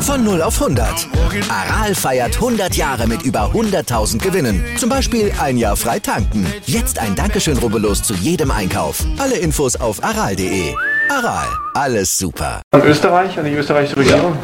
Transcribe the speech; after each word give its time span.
Von 0.00 0.24
0 0.24 0.40
auf 0.40 0.62
100. 0.62 1.08
Aral 1.50 1.94
feiert 1.94 2.36
100 2.36 2.74
Jahre 2.74 3.06
mit 3.06 3.22
über 3.22 3.50
100.000 3.52 4.18
Gewinnen. 4.18 4.64
Zum 4.78 4.88
Beispiel 4.88 5.30
ein 5.38 5.58
Jahr 5.58 5.76
frei 5.76 5.98
tanken. 5.98 6.46
Jetzt 6.64 6.98
ein 6.98 7.14
Dankeschön, 7.14 7.58
rubbellos 7.58 8.02
zu 8.02 8.14
jedem 8.14 8.50
Einkauf. 8.50 9.04
Alle 9.18 9.36
Infos 9.36 9.76
auf 9.76 10.02
aral.de. 10.02 10.74
Aral, 11.10 11.46
alles 11.74 12.16
super. 12.16 12.62
An 12.70 12.82
Österreich, 12.82 13.38
an 13.38 13.44
die 13.44 13.52
österreichische 13.52 13.96
Regierung? 13.96 14.38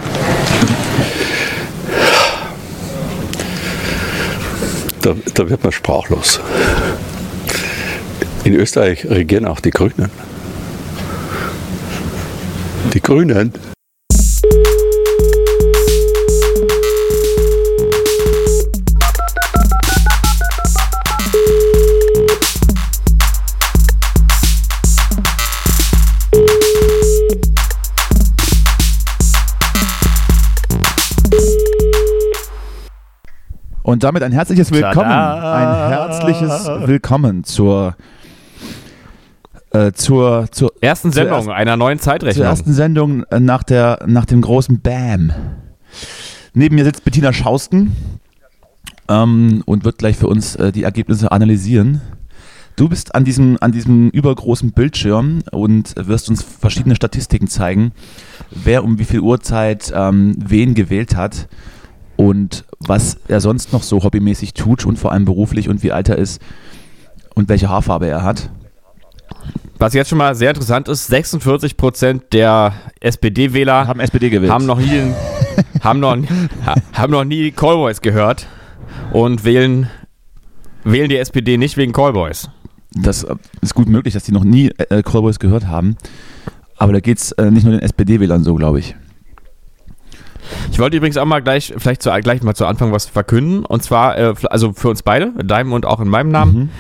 Da, 5.01 5.15
da 5.35 5.49
wird 5.49 5.63
man 5.63 5.73
sprachlos. 5.73 6.39
In 8.45 8.55
Österreich 8.55 9.05
regieren 9.09 9.45
auch 9.47 9.61
die 9.61 9.71
Grünen. 9.71 10.11
Die 12.93 13.01
Grünen. 13.01 13.53
Und 33.85 34.03
damit 34.05 34.23
ein 34.25 34.33
herzliches 34.33 34.73
Willkommen. 34.73 35.11
Ein 35.11 35.89
herzliches 35.91 36.67
Willkommen 36.87 37.45
zur, 37.45 37.95
äh, 39.73 39.93
zur, 39.93 40.47
zur, 40.51 40.73
Ersten 40.81 41.13
zur 41.13 41.23
Sendung 41.23 41.37
ersten- 41.39 41.51
einer 41.53 41.77
neuen 41.77 41.99
zur 41.99 42.13
Zeitrechnung. 42.13 42.47
ersten 42.47 42.73
Sendung 42.73 43.25
äh, 43.25 43.41
nach, 43.41 43.63
der, 43.63 44.05
nach 44.07 44.25
dem 44.25 44.41
großen 44.41 44.81
Bam. 44.81 45.33
Neben 46.55 46.75
mir 46.75 46.85
sitzt 46.85 47.05
Bettina 47.05 47.33
Schausten 47.33 47.97
ähm, 49.09 49.63
und 49.67 49.85
wird 49.85 49.99
gleich 49.99 50.17
für 50.17 50.29
uns 50.29 50.57
äh, 50.57 50.73
die 50.73 50.83
Ergebnisse 50.83 51.33
analysieren. 51.33 52.01
Du 52.77 52.89
bist 52.89 53.15
an 53.15 53.25
diesem, 53.25 53.59
an 53.61 53.73
diesem 53.73 54.09
übergroßen 54.11 54.73
Bildschirm 54.73 55.43
und 55.51 55.95
wirst 55.97 56.31
uns 56.31 56.43
verschiedene 56.43 56.97
Statistiken 56.97 57.47
zeigen, 57.49 57.93
wer 58.51 58.83
um 58.83 58.99
wie 58.99 59.05
viel 59.05 59.21
Uhrzeit 59.21 59.93
ähm, 59.95 60.35
wen 60.39 60.75
gewählt 60.75 61.15
hat 61.15 61.49
und 62.17 62.65
was 62.79 63.19
er 63.29 63.41
sonst 63.41 63.73
noch 63.73 63.83
so 63.83 64.03
hobbymäßig 64.03 64.55
tut 64.55 64.87
und 64.87 64.99
vor 64.99 65.13
allem 65.13 65.27
beruflich 65.27 65.69
und 65.69 65.83
wie 65.83 65.93
alt 65.93 66.09
er 66.09 66.17
ist 66.17 66.41
und 67.35 67.49
welche 67.49 67.69
Haarfarbe 67.69 68.07
er 68.07 68.23
hat. 68.23 68.51
Was 69.79 69.95
jetzt 69.95 70.09
schon 70.11 70.19
mal 70.19 70.35
sehr 70.35 70.51
interessant 70.51 70.89
ist, 70.89 71.13
46% 71.13 72.23
der 72.33 72.73
SPD-Wähler 73.01 73.87
Haben 73.89 74.01
SPD 74.01 74.31
gewählt. 74.31 74.53
haben 74.53 74.65
noch 74.67 74.79
nie, 74.79 75.13
haben 75.83 75.99
noch, 76.01 76.17
ha- 76.67 76.75
haben 76.93 77.11
noch 77.13 77.25
nie 77.25 77.51
Callboys 77.51 78.01
gehört 78.01 78.47
und 79.13 79.45
wählen, 79.45 79.91
wählen 80.85 81.09
die 81.09 81.17
SPD 81.17 81.57
nicht 81.59 81.77
wegen 81.77 81.93
Callboys. 81.93 82.49
Das 82.95 83.25
äh, 83.25 83.35
ist 83.61 83.75
gut 83.75 83.89
möglich, 83.89 84.15
dass 84.15 84.23
die 84.25 84.33
noch 84.33 84.45
nie 84.45 84.69
äh, 84.89 85.03
Callboys 85.03 85.39
gehört 85.41 85.67
haben. 85.67 85.97
Aber 86.77 86.93
da 86.93 87.01
geht 87.01 87.19
es 87.19 87.33
äh, 87.33 87.51
nicht 87.51 87.65
nur 87.65 87.73
den 87.73 87.83
SPD-Wählern 87.83 88.45
so, 88.45 88.55
glaube 88.55 88.79
ich. 88.79 88.95
Ich 90.71 90.79
wollte 90.79 90.97
übrigens 90.97 91.17
auch 91.17 91.25
mal 91.25 91.41
gleich, 91.41 91.73
vielleicht 91.77 92.03
zu, 92.03 92.11
gleich 92.23 92.43
mal 92.43 92.55
zu 92.55 92.67
Anfang 92.67 92.93
was 92.93 93.07
verkünden. 93.07 93.65
Und 93.65 93.83
zwar, 93.83 94.19
äh, 94.19 94.35
also 94.51 94.73
für 94.73 94.91
uns 94.91 95.03
beide, 95.03 95.33
in 95.39 95.49
deinem 95.49 95.73
und 95.73 95.87
auch 95.87 96.01
in 96.01 96.09
meinem 96.09 96.31
Namen, 96.31 96.71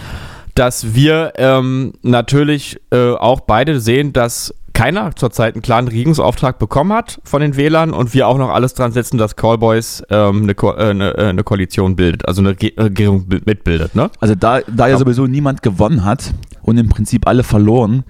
dass 0.54 0.94
wir 0.94 1.32
ähm, 1.36 1.92
natürlich 2.02 2.80
äh, 2.90 3.12
auch 3.12 3.40
beide 3.40 3.80
sehen, 3.80 4.12
dass 4.12 4.54
keiner 4.74 5.14
zurzeit 5.14 5.54
einen 5.54 5.62
klaren 5.62 5.86
Regierungsauftrag 5.86 6.58
bekommen 6.58 6.92
hat 6.94 7.20
von 7.24 7.42
den 7.42 7.56
Wählern 7.56 7.92
und 7.92 8.14
wir 8.14 8.26
auch 8.26 8.38
noch 8.38 8.48
alles 8.48 8.72
dran 8.72 8.90
setzen, 8.90 9.18
dass 9.18 9.36
Callboys 9.36 10.02
ähm, 10.08 10.44
eine, 10.44 10.54
Ko 10.54 10.72
äh, 10.72 10.90
eine, 10.90 11.16
äh, 11.16 11.26
eine 11.26 11.44
Koalition 11.44 11.94
bildet, 11.94 12.26
also 12.26 12.40
eine 12.40 12.54
Ge 12.54 12.72
Regierung 12.78 13.26
bi- 13.28 13.42
mitbildet, 13.44 13.94
ne? 13.94 14.10
Also 14.20 14.34
da, 14.34 14.60
da 14.60 14.88
ja 14.88 14.96
sowieso 14.96 15.26
niemand 15.26 15.62
gewonnen 15.62 16.04
hat 16.06 16.32
und 16.62 16.78
im 16.78 16.88
Prinzip 16.88 17.26
alle 17.28 17.42
verloren, 17.42 18.04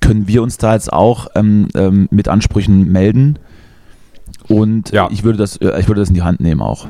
können 0.00 0.28
wir 0.28 0.42
uns 0.42 0.58
da 0.58 0.74
jetzt 0.74 0.92
auch 0.92 1.28
ähm, 1.34 1.68
ähm, 1.74 2.08
mit 2.10 2.28
Ansprüchen 2.28 2.92
melden. 2.92 3.38
Und 4.48 4.90
Ja. 4.90 5.08
ich, 5.10 5.24
würde 5.24 5.38
das, 5.38 5.56
äh, 5.58 5.80
ich 5.80 5.88
würde 5.88 6.02
das 6.02 6.08
in 6.10 6.14
die 6.14 6.22
Hand 6.22 6.40
nehmen 6.40 6.60
auch. 6.60 6.88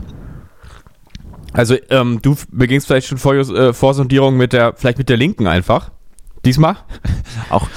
Also 1.52 1.76
ähm, 1.90 2.20
du 2.22 2.36
begingst 2.50 2.86
vielleicht 2.86 3.06
schon 3.08 3.18
Vor 3.18 3.34
äh, 3.34 3.72
Vorsondierung 3.72 4.36
mit 4.36 4.52
der, 4.52 4.74
vielleicht 4.76 4.98
mit 4.98 5.08
der 5.08 5.16
Linken 5.16 5.46
einfach. 5.46 5.90
Diesmal? 6.44 6.76
Auch 7.50 7.68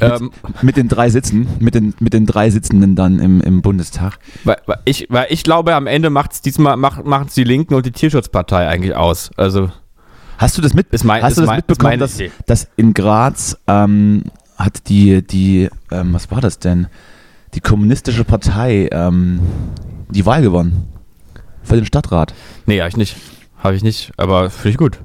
Ähm, 0.00 0.30
mit 0.62 0.76
den 0.76 0.88
drei 0.88 1.08
Sitzen, 1.10 1.46
mit 1.58 1.74
den, 1.74 1.94
mit 2.00 2.12
den 2.12 2.26
drei 2.26 2.50
Sitzenden 2.50 2.94
dann 2.96 3.18
im, 3.18 3.40
im 3.40 3.62
Bundestag. 3.62 4.18
weil, 4.44 4.56
weil, 4.66 4.78
ich, 4.84 5.06
weil 5.10 5.26
ich 5.30 5.42
glaube, 5.42 5.74
am 5.74 5.86
Ende 5.86 6.10
macht 6.10 6.32
es 6.32 6.42
diesmal 6.42 6.76
macht, 6.76 7.04
machen's 7.06 7.34
die 7.34 7.44
Linken 7.44 7.74
und 7.74 7.86
die 7.86 7.92
Tierschutzpartei 7.92 8.66
eigentlich 8.68 8.94
aus. 8.94 9.30
Also 9.36 9.70
Hast 10.38 10.56
du 10.58 10.62
das, 10.62 10.72
mit, 10.74 10.86
mein- 11.04 11.22
hast 11.22 11.36
du 11.36 11.42
das 11.42 11.46
mein- 11.48 11.56
mitbekommen, 11.56 11.98
dass, 11.98 12.18
dass 12.46 12.68
in 12.76 12.94
Graz 12.94 13.56
ähm, 13.66 14.24
hat 14.56 14.88
die, 14.88 15.22
die 15.26 15.68
ähm, 15.90 16.12
was 16.14 16.30
war 16.30 16.40
das 16.40 16.58
denn? 16.58 16.86
Die 17.54 17.60
kommunistische 17.60 18.24
Partei 18.24 18.88
ähm, 18.92 19.40
die 20.10 20.24
Wahl 20.26 20.40
gewonnen. 20.42 20.84
Für 21.62 21.76
den 21.76 21.86
Stadtrat. 21.86 22.34
Nee, 22.66 22.80
habe 22.80 22.88
ich 22.88 22.96
nicht. 22.96 23.16
Habe 23.58 23.74
ich 23.76 23.82
nicht, 23.82 24.12
aber 24.16 24.48
finde 24.50 24.70
ich 24.70 24.76
gut. 24.78 24.98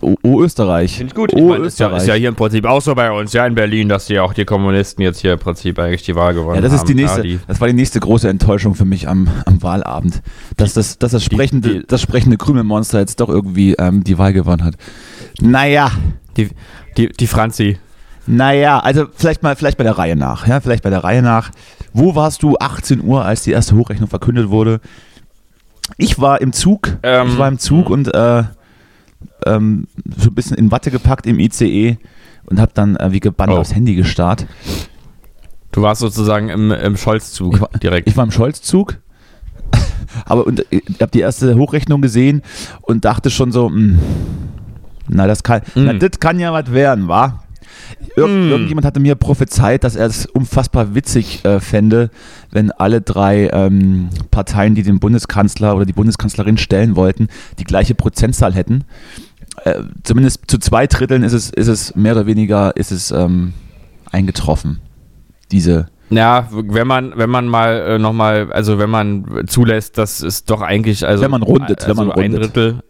O, 0.00 0.14
o 0.22 0.40
Österreich. 0.42 0.96
Finde 0.96 1.10
ich 1.10 1.14
gut. 1.14 1.32
O 1.34 1.36
Ich 1.36 1.42
mein, 1.44 1.64
ist, 1.64 1.78
ja, 1.78 1.86
Österreich. 1.88 2.02
ist 2.02 2.08
ja 2.08 2.14
hier 2.14 2.28
im 2.30 2.34
Prinzip 2.36 2.64
auch 2.64 2.80
so 2.80 2.94
bei 2.94 3.12
uns, 3.12 3.32
ja 3.34 3.46
in 3.46 3.54
Berlin, 3.54 3.88
dass 3.88 4.06
die 4.06 4.18
auch 4.18 4.32
die 4.32 4.44
Kommunisten 4.46 5.02
jetzt 5.02 5.20
hier 5.20 5.34
im 5.34 5.38
Prinzip 5.38 5.78
eigentlich 5.78 6.02
die 6.04 6.14
Wahl 6.14 6.32
gewonnen 6.34 6.54
Ja, 6.56 6.60
das 6.62 6.72
haben. 6.72 6.78
ist 6.78 6.88
die 6.88 6.94
nächste, 6.94 7.18
Ja, 7.18 7.22
die, 7.22 7.40
das 7.46 7.60
war 7.60 7.68
die 7.68 7.74
nächste 7.74 8.00
große 8.00 8.28
Enttäuschung 8.28 8.74
für 8.74 8.86
mich 8.86 9.08
am, 9.08 9.28
am 9.44 9.62
Wahlabend, 9.62 10.22
dass 10.56 10.72
das, 10.72 10.98
dass 10.98 11.12
das 11.12 11.22
sprechende, 11.22 11.68
die- 11.80 11.86
das 11.86 12.00
sprechende 12.00 12.38
Krümelmonster 12.38 12.98
jetzt 13.00 13.20
doch 13.20 13.28
irgendwie 13.28 13.74
ähm, 13.74 14.02
die 14.04 14.16
Wahl 14.16 14.32
gewonnen 14.32 14.64
hat. 14.64 14.74
Naja, 15.40 15.90
die, 16.38 16.48
die, 16.96 17.08
die 17.10 17.26
Franzi. 17.26 17.78
naja, 18.26 18.78
also 18.80 19.04
vielleicht 19.14 19.42
mal, 19.42 19.54
vielleicht 19.54 19.76
bei 19.76 19.84
der 19.84 19.98
Reihe 19.98 20.16
nach, 20.16 20.46
ja, 20.46 20.60
vielleicht 20.60 20.82
bei 20.82 20.90
der 20.90 21.04
Reihe 21.04 21.20
nach. 21.22 21.50
Wo 21.92 22.14
warst 22.14 22.42
du 22.42 22.56
18 22.58 23.02
Uhr, 23.04 23.24
als 23.24 23.42
die 23.42 23.52
erste 23.52 23.76
Hochrechnung 23.76 24.08
verkündet 24.08 24.48
wurde? 24.48 24.80
Ich 25.96 26.20
war 26.20 26.40
im 26.40 26.52
Zug, 26.52 26.96
Ähm, 27.02 27.28
ich 27.28 27.38
war 27.38 27.48
im 27.48 27.58
Zug 27.58 27.90
und 27.90 28.12
äh, 28.14 28.44
ähm, 29.46 29.86
so 30.16 30.30
ein 30.30 30.34
bisschen 30.34 30.56
in 30.56 30.70
Watte 30.70 30.90
gepackt 30.90 31.26
im 31.26 31.38
ICE 31.40 31.96
und 32.46 32.60
habe 32.60 32.72
dann 32.74 32.96
äh, 32.96 33.12
wie 33.12 33.20
gebannt 33.20 33.52
Oh. 33.52 33.56
aufs 33.58 33.74
Handy 33.74 33.94
gestarrt. 33.94 34.46
Du 35.72 35.82
warst 35.82 36.00
sozusagen 36.00 36.48
im, 36.48 36.70
im 36.70 36.96
Scholz-Zug 36.96 37.54
Ich 37.54 37.60
war- 37.60 37.70
direkt. 37.82 38.08
Ich 38.08 38.16
war 38.16 38.24
im 38.24 38.30
Scholz-Zug, 38.30 38.96
aber 40.24 40.46
und, 40.46 40.64
ich 40.70 40.82
habe 41.00 41.10
die 41.10 41.20
erste 41.20 41.54
Hochrechnung 41.56 42.00
gesehen 42.00 42.42
und 42.82 43.04
dachte 43.04 43.30
schon 43.30 43.52
so, 43.52 43.68
mh, 43.68 43.98
na 45.08 45.26
das 45.26 45.42
kann, 45.42 45.62
na, 45.74 45.92
Mm. 45.94 45.98
das 46.00 46.20
kann 46.20 46.38
ja 46.40 46.52
was 46.52 46.72
werden, 46.72 47.08
wa? 47.08 47.42
Ir 48.16 48.26
Mm. 48.26 48.50
Irgendjemand 48.50 48.86
hatte 48.86 49.00
mir 49.00 49.14
prophezeit, 49.14 49.84
dass 49.84 49.96
er 49.96 50.06
es 50.06 50.26
unfassbar 50.26 50.94
witzig 50.94 51.44
äh, 51.44 51.60
fände, 51.60 52.10
wenn 52.50 52.70
alle 52.70 53.00
drei 53.00 53.48
ähm, 53.52 54.08
Parteien, 54.30 54.74
die 54.74 54.82
den 54.82 55.00
Bundeskanzler 55.00 55.74
oder 55.76 55.84
die 55.86 55.92
Bundeskanzlerin 55.92 56.58
stellen 56.58 56.96
wollten, 56.96 57.28
die 57.58 57.64
gleiche 57.64 57.94
Prozentzahl 57.94 58.54
hätten. 58.54 58.84
Äh, 59.64 59.82
zumindest 60.04 60.42
zu 60.48 60.58
zwei 60.58 60.86
Dritteln 60.86 61.22
ist 61.22 61.32
es, 61.32 61.50
ist 61.50 61.68
es 61.68 61.94
mehr 61.96 62.12
oder 62.12 62.26
weniger 62.26 62.76
ist 62.76 62.92
es 62.92 63.10
ähm, 63.10 63.54
eingetroffen. 64.10 64.80
Diese 65.50 65.86
Ja, 66.10 66.48
wenn 66.50 66.86
man, 66.86 67.12
wenn 67.16 67.30
man 67.30 67.46
mal 67.46 67.80
äh, 67.80 67.98
nochmal, 67.98 68.52
also 68.52 68.78
wenn 68.78 68.90
man 68.90 69.44
zulässt, 69.46 69.98
dass 69.98 70.22
es 70.22 70.44
doch 70.44 70.60
eigentlich, 70.60 71.06
also 71.06 71.22
Wenn 71.22 71.30
man 71.30 71.42
rundet, 71.42 71.82
wenn 71.82 71.90
also 71.90 72.04
man 72.04 72.12
ein 72.12 72.32
rundet. 72.34 72.40
Drittel, 72.54 72.80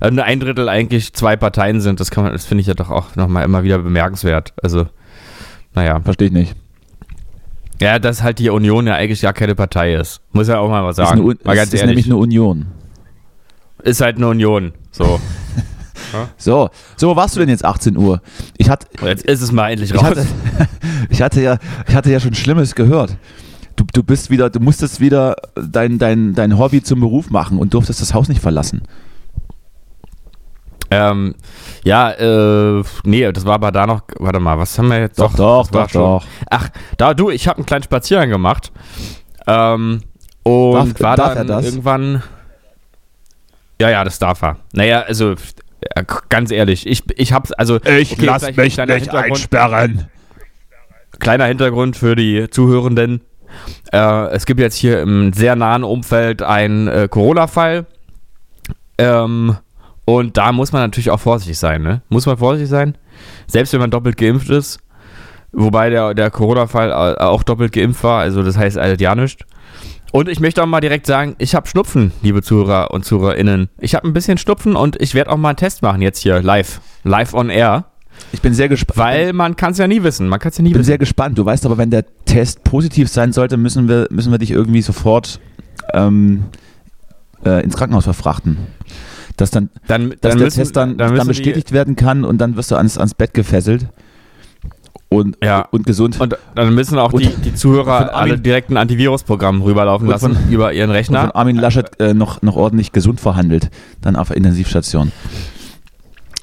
also 0.00 0.20
ein 0.22 0.40
Drittel 0.40 0.68
eigentlich 0.68 1.12
zwei 1.12 1.36
Parteien 1.36 1.80
sind, 1.80 2.00
das 2.00 2.10
kann 2.10 2.24
man, 2.24 2.32
das 2.32 2.44
finde 2.44 2.60
ich 2.62 2.66
ja 2.66 2.74
doch 2.74 2.90
auch 2.90 3.16
nochmal 3.16 3.44
immer 3.44 3.62
wieder 3.62 3.78
bemerkenswert. 3.78 4.52
Also, 4.62 4.86
naja. 5.74 6.00
verstehe 6.00 6.28
ich 6.28 6.32
nicht. 6.32 6.54
Ja, 7.80 7.98
dass 7.98 8.22
halt 8.22 8.38
die 8.38 8.50
Union 8.50 8.86
ja 8.86 8.94
eigentlich 8.94 9.22
gar 9.22 9.32
keine 9.32 9.54
Partei 9.54 9.94
ist. 9.94 10.20
Muss 10.32 10.48
ja 10.48 10.58
auch 10.58 10.68
mal 10.68 10.84
was 10.84 10.98
Ist, 10.98 11.04
sagen. 11.06 11.20
eine, 11.20 11.22
Un- 11.22 11.38
mal 11.44 11.52
ist, 11.52 11.58
ganz 11.58 11.72
ist 11.74 11.80
ehrlich. 11.80 11.88
nämlich 11.88 12.06
eine 12.06 12.16
Union. 12.16 12.66
ist 13.82 14.00
halt 14.00 14.16
eine 14.16 14.28
Union. 14.28 14.72
So. 14.90 15.20
So, 16.36 16.68
so 16.96 17.08
wo 17.08 17.16
warst 17.16 17.36
du 17.36 17.40
denn 17.40 17.48
jetzt 17.48 17.64
18 17.64 17.96
Uhr? 17.96 18.20
Ich 18.58 18.68
hatte, 18.68 18.86
Jetzt 19.02 19.24
ist 19.24 19.40
es 19.40 19.50
mal 19.50 19.70
endlich 19.70 19.92
ich 19.92 19.96
raus. 19.96 20.04
hatte, 20.04 20.26
ich 21.08 21.22
hatte 21.22 21.40
ja, 21.40 21.56
ich 21.88 21.94
hatte 21.94 22.10
ja 22.12 22.20
schon 22.20 22.34
Schlimmes 22.34 22.74
gehört. 22.74 23.16
Du, 23.76 23.84
du 23.94 24.02
bist 24.02 24.28
wieder, 24.28 24.50
du 24.50 24.60
musstest 24.60 25.00
wieder 25.00 25.36
dein, 25.54 25.98
dein, 25.98 26.34
dein 26.34 26.58
Hobby 26.58 26.82
zum 26.82 27.00
Beruf 27.00 27.30
machen 27.30 27.56
und 27.58 27.72
durftest 27.72 28.02
das 28.02 28.12
Haus 28.12 28.28
nicht 28.28 28.42
verlassen. 28.42 28.82
Ähm, 30.92 31.34
ja, 31.84 32.10
äh, 32.12 32.82
nee, 33.04 33.32
das 33.32 33.44
war 33.46 33.54
aber 33.54 33.72
da 33.72 33.86
noch, 33.86 34.02
warte 34.18 34.40
mal, 34.40 34.58
was 34.58 34.78
haben 34.78 34.88
wir 34.88 35.00
jetzt? 35.00 35.18
Doch, 35.18 35.34
doch, 35.34 35.72
war 35.72 35.86
doch, 35.86 35.92
doch. 35.92 36.24
Ach, 36.50 36.68
da, 36.96 37.14
du, 37.14 37.30
ich 37.30 37.48
habe 37.48 37.58
einen 37.58 37.66
kleinen 37.66 37.82
Spaziergang 37.82 38.30
gemacht. 38.30 38.70
Ähm, 39.46 40.02
und 40.42 40.74
Darf- 40.74 41.00
war 41.00 41.16
darf 41.16 41.34
dann 41.34 41.46
das? 41.46 41.64
irgendwann. 41.64 42.22
Ja, 43.80 43.90
ja, 43.90 44.04
das 44.04 44.18
darf 44.18 44.42
er. 44.42 44.56
Naja, 44.72 45.00
also 45.00 45.34
ganz 46.28 46.50
ehrlich, 46.50 46.86
ich, 46.86 47.02
ich 47.18 47.32
hab's, 47.32 47.52
also. 47.52 47.80
Ich 47.84 48.12
okay, 48.12 48.24
lass 48.26 48.42
mich 48.42 48.56
nicht 48.56 48.78
Hintergrund- 48.78 49.14
einsperren. 49.24 50.08
Kleiner 51.18 51.46
Hintergrund 51.46 51.96
für 51.96 52.16
die 52.16 52.48
Zuhörenden. 52.50 53.22
Äh, 53.92 54.26
es 54.30 54.46
gibt 54.46 54.60
jetzt 54.60 54.76
hier 54.76 55.00
im 55.00 55.32
sehr 55.32 55.56
nahen 55.56 55.84
Umfeld 55.84 56.42
einen 56.42 56.88
äh, 56.88 57.08
Corona-Fall. 57.08 57.86
Ähm, 58.98 59.56
und 60.04 60.36
da 60.36 60.52
muss 60.52 60.72
man 60.72 60.82
natürlich 60.82 61.10
auch 61.10 61.20
vorsichtig 61.20 61.58
sein, 61.58 61.82
ne? 61.82 62.02
Muss 62.08 62.26
man 62.26 62.36
vorsichtig 62.36 62.70
sein. 62.70 62.96
Selbst 63.46 63.72
wenn 63.72 63.80
man 63.80 63.90
doppelt 63.90 64.16
geimpft 64.16 64.50
ist. 64.50 64.78
Wobei 65.52 65.90
der, 65.90 66.14
der 66.14 66.30
Corona-Fall 66.30 66.90
äh, 66.90 67.22
auch 67.22 67.42
doppelt 67.42 67.72
geimpft 67.72 68.02
war, 68.04 68.20
also 68.20 68.42
das 68.42 68.56
heißt 68.56 68.78
alles 68.78 69.00
ja 69.00 69.14
nichts. 69.14 69.44
Und 70.10 70.28
ich 70.28 70.40
möchte 70.40 70.62
auch 70.62 70.66
mal 70.66 70.80
direkt 70.80 71.06
sagen, 71.06 71.36
ich 71.38 71.54
habe 71.54 71.66
Schnupfen, 71.68 72.12
liebe 72.22 72.42
Zuhörer 72.42 72.90
und 72.90 73.04
ZuhörerInnen. 73.04 73.68
Ich 73.78 73.94
habe 73.94 74.06
ein 74.06 74.12
bisschen 74.12 74.38
Schnupfen 74.38 74.76
und 74.76 75.00
ich 75.00 75.14
werde 75.14 75.30
auch 75.30 75.36
mal 75.38 75.50
einen 75.50 75.56
Test 75.56 75.82
machen 75.82 76.02
jetzt 76.02 76.18
hier 76.18 76.42
live. 76.42 76.80
Live 77.04 77.32
on 77.34 77.48
air. 77.48 77.86
Ich 78.32 78.42
bin 78.42 78.52
sehr 78.54 78.68
gespannt. 78.68 78.98
Weil 78.98 79.32
man 79.32 79.56
kann 79.56 79.72
es 79.72 79.78
ja 79.78 79.86
nie 79.88 80.02
wissen. 80.02 80.28
Man 80.28 80.38
kann 80.38 80.50
es 80.50 80.58
ja 80.58 80.62
nie 80.62 80.68
Ich 80.68 80.74
bin 80.74 80.80
wissen. 80.80 80.88
sehr 80.88 80.98
gespannt. 80.98 81.38
Du 81.38 81.44
weißt 81.46 81.64
aber, 81.64 81.78
wenn 81.78 81.90
der 81.90 82.04
Test 82.26 82.62
positiv 82.64 83.08
sein 83.08 83.32
sollte, 83.32 83.56
müssen 83.56 83.88
wir, 83.88 84.06
müssen 84.10 84.30
wir 84.32 84.38
dich 84.38 84.50
irgendwie 84.50 84.82
sofort 84.82 85.40
ähm, 85.94 86.44
äh, 87.44 87.62
ins 87.64 87.76
Krankenhaus 87.76 88.04
verfrachten. 88.04 88.58
Dass 89.36 89.50
dann, 89.50 89.70
Dann, 89.86 90.10
dass 90.10 90.20
dann 90.20 90.38
der 90.38 90.44
müssen, 90.46 90.58
Test 90.60 90.76
dann, 90.76 90.96
dann, 90.98 91.12
müssen 91.14 91.26
bestätigt 91.28 91.72
werden 91.72 91.96
kann 91.96 92.24
und 92.24 92.38
dann 92.38 92.56
wirst 92.56 92.70
du 92.70 92.76
ans, 92.76 92.98
ans 92.98 93.14
Bett 93.14 93.32
gefesselt 93.34 93.86
und, 95.08 95.36
Ja. 95.42 95.66
und 95.70 95.86
gesund. 95.86 96.16
Die, 96.16 96.20
und 96.20 96.36
dann 96.54 96.74
müssen 96.74 96.98
auch 96.98 97.12
Und 97.12 97.22
die, 97.22 97.28
die 97.28 97.54
Zuhörer 97.54 98.12
Armin- 98.14 98.32
alle 98.32 98.38
direkt 98.38 98.70
ein 98.70 98.76
Antivirusprogramm 98.76 99.62
rüberlaufen 99.62 100.06
Und 100.06 100.12
lassen 100.12 100.34
von- 100.36 100.50
über 100.52 100.72
ihren 100.72 100.90
und 100.90 100.96
Rechner. 100.96 101.20
von 101.22 101.30
Armin 101.32 101.56
Laschet 101.56 101.98
äh, 102.00 102.14
noch, 102.14 102.42
noch 102.42 102.56
ordentlich 102.56 102.92
gesund 102.92 103.20
verhandelt. 103.20 103.70
Dann 104.02 104.16
auf 104.16 104.28
der 104.28 104.36
Intensivstation. 104.36 105.12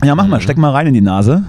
Ja, 0.04 0.16
mach 0.16 0.24
Mhm. 0.26 0.30
mal, 0.32 0.42
steck 0.42 0.58
mal 0.58 0.72
rein 0.72 0.88
in 0.88 0.94
die 0.94 1.02
Nase. 1.02 1.44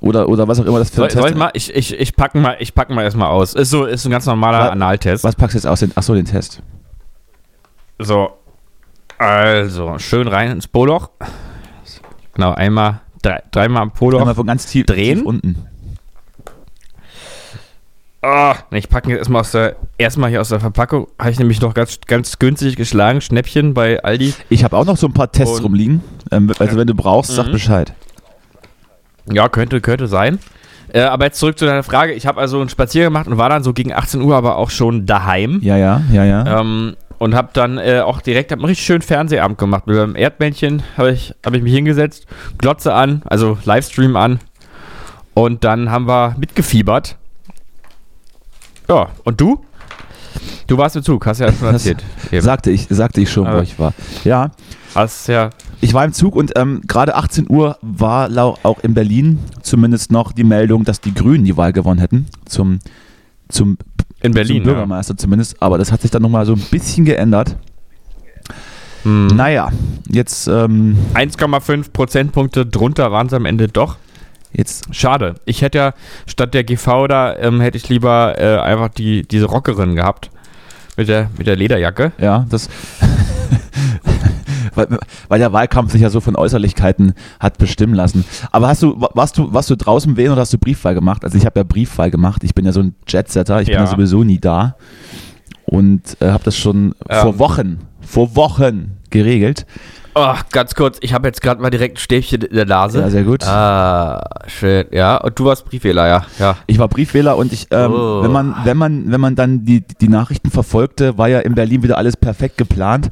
Oder, 0.00 0.28
oder 0.28 0.46
was 0.46 0.60
auch 0.60 0.64
immer 0.64 0.78
das 0.78 0.90
für 0.90 0.96
Soll, 0.96 1.06
ein 1.06 1.10
soll 1.10 1.22
Test 1.22 1.32
ich 1.34 1.38
mal? 1.38 1.50
Ich, 1.54 1.74
ich, 1.74 1.94
ich 1.98 2.14
packe 2.16 2.38
mal, 2.38 2.56
ich 2.60 2.72
pack 2.74 2.88
mal 2.90 3.02
erstmal 3.02 3.28
aus. 3.28 3.54
Ist 3.54 3.70
so, 3.70 3.84
ist 3.84 4.04
ein 4.06 4.10
ganz 4.12 4.26
normaler 4.26 4.58
Wa- 4.60 4.68
Analtest. 4.68 5.24
Was 5.24 5.34
packst 5.34 5.54
du 5.54 5.58
jetzt 5.58 5.66
aus? 5.66 5.80
Den, 5.80 5.90
achso, 5.96 6.14
den 6.14 6.24
Test. 6.24 6.62
So. 7.98 8.30
Also, 9.18 9.98
schön 9.98 10.28
rein 10.28 10.50
ins 10.52 10.68
Poloch. 10.68 11.10
Genau, 12.34 12.52
einmal, 12.52 13.00
drei, 13.22 13.42
dreimal 13.50 13.82
am 13.82 13.90
Poloch. 13.90 14.20
Einmal 14.20 14.34
von 14.34 14.46
ganz 14.46 14.66
tief, 14.66 14.86
drehen. 14.86 15.18
tief 15.18 15.26
unten. 15.26 15.66
Nee, 18.70 18.78
ich 18.78 18.88
packe 18.88 19.06
ihn 19.06 19.10
jetzt 19.10 19.20
erstmal 19.20 19.40
aus 19.40 19.52
der, 19.52 19.76
erstmal 19.96 20.28
hier 20.30 20.40
aus 20.40 20.48
der 20.50 20.60
Verpackung. 20.60 21.06
Habe 21.18 21.30
ich 21.30 21.38
nämlich 21.38 21.60
noch 21.60 21.72
ganz, 21.72 22.00
ganz 22.06 22.38
günstig 22.38 22.76
geschlagen. 22.76 23.20
Schnäppchen 23.20 23.74
bei 23.74 24.02
Aldi. 24.02 24.34
Ich 24.50 24.64
habe 24.64 24.76
auch 24.76 24.84
noch 24.84 24.96
so 24.96 25.06
ein 25.06 25.12
paar 25.14 25.30
Tests 25.32 25.58
Und- 25.58 25.64
rumliegen. 25.64 26.04
Ähm, 26.30 26.52
also 26.58 26.76
wenn 26.76 26.86
du 26.86 26.94
brauchst, 26.94 27.30
sag 27.34 27.46
Mhm. 27.46 27.52
Bescheid. 27.52 27.92
Ja, 29.32 29.48
könnte, 29.48 29.80
könnte 29.80 30.08
sein. 30.08 30.38
Äh, 30.92 31.02
aber 31.02 31.26
jetzt 31.26 31.38
zurück 31.38 31.58
zu 31.58 31.64
deiner 31.66 31.82
Frage. 31.82 32.12
Ich 32.12 32.26
habe 32.26 32.40
also 32.40 32.60
einen 32.60 32.68
Spaziergang 32.68 33.12
gemacht 33.12 33.28
und 33.28 33.38
war 33.38 33.48
dann 33.48 33.62
so 33.62 33.72
gegen 33.72 33.92
18 33.92 34.20
Uhr 34.20 34.36
aber 34.36 34.56
auch 34.56 34.70
schon 34.70 35.06
daheim. 35.06 35.60
Ja, 35.62 35.76
ja, 35.76 36.02
ja, 36.12 36.24
ja. 36.24 36.60
Ähm, 36.60 36.96
und 37.18 37.34
habe 37.34 37.50
dann 37.52 37.78
äh, 37.78 38.00
auch 38.00 38.20
direkt 38.20 38.52
hab 38.52 38.58
einen 38.58 38.66
richtig 38.66 38.86
schönen 38.86 39.02
Fernsehabend 39.02 39.58
gemacht. 39.58 39.86
Mit 39.86 39.98
einem 39.98 40.16
Erdmännchen 40.16 40.82
habe 40.96 41.12
ich, 41.12 41.34
hab 41.44 41.54
ich 41.54 41.62
mich 41.62 41.72
hingesetzt, 41.74 42.26
Glotze 42.58 42.94
an, 42.94 43.22
also 43.26 43.58
Livestream 43.64 44.16
an. 44.16 44.38
Und 45.34 45.64
dann 45.64 45.90
haben 45.90 46.06
wir 46.08 46.34
mitgefiebert. 46.38 47.16
Ja, 48.88 49.08
und 49.24 49.40
du? 49.40 49.64
Du 50.66 50.78
warst 50.78 50.96
im 50.96 51.02
Zug, 51.02 51.26
hast 51.26 51.40
ja 51.40 51.52
schon 51.52 51.68
erzählt. 51.68 52.02
Sagte 52.38 52.70
ich, 52.70 52.86
sagte 52.90 53.20
ich 53.20 53.30
schon, 53.30 53.44
wo 53.44 53.50
Aber- 53.50 53.62
ich 53.62 53.78
war. 53.78 53.92
Ja, 54.24 54.50
Hast 54.94 55.28
ja. 55.28 55.50
ich 55.80 55.94
war 55.94 56.04
im 56.04 56.12
Zug 56.12 56.34
und 56.34 56.52
ähm, 56.56 56.80
gerade 56.86 57.14
18 57.14 57.46
Uhr 57.50 57.76
war 57.82 58.28
auch 58.62 58.78
in 58.80 58.94
Berlin 58.94 59.38
zumindest 59.62 60.10
noch 60.10 60.32
die 60.32 60.44
Meldung, 60.44 60.84
dass 60.84 61.00
die 61.00 61.14
Grünen 61.14 61.44
die 61.44 61.56
Wahl 61.56 61.72
gewonnen 61.72 62.00
hätten. 62.00 62.26
Zum, 62.46 62.78
zum, 63.48 63.76
In 64.28 64.34
Berlin. 64.34 64.56
zum 64.58 64.64
Bürgermeister 64.64 65.16
zumindest. 65.16 65.60
Aber 65.62 65.78
das 65.78 65.92
hat 65.92 66.02
sich 66.02 66.10
dann 66.10 66.22
nochmal 66.22 66.46
so 66.46 66.54
ein 66.54 66.62
bisschen 66.70 67.04
geändert. 67.04 67.50
Ja. 67.50 68.54
Hm. 69.04 69.26
Naja, 69.28 69.70
jetzt, 70.08 70.48
ähm, 70.48 70.98
1,5 71.14 71.92
Prozentpunkte 71.92 72.66
drunter 72.66 73.12
waren 73.12 73.28
es 73.28 73.32
am 73.32 73.44
Ende 73.44 73.68
doch. 73.68 73.96
jetzt 74.52 74.94
Schade. 74.94 75.34
Ich 75.44 75.62
hätte 75.62 75.78
ja 75.78 75.94
statt 76.26 76.54
der 76.54 76.64
GV 76.64 77.06
da, 77.06 77.36
ähm, 77.36 77.60
hätte 77.60 77.76
ich 77.76 77.88
lieber 77.88 78.34
äh, 78.38 78.58
einfach 78.58 78.88
die, 78.88 79.22
diese 79.26 79.46
Rockerin 79.46 79.94
gehabt. 79.94 80.30
Mit 80.96 81.08
der, 81.08 81.30
mit 81.38 81.46
der 81.46 81.54
Lederjacke. 81.54 82.12
Ja, 82.18 82.44
das. 82.50 82.68
weil, 84.74 84.86
weil 85.28 85.38
der 85.38 85.52
Wahlkampf 85.52 85.92
sich 85.92 86.00
ja 86.02 86.10
so 86.10 86.20
von 86.20 86.36
Äußerlichkeiten 86.36 87.14
hat 87.40 87.58
bestimmen 87.58 87.94
lassen. 87.94 88.24
Aber 88.52 88.68
hast 88.68 88.82
du, 88.82 89.00
wa- 89.00 89.10
warst 89.14 89.38
du, 89.38 89.52
warst 89.52 89.70
du 89.70 89.76
draußen 89.76 90.16
wählen 90.16 90.32
oder 90.32 90.42
hast 90.42 90.52
du 90.52 90.58
Briefwahl 90.58 90.94
gemacht? 90.94 91.24
Also 91.24 91.36
ich 91.38 91.46
habe 91.46 91.60
ja 91.60 91.64
Briefwahl 91.64 92.10
gemacht. 92.10 92.44
Ich 92.44 92.54
bin 92.54 92.64
ja 92.64 92.72
so 92.72 92.80
ein 92.80 92.94
Jetsetter. 93.06 93.60
Ich 93.60 93.66
bin 93.68 93.74
Ja. 93.74 93.80
ja 93.80 93.86
sowieso 93.86 94.24
nie 94.24 94.38
da. 94.38 94.76
Und 95.64 96.16
äh, 96.20 96.30
habe 96.30 96.44
das 96.44 96.56
schon 96.56 96.94
Ähm. 97.08 97.20
vor 97.22 97.38
Wochen, 97.38 97.78
vor 98.00 98.34
Wochen 98.36 98.92
geregelt. 99.10 99.66
Oh, 100.20 100.34
ganz 100.50 100.74
kurz, 100.74 100.98
ich 101.00 101.12
habe 101.14 101.28
jetzt 101.28 101.40
gerade 101.42 101.62
mal 101.62 101.70
direkt 101.70 101.96
ein 101.96 102.00
Stäbchen 102.00 102.42
in 102.42 102.54
der 102.56 102.66
Nase. 102.66 103.00
Ja, 103.00 103.10
sehr 103.10 103.22
gut. 103.22 103.44
Ah, 103.46 104.20
schön. 104.48 104.86
Ja, 104.90 105.16
und 105.18 105.38
du 105.38 105.44
warst 105.44 105.64
Briefwähler, 105.64 106.08
ja. 106.08 106.24
ja. 106.40 106.56
Ich 106.66 106.78
war 106.78 106.88
Briefwähler 106.88 107.36
und 107.36 107.52
ich, 107.52 107.68
ähm, 107.70 107.92
Oh. 107.92 108.22
wenn 108.22 108.32
man, 108.32 108.54
wenn 108.64 108.76
man, 108.76 109.12
wenn 109.12 109.20
man 109.20 109.36
dann 109.36 109.64
die, 109.64 109.82
die 110.00 110.08
Nachrichten 110.08 110.50
verfolgte, 110.50 111.16
war 111.18 111.28
ja 111.28 111.38
in 111.40 111.54
Berlin 111.54 111.82
wieder 111.84 111.98
alles 111.98 112.16
perfekt 112.16 112.56
geplant. 112.58 113.08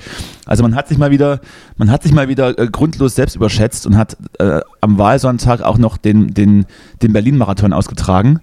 Also 0.47 0.63
man 0.63 0.75
hat 0.75 0.89
sich 0.89 0.99
mal 0.99 1.11
wieder, 1.11 1.41
man 1.77 1.91
hat 1.91 2.03
sich 2.03 2.13
mal 2.13 2.29
wieder 2.29 2.59
äh, 2.59 2.67
grundlos 2.67 3.15
selbst 3.15 3.37
überschätzt 3.37 3.87
und 3.87 3.97
hat 3.97 4.17
äh, 4.39 4.61
am 4.81 4.99
Wahlsonntag 4.99 5.63
auch 5.63 5.79
noch 5.79 5.97
den, 5.99 6.35
den, 6.35 6.67
den 7.03 7.13
Berlin-Marathon 7.13 7.73
ausgetragen, 7.73 8.41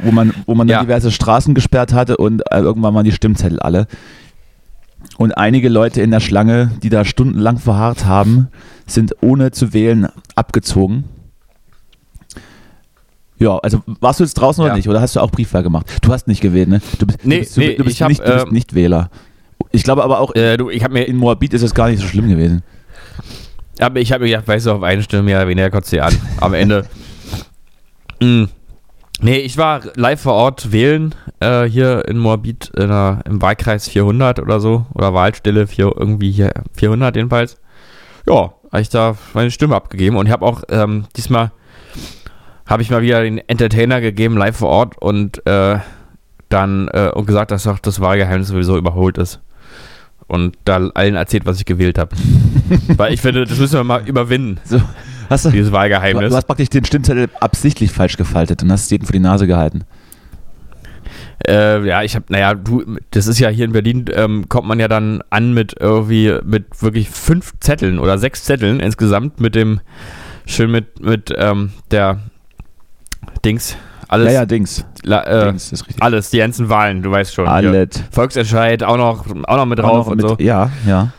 wo 0.00 0.10
man, 0.10 0.32
wo 0.46 0.54
man 0.54 0.66
dann 0.66 0.78
Ja. 0.78 0.82
diverse 0.82 1.10
Straßen 1.10 1.54
gesperrt 1.54 1.92
hatte 1.92 2.16
und 2.16 2.42
äh, 2.50 2.58
irgendwann 2.60 2.94
waren 2.94 3.04
die 3.04 3.12
Stimmzettel 3.12 3.60
alle. 3.60 3.86
Und 5.20 5.36
einige 5.36 5.68
Leute 5.68 6.00
in 6.00 6.10
der 6.10 6.20
Schlange, 6.20 6.70
die 6.82 6.88
da 6.88 7.04
stundenlang 7.04 7.58
verharrt 7.58 8.06
haben, 8.06 8.48
sind 8.86 9.16
ohne 9.20 9.50
zu 9.50 9.74
wählen 9.74 10.08
abgezogen. 10.34 11.04
Ja, 13.38 13.58
also 13.58 13.82
warst 14.00 14.20
du 14.20 14.24
jetzt 14.24 14.32
draußen 14.32 14.62
oder 14.64 14.72
Ja. 14.72 14.76
nicht? 14.78 14.88
Oder 14.88 15.02
hast 15.02 15.16
du 15.16 15.20
auch 15.20 15.30
Briefwahl 15.30 15.62
gemacht? 15.62 15.86
Du 16.00 16.10
hast 16.10 16.26
nicht 16.26 16.40
gewählt, 16.40 16.70
ne? 16.70 16.80
Du, 16.98 17.04
bist- 17.06 17.18
Nee, 17.24 17.34
du 17.34 17.40
bist, 17.42 17.56
nee, 17.58 17.74
du 17.74 17.84
bist, 17.84 17.96
ich 17.96 18.02
hab, 18.02 18.08
nicht, 18.08 18.22
du 18.26 18.32
bist 18.32 18.46
ähm, 18.46 18.52
nicht 18.54 18.74
Wähler. 18.74 19.10
Ich 19.72 19.82
glaube 19.82 20.04
aber 20.04 20.20
auch, 20.20 20.34
Äh, 20.34 20.56
du, 20.56 20.70
ich 20.70 20.82
habe 20.84 20.94
mir, 20.94 21.04
in 21.04 21.16
Moabit 21.16 21.52
ist 21.52 21.60
es 21.62 21.74
gar 21.74 21.90
nicht 21.90 22.00
so 22.00 22.06
schlimm 22.08 22.26
gewesen. 22.30 22.62
aber 23.78 24.00
ich 24.00 24.12
habe 24.12 24.24
mir 24.24 24.30
gedacht, 24.30 24.48
weißt 24.48 24.64
du, 24.66 24.70
auf 24.72 24.82
eine 24.82 25.02
Stimme 25.02 25.24
mehr 25.24 25.36
oder 25.36 25.48
weniger 25.48 25.68
kotzt 25.70 25.90
sie 25.90 26.00
an. 26.00 26.16
Am 26.40 26.54
Ende. 26.54 26.86
mm. 28.22 28.44
Nee, 29.20 29.36
ich 29.40 29.58
war 29.58 29.82
live 29.96 30.22
vor 30.22 30.32
Ort 30.32 30.72
wählen, 30.72 31.14
äh, 31.40 31.64
hier 31.64 32.06
in 32.08 32.18
Moabit, 32.18 32.70
in 32.76 32.88
der, 32.88 33.22
im 33.26 33.42
Wahlkreis 33.42 33.88
400 33.88 34.40
oder 34.40 34.60
so, 34.60 34.86
oder 34.94 35.14
Wahlstelle 35.14 35.66
4, 35.66 35.92
irgendwie 35.96 36.30
hier 36.30 36.52
400 36.74 37.16
jedenfalls. 37.16 37.58
Ja, 38.26 38.54
habe 38.70 38.82
ich 38.82 38.88
da 38.88 39.16
meine 39.34 39.50
Stimme 39.50 39.74
abgegeben 39.74 40.16
und 40.16 40.26
ich 40.26 40.32
habe 40.32 40.46
auch 40.46 40.62
ähm, 40.68 41.06
diesmal 41.16 41.50
habe 42.66 42.82
ich 42.82 42.90
mal 42.90 43.02
wieder 43.02 43.22
den 43.22 43.38
Entertainer 43.38 44.00
gegeben, 44.00 44.36
live 44.36 44.56
vor 44.56 44.68
Ort 44.68 44.96
und 45.02 45.44
äh, 45.44 45.78
dann 46.48 46.88
äh, 46.88 47.10
und 47.12 47.26
gesagt, 47.26 47.50
dass 47.50 47.64
doch 47.64 47.80
das 47.80 48.00
Wahlgeheimnis 48.00 48.48
sowieso 48.48 48.76
überholt 48.78 49.18
ist. 49.18 49.40
Und 50.28 50.56
da 50.64 50.76
allen 50.94 51.16
erzählt, 51.16 51.44
was 51.46 51.58
ich 51.58 51.64
gewählt 51.64 51.98
habe. 51.98 52.14
Weil 52.96 53.12
ich 53.12 53.20
finde, 53.20 53.44
das 53.44 53.58
müssen 53.58 53.74
wir 53.74 53.82
mal 53.82 54.06
überwinden, 54.06 54.60
So, 54.64 54.80
hast 55.28 55.46
du, 55.46 55.50
dieses 55.50 55.72
Wahlgeheimnis. 55.72 56.30
du 56.30 56.36
hast 56.36 56.46
praktisch 56.46 56.68
den 56.68 56.84
Stimmzettel 56.84 57.28
absichtlich 57.40 57.90
falsch 57.90 58.16
gefaltet 58.16 58.62
und 58.62 58.70
hast 58.70 58.84
es 58.84 58.90
jedem 58.90 59.06
vor 59.06 59.12
die 59.12 59.18
Nase 59.18 59.48
gehalten. 59.48 59.82
Äh, 61.46 61.86
ja, 61.86 62.02
ich 62.02 62.14
habe, 62.16 62.26
naja, 62.28 62.54
du, 62.54 62.84
das 63.12 63.26
ist 63.26 63.38
ja 63.38 63.48
hier 63.48 63.64
in 63.64 63.72
Berlin, 63.72 64.04
ähm, 64.12 64.48
kommt 64.48 64.68
man 64.68 64.78
ja 64.78 64.88
dann 64.88 65.22
an 65.30 65.54
mit 65.54 65.74
irgendwie, 65.80 66.38
mit 66.44 66.82
wirklich 66.82 67.08
fünf 67.08 67.54
Zetteln 67.60 67.98
oder 67.98 68.18
sechs 68.18 68.44
Zetteln 68.44 68.78
insgesamt 68.78 69.40
mit 69.40 69.54
dem, 69.54 69.80
schön 70.44 70.70
mit, 70.70 71.00
mit 71.00 71.32
ähm, 71.36 71.72
der 71.90 72.18
Dings, 73.44 73.76
alles, 74.08 74.26
ja, 74.26 74.40
ja, 74.40 74.46
Dings. 74.46 74.84
la, 75.02 75.22
äh, 75.22 75.46
Dings 75.46 75.72
ist 75.72 75.86
richtig. 75.86 76.02
alles, 76.02 76.30
die 76.30 76.38
ganzen 76.38 76.68
Wahlen, 76.68 77.02
du 77.02 77.10
weißt 77.10 77.32
schon. 77.32 77.46
Alles. 77.46 78.02
Volksentscheid 78.10 78.82
auch 78.82 78.96
noch, 78.96 79.24
auch 79.44 79.56
noch 79.56 79.66
mit 79.66 79.78
drauf 79.78 80.06
noch 80.06 80.06
und 80.08 80.16
mit, 80.16 80.28
so. 80.28 80.36
Ja, 80.40 80.70
ja. 80.86 81.12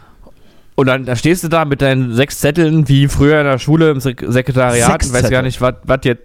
Und 0.75 0.87
dann 0.87 1.05
da 1.05 1.15
stehst 1.15 1.43
du 1.43 1.47
da 1.47 1.65
mit 1.65 1.81
deinen 1.81 2.13
sechs 2.13 2.39
Zetteln, 2.39 2.87
wie 2.87 3.07
früher 3.07 3.39
in 3.39 3.45
der 3.45 3.59
Schule 3.59 3.91
im 3.91 3.99
Sek 3.99 4.23
Sekretariat, 4.27 4.91
Sechs 4.91 5.07
und 5.07 5.13
weißt 5.13 5.23
Zettel? 5.23 5.31
gar 5.31 5.41
nicht, 5.41 5.61
was 5.61 5.99
jetzt, 6.03 6.23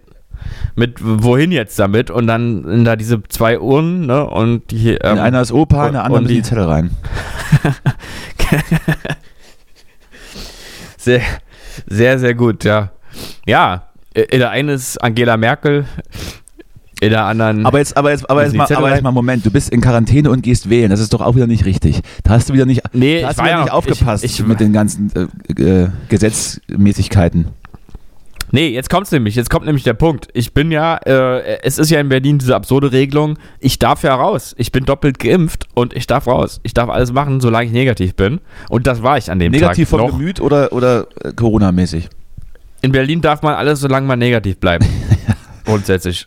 mit 0.75 0.95
wohin 1.01 1.51
jetzt 1.51 1.77
damit 1.79 2.09
und 2.11 2.27
dann 2.27 2.63
sind 2.63 2.85
da 2.85 2.95
diese 2.95 3.21
zwei 3.29 3.59
Urnen, 3.59 4.05
ne, 4.05 4.25
und 4.25 4.71
die, 4.71 4.91
ähm, 4.91 5.13
in 5.13 5.19
einer 5.19 5.41
ist 5.41 5.51
Opa, 5.51 5.87
in 5.87 5.93
der 5.93 6.03
anderen 6.05 6.27
die 6.27 6.35
die- 6.35 6.41
Zettel 6.43 6.65
rein. 6.65 6.91
Sehr, 10.97 11.21
sehr, 11.87 12.19
sehr 12.19 12.33
gut, 12.33 12.63
ja. 12.63 12.91
Ja, 13.45 13.83
in 14.13 14.39
der 14.39 14.49
einen 14.49 14.69
ist 14.69 14.97
Angela 15.01 15.37
Merkel, 15.37 15.85
in 16.99 17.11
der 17.11 17.23
anderen. 17.25 17.65
Aber 17.65 17.77
jetzt, 17.77 17.95
aber 17.95 18.11
jetzt, 18.11 18.29
aber 18.29 18.43
jetzt, 18.43 18.55
mal, 18.55 18.67
Zettel 18.67 18.83
aber 18.83 18.93
jetzt 18.93 19.03
mal, 19.03 19.11
Moment, 19.11 19.45
du 19.45 19.51
bist 19.51 19.69
in 19.69 19.79
Quarantäne 19.81 20.29
und 20.29 20.41
gehst 20.41 20.69
wählen. 20.69 20.89
Das 20.89 20.99
ist 20.99 21.13
doch 21.13 21.21
auch 21.21 21.35
wieder 21.35 21.47
nicht 21.47 21.65
richtig. 21.65 22.01
Da 22.23 22.31
hast 22.31 22.49
du 22.49 22.53
wieder 22.53 22.65
nicht, 22.65 22.81
Nee, 22.93 23.23
hast 23.23 23.39
du 23.39 23.43
wieder 23.43 23.51
ja 23.51 23.57
nicht 23.63 23.71
noch- 23.73 23.83
ich- 23.85 23.91
aufgepasst 23.91 24.23
ich- 24.23 24.45
mit 24.45 24.59
den 24.59 24.73
ganzen 24.73 25.11
äh, 25.15 25.61
äh, 25.83 25.89
Gesetzmäßigkeiten. 26.09 27.47
Nee, 28.51 28.69
jetzt 28.69 28.89
kommt's 28.89 29.11
nämlich, 29.11 29.35
jetzt 29.35 29.49
kommt 29.49 29.65
nämlich 29.65 29.83
der 29.83 29.93
Punkt. 29.93 30.29
Ich 30.33 30.53
bin 30.53 30.71
ja, 30.71 30.97
äh, 30.97 31.59
es 31.63 31.77
ist 31.77 31.89
ja 31.91 31.99
in 31.99 32.09
Berlin 32.09 32.37
diese 32.37 32.55
absurde 32.55 32.91
Regelung, 32.91 33.37
ich 33.59 33.77
darf 33.77 34.03
ja 34.03 34.15
raus. 34.15 34.55
Ich 34.57 34.71
bin 34.71 34.85
doppelt 34.85 35.19
geimpft 35.19 35.67
und 35.73 35.93
ich 35.93 36.07
darf 36.07 36.27
raus. 36.27 36.59
Ich 36.63 36.73
darf 36.73 36.89
alles 36.89 37.11
machen, 37.11 37.41
solange 37.41 37.65
ich 37.65 37.71
negativ 37.71 38.15
bin. 38.15 38.39
Und 38.69 38.87
das 38.87 39.03
war 39.03 39.17
ich 39.17 39.29
an 39.29 39.39
dem 39.39 39.51
Negativ 39.51 39.89
Tag 39.89 39.99
vom 39.99 40.07
noch. 40.07 40.17
Gemüt 40.17 40.39
oder, 40.39 40.71
oder 40.71 41.07
äh, 41.23 41.33
Corona-mäßig? 41.33 42.09
In 42.81 42.91
Berlin 42.91 43.21
darf 43.21 43.41
man 43.41 43.55
alles, 43.55 43.79
solange 43.81 44.07
man 44.07 44.19
negativ 44.19 44.59
bleibt. 44.59 44.85
Grundsätzlich. 45.65 46.25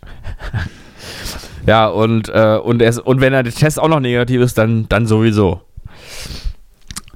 ja, 1.66 1.86
und, 1.86 2.28
äh, 2.28 2.58
und, 2.62 2.82
es, 2.82 2.98
und 2.98 3.20
wenn 3.20 3.32
der 3.32 3.44
Test 3.44 3.80
auch 3.80 3.88
noch 3.88 4.00
negativ 4.00 4.42
ist, 4.42 4.58
dann, 4.58 4.86
dann 4.88 5.06
sowieso. 5.06 5.62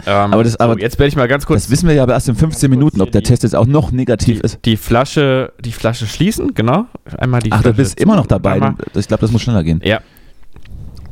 Ähm, 0.07 0.33
Aber 0.33 0.45
das- 0.45 0.57
aber 0.61 0.75
so, 0.75 0.79
jetzt 0.81 0.99
werde 0.99 1.09
ich 1.09 1.17
mal 1.17 1.29
ganz 1.29 1.47
kurz 1.47 1.63
Das 1.63 1.71
wissen 1.71 1.89
wir 1.89 1.95
ja 1.95 2.03
aber 2.03 2.13
erst 2.13 2.29
in 2.29 2.35
15 2.37 2.71
Minuten, 2.71 3.01
ob 3.01 3.11
der 3.13 3.21
die- 3.23 3.29
Test 3.29 3.43
jetzt 3.43 3.55
auch 3.57 3.67
noch 3.67 3.91
negativ 3.93 4.39
die, 4.41 4.45
ist. 4.45 4.59
die 4.65 4.77
Flasche, 4.77 5.53
die 5.61 5.73
Flasche 5.73 6.07
schließen, 6.07 6.53
genau. 6.55 6.87
Einmal 7.19 7.41
die 7.41 7.51
Ach, 7.53 7.61
Flasche 7.61 7.73
du 7.75 7.77
bist 7.83 8.01
immer 8.01 8.17
noch 8.17 8.27
dabei. 8.27 8.53
Einmal- 8.53 8.75
Ich 8.95 9.09
glaube, 9.09 9.23
das 9.23 9.31
muss 9.33 9.43
schneller 9.43 9.65
gehen. 9.65 9.81
Ja. 9.85 10.01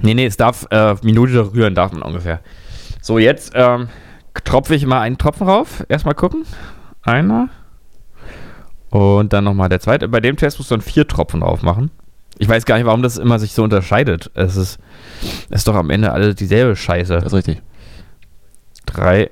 Nee, 0.02 0.14
nee, 0.14 0.26
es 0.26 0.37
darf, 0.37 0.66
äh, 0.70 0.94
Minute 1.02 1.54
rühren 1.54 1.75
darf 1.75 1.92
man 1.92 2.02
ungefähr. 2.02 2.40
So, 3.00 3.18
jetzt 3.18 3.52
ähm, 3.54 3.88
tropfe 4.44 4.75
ich 4.75 4.84
mal 4.87 5.00
einen 5.00 5.16
Tropfen 5.16 5.46
rauf. 5.49 5.84
Erstmal 5.88 6.14
gucken. 6.14 6.44
Einer. 7.02 7.49
Und 8.90 9.32
dann 9.32 9.44
nochmal 9.44 9.68
der 9.68 9.80
zweite. 9.80 10.08
Bei 10.08 10.20
dem 10.20 10.37
Test 10.37 10.58
musst 10.58 10.70
du 10.70 10.75
dann 10.75 10.82
vier 10.82 11.06
Tropfen 11.08 11.40
drauf 11.40 11.62
machen. 11.62 11.90
Ich 12.38 12.49
weiß 12.49 12.64
gar 12.66 12.76
nicht, 12.76 12.87
warum 12.87 13.02
das 13.02 13.16
immer 13.18 13.38
sich 13.38 13.52
so 13.52 13.62
unterscheidet. 13.62 14.30
Es 14.34 14.56
ist, 14.56 14.78
es 15.50 15.58
ist 15.58 15.68
doch 15.68 15.75
am 15.75 15.90
Ende 15.90 16.12
alle 16.12 16.34
dieselbe 16.34 16.76
Scheiße. 16.76 17.14
Das 17.14 17.26
ist 17.26 17.34
richtig. 17.34 17.62
Drei. 18.92 19.30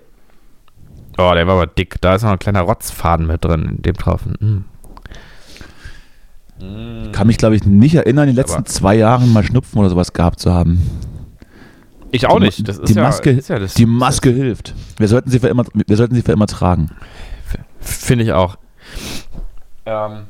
Oh, 1.18 1.32
der 1.34 1.46
war 1.46 1.54
aber 1.56 1.66
dick. 1.66 2.00
Da 2.00 2.14
ist 2.14 2.22
noch 2.22 2.30
ein 2.30 2.38
kleiner 2.38 2.62
Rotzfaden 2.62 3.26
mit 3.26 3.44
drin 3.44 3.64
in 3.76 3.82
dem 3.82 3.94
Tropfen. 3.96 4.64
Mm. 6.58 7.12
Kann 7.12 7.26
mich, 7.26 7.38
glaube 7.38 7.56
ich, 7.56 7.64
nicht 7.64 7.94
erinnern, 7.94 8.28
in 8.28 8.34
den 8.34 8.36
letzten 8.36 8.58
Aber- 8.58 8.64
zwei 8.66 8.94
Jahren 8.94 9.32
mal 9.32 9.42
Schnupfen 9.44 9.78
oder 9.78 9.90
sowas 9.90 10.12
gehabt 10.12 10.40
zu 10.40 10.52
haben. 10.52 10.80
Ich 12.10 12.26
auch 12.26 12.38
Die- 12.38 12.46
nicht. 12.46 12.68
Das 12.68 12.78
ist 12.78 12.88
die 12.88 12.94
ja, 12.94 13.02
Maske, 13.02 13.30
ist 13.30 13.48
ja 13.48 13.58
das, 13.58 13.74
die 13.74 13.86
Maske 13.86 14.30
hilft. 14.30 14.74
Wir 14.98 15.08
sollten 15.08 15.30
sie 15.30 15.38
für 15.38 15.48
immer, 15.48 15.64
wir 15.74 15.96
sollten 15.96 16.14
sie 16.14 16.22
für 16.22 16.32
immer 16.32 16.46
tragen. 16.46 16.90
Finde 17.80 18.24
ich 18.24 18.32
auch. 18.32 18.56
Ähm. 19.86 20.24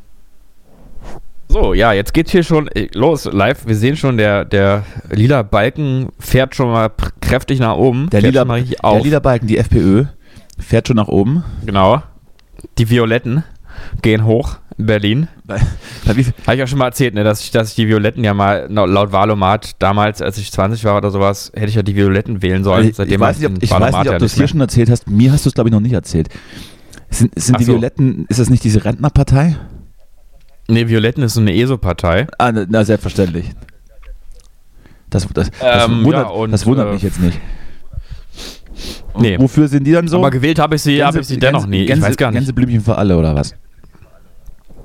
So, 1.50 1.74
ja, 1.74 1.92
jetzt 1.92 2.14
geht's 2.14 2.30
hier 2.30 2.44
schon 2.44 2.68
äh, 2.68 2.86
los, 2.94 3.24
live. 3.24 3.66
Wir 3.66 3.74
sehen 3.74 3.96
schon, 3.96 4.16
der, 4.16 4.44
der 4.44 4.84
lila 5.10 5.42
Balken 5.42 6.10
fährt 6.20 6.54
schon 6.54 6.70
mal 6.70 6.92
kräftig 7.20 7.58
nach 7.58 7.74
oben. 7.74 8.08
Der 8.10 8.20
lila, 8.20 8.44
der 8.44 9.00
lila 9.00 9.18
Balken, 9.18 9.48
die 9.48 9.58
FPÖ, 9.58 10.04
fährt 10.60 10.86
schon 10.86 10.96
nach 10.96 11.08
oben. 11.08 11.42
Genau. 11.66 12.04
Die 12.78 12.88
Violetten 12.88 13.42
gehen 14.00 14.24
hoch 14.26 14.58
in 14.78 14.86
Berlin. 14.86 15.26
Habe 16.06 16.20
ich 16.20 16.62
auch 16.62 16.68
schon 16.68 16.78
mal 16.78 16.86
erzählt, 16.86 17.14
ne, 17.14 17.24
dass 17.24 17.40
ich, 17.40 17.50
dass 17.50 17.70
ich 17.70 17.74
die 17.74 17.88
Violetten 17.88 18.22
ja 18.22 18.32
mal 18.32 18.68
laut 18.70 19.10
Wahlomat 19.10 19.74
damals, 19.80 20.22
als 20.22 20.38
ich 20.38 20.52
20 20.52 20.84
war 20.84 20.98
oder 20.98 21.10
sowas, 21.10 21.50
hätte 21.52 21.66
ich 21.66 21.74
ja 21.74 21.82
die 21.82 21.96
Violetten 21.96 22.42
wählen 22.42 22.62
sollen. 22.62 22.90
ich, 22.90 22.96
ich 22.96 23.18
weiß 23.18 23.40
nicht, 23.40 23.50
ob, 23.50 23.60
ich 23.60 23.70
weiß 23.72 23.96
nicht, 23.96 24.08
ob 24.08 24.18
du 24.18 24.24
es 24.24 24.34
hier 24.34 24.46
schon 24.46 24.60
erzählt 24.60 24.88
hast. 24.88 25.10
Mir 25.10 25.32
hast 25.32 25.46
du 25.46 25.48
es, 25.48 25.54
glaube 25.54 25.68
ich, 25.68 25.72
noch 25.72 25.80
nicht 25.80 25.94
erzählt. 25.94 26.28
Sind, 27.08 27.36
sind 27.36 27.58
die 27.58 27.64
so. 27.64 27.72
Violetten, 27.72 28.26
ist 28.28 28.38
das 28.38 28.50
nicht 28.50 28.62
diese 28.62 28.84
Rentnerpartei? 28.84 29.56
Ne, 30.70 30.88
Violetten 30.88 31.22
ist 31.22 31.34
so 31.34 31.40
eine 31.40 31.54
ESO-Partei. 31.54 32.26
Ah, 32.38 32.52
na, 32.52 32.64
na 32.68 32.84
selbstverständlich. 32.84 33.50
Das, 35.10 35.26
das, 35.28 35.50
das, 35.50 35.86
Ähm, 35.88 36.04
wundert, 36.04 36.26
ja, 36.26 36.32
und, 36.32 36.52
das 36.52 36.64
wundert 36.66 36.88
äh, 36.88 36.92
mich 36.92 37.02
jetzt 37.02 37.20
nicht. 37.20 37.40
Und 39.12 39.22
Nee. 39.22 39.38
Wofür 39.38 39.68
sind 39.68 39.84
die 39.84 39.92
dann 39.92 40.08
so? 40.08 40.18
Aber 40.18 40.30
gewählt 40.30 40.58
habe 40.58 40.76
ich 40.76 40.82
sie, 40.82 41.02
habe 41.02 41.20
ich 41.20 41.26
sie 41.26 41.38
dennoch 41.38 41.66
nie. 41.66 41.86
Gänse, 41.86 42.02
ich 42.02 42.08
weiß 42.10 42.16
gar 42.16 42.30
nicht. 42.30 42.38
Gänseblümchen 42.38 42.80
für 42.80 42.96
alle 42.96 43.16
oder 43.16 43.34
was? 43.34 43.54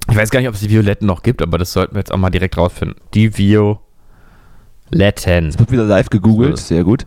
Ich 0.10 0.16
weiß 0.16 0.30
gar 0.30 0.40
nicht, 0.40 0.50
ob 0.50 0.56
es 0.56 0.62
die 0.62 0.70
Violetten 0.70 1.08
noch 1.08 1.24
gibt, 1.24 1.42
aber 1.42 1.58
das 1.58 1.72
sollten 1.74 1.96
wir 1.96 2.00
jetzt 2.00 2.12
auch 2.12 2.18
mal 2.18 2.30
direkt 2.30 2.58
rausfinden. 2.58 2.98
Die 3.14 3.38
Violetten. 3.38 3.80
Wird 4.92 5.72
wieder 5.72 5.84
live 5.84 6.10
gegoogelt, 6.10 6.58
sehr 6.58 6.84
gut. 6.84 7.06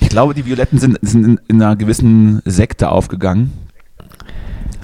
Ich 0.00 0.08
glaube, 0.08 0.34
die 0.34 0.44
Violetten 0.44 0.78
sind, 0.78 0.98
sind 1.02 1.24
in, 1.24 1.40
in 1.48 1.62
einer 1.62 1.76
gewissen 1.76 2.42
Sekte 2.44 2.90
aufgegangen, 2.90 3.52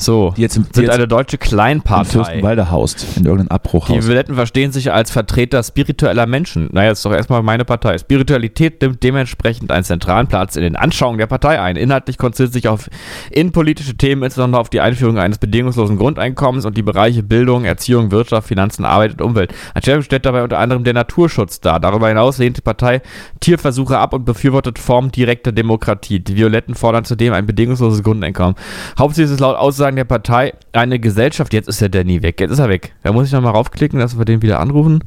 So, 0.03 0.35
die 0.37 0.43
jetzt 0.43 0.57
im, 0.57 0.65
die 0.65 0.75
sind 0.75 0.85
jetzt 0.85 0.95
eine 0.95 1.07
deutsche 1.07 1.37
im 1.37 1.41
Kleinpartei. 1.41 2.11
Fürstenwalde 2.11 2.71
haust, 2.71 3.07
in 3.17 3.25
irgendeinem 3.25 3.47
Die 3.47 3.53
Abbruchhaus. 3.53 4.07
Violetten 4.07 4.35
verstehen 4.35 4.73
sich 4.73 4.93
als 4.93 5.13
Vertreter 5.13 5.63
spiritueller 5.63 6.27
Menschen. 6.27 6.69
Naja, 6.73 6.91
ist 6.91 7.05
doch 7.05 7.13
erstmal 7.13 7.43
meine 7.43 7.65
Partei. 7.65 7.97
Spiritualität 7.99 8.83
nimmt 8.83 9.03
dementsprechend 9.03 9.71
einen 9.71 9.85
zentralen 9.85 10.27
Platz 10.27 10.57
in 10.57 10.63
den 10.63 10.75
Anschauungen 10.75 11.19
der 11.19 11.29
Partei 11.29 11.61
ein. 11.61 11.77
Inhaltlich 11.77 12.19
konzentriert 12.19 12.53
sich 12.53 12.69
auf 12.69 12.91
innenpolitische 13.31 13.97
Themen, 13.97 14.25
insbesondere 14.25 14.61
auf 14.61 14.71
die 14.71 14.81
Einführung 14.81 15.19
eines 15.19 15.39
bedingungslosen 15.39 15.97
Grundeinkommens 15.97 16.65
und 16.65 16.77
die 16.77 16.83
Bereiche 16.83 17.23
Bildung, 17.23 17.65
Erziehung, 17.65 18.11
Wirtschaft, 18.11 18.49
Finanzen, 18.49 18.85
Arbeit 18.85 19.13
und 19.13 19.23
Umwelt. 19.23 19.55
An 19.75 19.83
Schwerpunkt 19.83 20.07
stellt 20.07 20.27
dabei 20.27 20.43
unter 20.43 20.59
anderem 20.59 20.83
der 20.83 20.95
Naturschutz 20.95 21.61
dar. 21.61 21.79
Darüber 21.79 22.09
hinaus 22.09 22.39
lehnt 22.39 22.57
die 22.57 22.63
Partei 22.63 23.03
Tierversuche 23.39 23.99
ab 23.99 24.15
und 24.15 24.25
befürwortet 24.25 24.81
Formen 24.81 25.13
direkter 25.13 25.53
Demokratie. 25.53 26.19
Die 26.19 26.37
Violetten 26.37 26.75
fordern 26.75 27.05
zudem 27.05 27.33
ein 27.33 27.47
bedingungsloses 27.47 28.03
Grundeinkommen. 28.03 28.57
Hauptsächlich 28.99 29.27
ist 29.27 29.35
es 29.35 29.41
laut 29.41 29.57
Aussagen 29.57 29.92
der 29.97 30.05
Partei 30.05 30.55
eine 30.73 30.99
Gesellschaft. 30.99 31.53
Jetzt 31.53 31.69
ist 31.69 31.81
der 31.81 31.89
Danny 31.89 32.23
weg. 32.23 32.41
Jetzt 32.41 32.53
ist 32.53 32.59
er 32.59 32.69
weg. 32.69 32.95
Da 33.03 33.13
muss 33.13 33.27
ich 33.27 33.33
nochmal 33.33 33.53
raufklicken, 33.53 33.99
dass 33.99 34.19
wir 34.19 34.25
den 34.25 34.43
wieder 34.43 34.61
anrufen. 34.61 35.05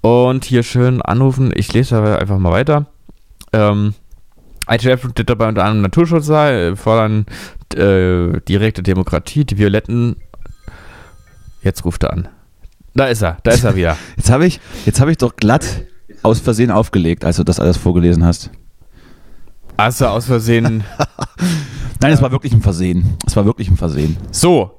Und 0.00 0.44
hier 0.44 0.62
schön 0.62 1.02
anrufen. 1.02 1.52
Ich 1.54 1.72
lese 1.72 1.96
aber 1.96 2.18
einfach 2.18 2.38
mal 2.38 2.52
weiter. 2.52 2.86
Ähm, 3.52 3.94
Schwerpunkt 4.78 5.16
steht 5.16 5.30
dabei 5.30 5.48
unter 5.48 5.64
anderem 5.64 5.82
Naturschutz 5.82 6.26
sei, 6.26 6.74
fordern 6.76 7.26
äh, 7.74 8.40
direkte 8.48 8.82
Demokratie. 8.82 9.44
Die 9.44 9.58
Violetten. 9.58 10.16
Jetzt 11.62 11.84
ruft 11.84 12.04
er 12.04 12.12
an. 12.12 12.28
Da 12.94 13.06
ist 13.06 13.22
er, 13.22 13.36
da 13.42 13.50
ist 13.52 13.64
er 13.64 13.76
wieder. 13.76 13.96
Jetzt 14.16 14.30
habe 14.30 14.46
ich, 14.46 14.60
jetzt 14.84 15.00
habe 15.00 15.12
ich 15.12 15.18
doch 15.18 15.36
glatt 15.36 15.84
aus 16.22 16.40
Versehen 16.40 16.70
aufgelegt, 16.70 17.24
als 17.24 17.36
du 17.36 17.44
das 17.44 17.60
alles 17.60 17.76
vorgelesen 17.76 18.24
hast. 18.24 18.50
Hast 19.78 20.00
du 20.00 20.06
aus 20.06 20.26
Versehen. 20.26 20.84
Nein, 22.02 22.12
es 22.12 22.22
war 22.22 22.30
wirklich 22.32 22.52
ein 22.52 22.62
Versehen. 22.62 23.16
Es 23.26 23.36
war 23.36 23.44
wirklich 23.44 23.70
ein 23.70 23.76
Versehen. 23.76 24.16
So. 24.30 24.72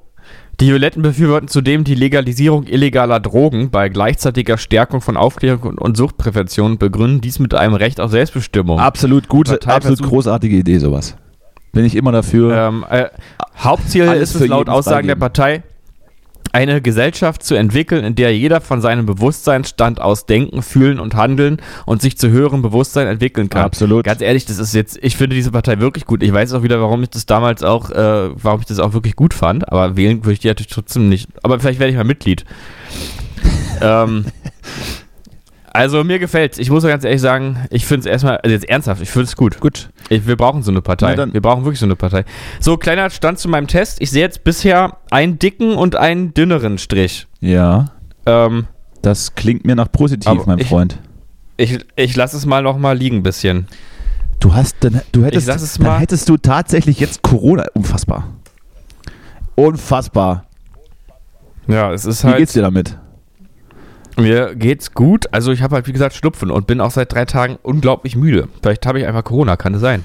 Die 0.60 0.68
Violetten 0.68 1.02
befürworten 1.02 1.48
zudem 1.48 1.82
die 1.82 1.94
Legalisierung 1.94 2.64
illegaler 2.66 3.20
Drogen 3.20 3.70
bei 3.70 3.88
gleichzeitiger 3.88 4.58
Stärkung 4.58 5.00
von 5.00 5.16
Aufklärung 5.16 5.78
und- 5.78 5.96
Suchtprävention 5.96 6.72
und 6.72 6.78
begründen 6.78 7.20
dies 7.20 7.38
mit 7.38 7.54
einem 7.54 7.74
Recht 7.74 8.00
auf 8.00 8.10
Selbstbestimmung. 8.10 8.78
Absolut 8.78 9.28
gute, 9.28 9.52
Partei 9.52 9.72
absolut 9.74 10.02
großartige 10.02 10.56
Idee, 10.56 10.78
sowas. 10.78 11.16
Bin 11.72 11.84
ich 11.86 11.96
immer 11.96 12.12
dafür. 12.12 12.54
Ähm, 12.54 12.84
äh, 12.90 13.06
Hauptziel 13.58 14.08
Alles 14.08 14.34
ist 14.34 14.42
es 14.42 14.48
laut 14.48 14.68
Aussagen 14.68 15.06
der 15.06 15.16
freigeben. 15.16 15.20
Partei, 15.20 15.62
eine 16.52 16.82
Gesellschaft 16.82 17.42
zu 17.42 17.54
entwickeln, 17.54 18.04
in 18.04 18.14
der 18.14 18.36
jeder 18.36 18.60
von 18.60 18.80
seinem 18.80 19.06
Bewusstseinsstand 19.06 20.00
aus 20.00 20.26
denken, 20.26 20.62
fühlen 20.62 21.00
und 21.00 21.14
handeln 21.14 21.60
und 21.86 22.02
sich 22.02 22.18
zu 22.18 22.30
höherem 22.30 22.62
Bewusstsein 22.62 23.06
entwickeln 23.06 23.48
kann. 23.48 23.64
Absolut. 23.64 24.04
Ganz 24.04 24.20
ehrlich, 24.20 24.44
das 24.44 24.58
ist 24.58 24.74
jetzt, 24.74 24.98
ich 25.02 25.16
finde 25.16 25.34
diese 25.34 25.50
Partei 25.50 25.80
wirklich 25.80 26.04
gut. 26.04 26.22
Ich 26.22 26.32
weiß 26.32 26.52
auch 26.52 26.62
wieder, 26.62 26.80
warum 26.80 27.02
ich 27.02 27.10
das 27.10 27.26
damals 27.26 27.62
auch, 27.62 27.90
äh, 27.90 28.30
warum 28.34 28.60
ich 28.60 28.66
das 28.66 28.78
auch 28.78 28.92
wirklich 28.92 29.16
gut 29.16 29.34
fand, 29.34 29.70
aber 29.70 29.96
wählen 29.96 30.24
würde 30.24 30.34
ich 30.34 30.40
die 30.40 30.48
natürlich 30.48 30.72
trotzdem 30.72 31.08
nicht. 31.08 31.28
Aber 31.42 31.58
vielleicht 31.58 31.80
werde 31.80 31.90
ich 31.90 31.96
mal 31.96 32.04
Mitglied. 32.04 32.44
ähm, 33.80 34.26
also 35.72 36.04
mir 36.04 36.18
gefällt's. 36.18 36.58
Ich 36.58 36.70
muss 36.70 36.82
ganz 36.84 37.04
ehrlich 37.04 37.20
sagen, 37.20 37.66
ich 37.70 37.86
finde 37.86 38.00
es 38.00 38.06
erstmal, 38.12 38.36
also 38.38 38.52
jetzt 38.52 38.68
ernsthaft, 38.68 39.00
ich 39.02 39.10
finde 39.10 39.24
es 39.24 39.36
gut. 39.36 39.58
Gut. 39.60 39.90
Ich, 40.08 40.26
wir 40.26 40.36
brauchen 40.36 40.62
so 40.62 40.70
eine 40.70 40.82
Partei. 40.82 41.14
Dann- 41.14 41.32
wir 41.32 41.40
brauchen 41.40 41.64
wirklich 41.64 41.80
so 41.80 41.86
eine 41.86 41.96
Partei. 41.96 42.24
So, 42.60 42.76
kleiner 42.76 43.08
Stand 43.10 43.38
zu 43.38 43.48
meinem 43.48 43.66
Test. 43.66 44.00
Ich 44.00 44.10
sehe 44.10 44.22
jetzt 44.22 44.44
bisher 44.44 44.98
einen 45.10 45.38
dicken 45.38 45.74
und 45.74 45.96
einen 45.96 46.34
dünneren 46.34 46.78
Strich. 46.78 47.26
Ja, 47.40 47.86
Ähm, 48.26 48.66
das 49.02 49.34
klingt 49.34 49.64
mir 49.64 49.74
nach 49.74 49.90
positiv, 49.90 50.46
mein 50.46 50.58
ich- 50.58 50.68
Freund. 50.68 50.98
ich 51.56 51.78
ich 51.96 52.14
lasse 52.16 52.36
es 52.36 52.46
mal 52.46 52.62
noch 52.62 52.78
mal 52.78 52.96
liegen 52.96 53.16
ein 53.18 53.22
bisschen. 53.24 53.66
Du 54.40 54.54
hast, 54.54 54.76
dann, 54.80 55.00
du 55.12 55.24
hättest, 55.24 55.48
dann 55.48 55.98
hättest 55.98 56.28
du 56.28 56.36
tatsächlich 56.36 56.98
jetzt 57.00 57.22
Corona. 57.22 57.64
Unfassbar. 57.74 58.24
Unfassbar. 59.54 60.44
Ja, 61.68 61.92
es 61.92 62.04
ist 62.04 62.22
Wie 62.24 62.28
halt. 62.28 62.38
geht's 62.38 62.52
dir 62.52 62.62
damit? 62.62 62.96
Mir 64.18 64.54
geht's 64.54 64.92
gut. 64.92 65.26
Also 65.32 65.52
ich 65.52 65.62
habe 65.62 65.74
halt 65.76 65.86
wie 65.86 65.92
gesagt 65.92 66.14
Schnupfen 66.14 66.50
und 66.50 66.66
bin 66.66 66.80
auch 66.80 66.90
seit 66.90 67.12
drei 67.12 67.24
Tagen 67.24 67.58
unglaublich 67.62 68.14
müde. 68.16 68.48
Vielleicht 68.62 68.86
habe 68.86 69.00
ich 69.00 69.06
einfach 69.06 69.24
Corona, 69.24 69.56
kann 69.56 69.74
es 69.74 69.80
sein. 69.80 70.04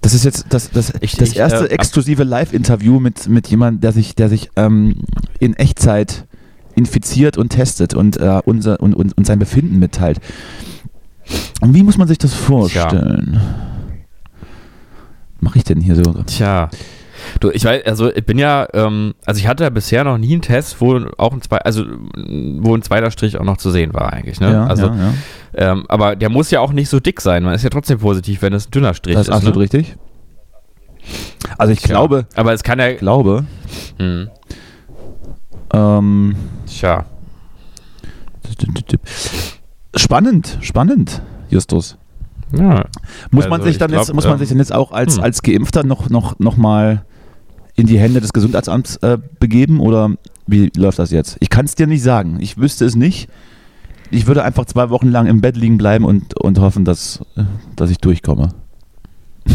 Das 0.00 0.14
ist 0.14 0.24
jetzt 0.24 0.46
das, 0.48 0.70
das, 0.70 0.94
Ich- 1.02 1.16
das 1.16 1.30
ich, 1.30 1.36
erste 1.36 1.66
äh, 1.70 1.74
exklusive 1.74 2.24
Live-Interview 2.24 2.98
mit, 3.00 3.28
mit 3.28 3.48
jemandem, 3.48 3.82
der 3.82 3.92
sich, 3.92 4.14
der 4.14 4.30
sich 4.30 4.50
ähm, 4.56 5.02
in 5.38 5.54
Echtzeit 5.54 6.26
infiziert 6.74 7.36
und 7.36 7.50
testet 7.50 7.92
und, 7.92 8.16
äh, 8.16 8.40
unser, 8.46 8.80
und, 8.80 8.94
und, 8.94 9.16
und 9.18 9.26
sein 9.26 9.38
Befinden 9.38 9.78
mitteilt. 9.78 10.18
Und 11.60 11.74
wie 11.74 11.82
muss 11.82 11.98
man 11.98 12.08
sich 12.08 12.16
das 12.16 12.32
vorstellen? 12.32 13.38
Mache 15.40 15.58
ich 15.58 15.64
denn 15.64 15.80
hier 15.80 15.96
so? 15.96 16.02
Tja. 16.26 16.70
Du, 17.40 17.50
ich 17.50 17.64
weiß, 17.64 17.84
also 17.86 18.12
ich 18.12 18.24
bin 18.24 18.38
ja, 18.38 18.66
ähm, 18.72 19.14
also 19.26 19.38
ich 19.40 19.46
hatte 19.46 19.64
ja 19.64 19.70
bisher 19.70 20.04
noch 20.04 20.18
nie 20.18 20.32
einen 20.32 20.42
Test, 20.42 20.80
wo 20.80 20.98
auch 21.18 21.32
ein 21.32 21.42
zwei, 21.42 21.58
also 21.58 21.84
wo 22.16 22.74
ein 22.74 22.82
zweiter 22.82 23.10
Strich 23.10 23.38
auch 23.38 23.44
noch 23.44 23.56
zu 23.56 23.70
sehen 23.70 23.92
war 23.94 24.12
eigentlich. 24.12 24.40
Ne? 24.40 24.52
Ja, 24.52 24.66
also, 24.66 24.86
ja, 24.86 24.94
ja. 24.96 25.12
Ähm, 25.72 25.84
aber 25.88 26.16
der 26.16 26.28
muss 26.28 26.50
ja 26.50 26.60
auch 26.60 26.72
nicht 26.72 26.88
so 26.88 27.00
dick 27.00 27.20
sein. 27.20 27.42
Man 27.42 27.54
ist 27.54 27.62
ja 27.64 27.70
trotzdem 27.70 27.98
positiv, 27.98 28.42
wenn 28.42 28.52
es 28.52 28.68
ein 28.68 28.70
dünner 28.70 28.94
Strich 28.94 29.14
Das 29.14 29.22
ist 29.22 29.28
ist. 29.28 29.34
absolut 29.34 29.56
ne? 29.56 29.62
richtig. 29.62 29.96
Also 31.58 31.72
ich 31.72 31.80
Tja. 31.80 31.88
glaube, 31.94 32.26
Aber 32.34 32.52
es 32.52 32.62
kann 32.62 32.78
ja. 32.78 32.92
glaube, 32.94 33.44
Hm, 33.98 34.28
ähm, 35.72 36.36
tja. 36.66 37.04
spannend, 39.96 40.58
spannend, 40.60 41.22
Justus. 41.48 41.96
Ja. 42.52 42.84
Muss 43.30 43.44
man 43.48 43.60
Also 43.60 43.64
sich 43.64 43.72
ich 43.74 43.78
dann 43.78 43.90
glaub, 43.90 44.02
jetzt, 44.06 44.14
muss 44.14 44.24
man 44.24 44.34
ähm, 44.34 44.38
sich 44.40 44.48
dann 44.48 44.58
jetzt 44.58 44.74
auch 44.74 44.90
als, 44.92 45.16
hm. 45.16 45.22
als 45.22 45.42
Geimpfter 45.42 45.84
noch, 45.84 46.10
noch, 46.10 46.38
noch 46.40 46.56
mal 46.56 47.04
in 47.76 47.86
die 47.86 47.98
Hände 47.98 48.20
des 48.20 48.32
Gesundheitsamts 48.32 48.96
äh, 48.96 49.18
begeben 49.38 49.80
oder 49.80 50.10
wie 50.46 50.70
läuft 50.76 50.98
das 50.98 51.10
jetzt? 51.10 51.36
Ich 51.40 51.50
kann 51.50 51.64
es 51.64 51.74
dir 51.74 51.86
nicht 51.86 52.02
sagen. 52.02 52.38
Ich 52.40 52.58
wüsste 52.58 52.84
es 52.84 52.96
nicht. 52.96 53.28
Ich 54.10 54.26
würde 54.26 54.42
einfach 54.42 54.64
zwei 54.64 54.90
Wochen 54.90 55.08
lang 55.08 55.26
im 55.26 55.40
Bett 55.40 55.56
liegen 55.56 55.78
bleiben 55.78 56.04
und, 56.04 56.36
und 56.40 56.58
hoffen, 56.58 56.84
dass, 56.84 57.20
äh, 57.36 57.44
dass 57.76 57.90
ich 57.90 57.98
durchkomme. 57.98 58.48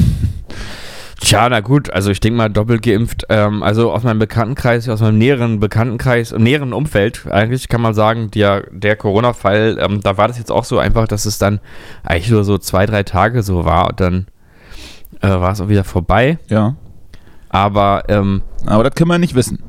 Tja, 1.19 1.49
na 1.49 1.59
gut, 1.61 1.89
also 1.89 2.11
ich 2.11 2.19
denke 2.19 2.37
mal 2.37 2.49
doppelt 2.49 2.83
geimpft. 2.83 3.25
Ähm, 3.29 3.63
also 3.63 3.91
aus 3.91 4.03
meinem 4.03 4.19
Bekanntenkreis, 4.19 4.87
aus 4.89 5.01
meinem 5.01 5.17
näheren 5.17 5.59
Bekanntenkreis, 5.59 6.33
näheren 6.37 6.71
Umfeld, 6.71 7.25
eigentlich 7.29 7.67
kann 7.67 7.81
man 7.81 7.93
sagen, 7.93 8.29
der, 8.31 8.67
der 8.71 8.95
Corona-Fall, 8.95 9.77
ähm, 9.79 10.01
da 10.01 10.17
war 10.17 10.27
das 10.27 10.37
jetzt 10.37 10.51
auch 10.51 10.65
so 10.65 10.77
einfach, 10.77 11.07
dass 11.07 11.25
es 11.25 11.37
dann 11.37 11.59
eigentlich 12.03 12.29
nur 12.29 12.43
so 12.43 12.57
zwei, 12.57 12.85
drei 12.85 13.03
Tage 13.03 13.41
so 13.43 13.65
war 13.65 13.89
und 13.89 13.99
dann 13.99 14.27
äh, 15.21 15.29
war 15.29 15.51
es 15.51 15.61
auch 15.61 15.69
wieder 15.69 15.83
vorbei. 15.83 16.37
Ja. 16.49 16.75
Aber 17.55 18.03
ähm, 18.09 18.41
Aber 18.65 18.83
das 18.83 18.95
können 18.95 19.09
wir 19.09 19.17
nicht 19.17 19.33
wissen. 19.33 19.63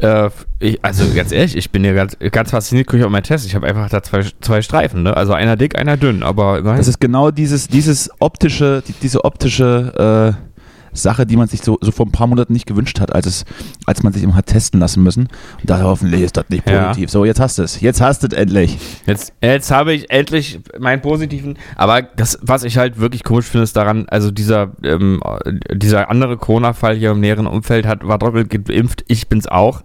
äh, 0.00 0.30
ich, 0.58 0.84
also 0.84 1.04
ganz 1.14 1.30
ehrlich, 1.30 1.56
ich 1.56 1.70
bin 1.70 1.84
ja 1.84 1.92
ganz, 1.92 2.16
ganz 2.32 2.50
fasziniert, 2.50 2.86
gucke 2.88 2.98
ich 2.98 3.04
auf 3.04 3.10
meinen 3.10 3.22
Test. 3.22 3.46
Ich 3.46 3.54
habe 3.54 3.66
einfach 3.66 3.88
da 3.88 4.02
zwei, 4.02 4.22
zwei 4.40 4.62
Streifen, 4.62 5.02
ne? 5.04 5.16
Also 5.16 5.32
einer 5.32 5.56
dick, 5.56 5.78
einer 5.78 5.96
dünn, 5.96 6.22
aber 6.22 6.58
immerhin. 6.58 6.78
Das 6.78 6.88
ist 6.88 7.00
genau 7.00 7.30
dieses, 7.30 7.68
dieses 7.68 8.10
optische, 8.18 8.82
die, 8.86 8.94
diese 9.00 9.24
optische 9.24 10.34
äh, 10.36 10.45
Sache, 10.96 11.26
die 11.26 11.36
man 11.36 11.48
sich 11.48 11.62
so, 11.62 11.78
so 11.80 11.90
vor 11.92 12.06
ein 12.06 12.12
paar 12.12 12.26
Monaten 12.26 12.52
nicht 12.52 12.66
gewünscht 12.66 13.00
hat, 13.00 13.14
als, 13.14 13.26
es, 13.26 13.44
als 13.86 14.02
man 14.02 14.12
sich 14.12 14.22
immer 14.22 14.34
hat 14.34 14.46
testen 14.46 14.80
lassen 14.80 15.02
müssen. 15.02 15.28
Und 15.60 15.70
da 15.70 15.80
hoffentlich 15.82 16.22
ist 16.22 16.36
das 16.36 16.46
nicht 16.48 16.68
Ja. 16.68 16.88
positiv. 16.88 17.10
So, 17.10 17.24
jetzt 17.24 17.40
hast 17.40 17.58
du 17.58 17.62
es. 17.62 17.80
Jetzt 17.80 18.00
hast 18.00 18.22
du 18.22 18.28
es 18.28 18.32
endlich. 18.32 18.78
Jetzt, 19.06 19.32
jetzt 19.40 19.70
habe 19.70 19.92
ich 19.92 20.10
endlich 20.10 20.60
meinen 20.78 21.00
positiven, 21.02 21.58
aber 21.76 22.02
das, 22.02 22.38
was 22.42 22.64
ich 22.64 22.78
halt 22.78 22.98
wirklich 22.98 23.22
komisch 23.24 23.46
finde, 23.46 23.64
ist 23.64 23.76
daran, 23.76 24.06
also 24.08 24.30
dieser, 24.30 24.72
ähm, 24.82 25.20
dieser 25.72 26.10
andere 26.10 26.36
Corona-Fall 26.36 26.96
hier 26.96 27.10
im 27.12 27.20
näheren 27.20 27.46
Umfeld 27.46 27.86
hat, 27.86 28.06
war 28.06 28.18
doppelt 28.18 28.50
geimpft, 28.50 29.04
ich 29.08 29.28
bin's 29.28 29.46
auch. 29.46 29.82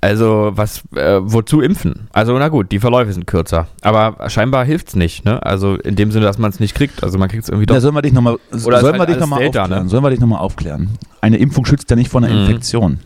Also, 0.00 0.52
was, 0.54 0.82
äh, 0.94 1.18
wozu 1.22 1.60
impfen? 1.60 2.08
Also, 2.12 2.38
na 2.38 2.48
gut, 2.48 2.70
die 2.70 2.78
Verläufe 2.80 3.12
sind 3.12 3.26
kürzer. 3.26 3.66
Aber 3.82 4.28
scheinbar 4.28 4.64
hilft's 4.64 4.94
nicht, 4.94 5.24
ne? 5.24 5.42
Also, 5.44 5.74
in 5.76 5.96
dem 5.96 6.10
Sinne, 6.12 6.26
dass 6.26 6.38
man 6.38 6.50
es 6.50 6.60
nicht 6.60 6.74
kriegt. 6.74 7.02
Also, 7.02 7.18
man 7.18 7.28
kriegt 7.28 7.44
es 7.44 7.48
irgendwie 7.48 7.66
doch. 7.66 7.74
Ja, 7.74 7.80
sollen 7.80 7.94
wir 7.94 8.02
dich 8.02 8.12
nochmal 8.12 8.36
sollen 8.50 8.82
wir 8.94 8.98
halt 8.98 9.08
dich 9.08 9.18
noch 9.18 9.26
mal 9.26 9.38
Delta, 9.38 9.62
aufklären? 9.62 9.82
ne? 9.84 9.88
Sollen 9.88 10.04
wir 10.04 10.10
dich 10.10 10.20
nochmal 10.20 10.38
aufklären? 10.40 10.90
Eine 11.20 11.38
Impfung 11.38 11.64
schützt 11.64 11.88
ja 11.90 11.96
nicht 11.96 12.10
vor 12.10 12.22
einer 12.22 12.32
Mhm. 12.32 12.40
Infektion. 12.42 12.98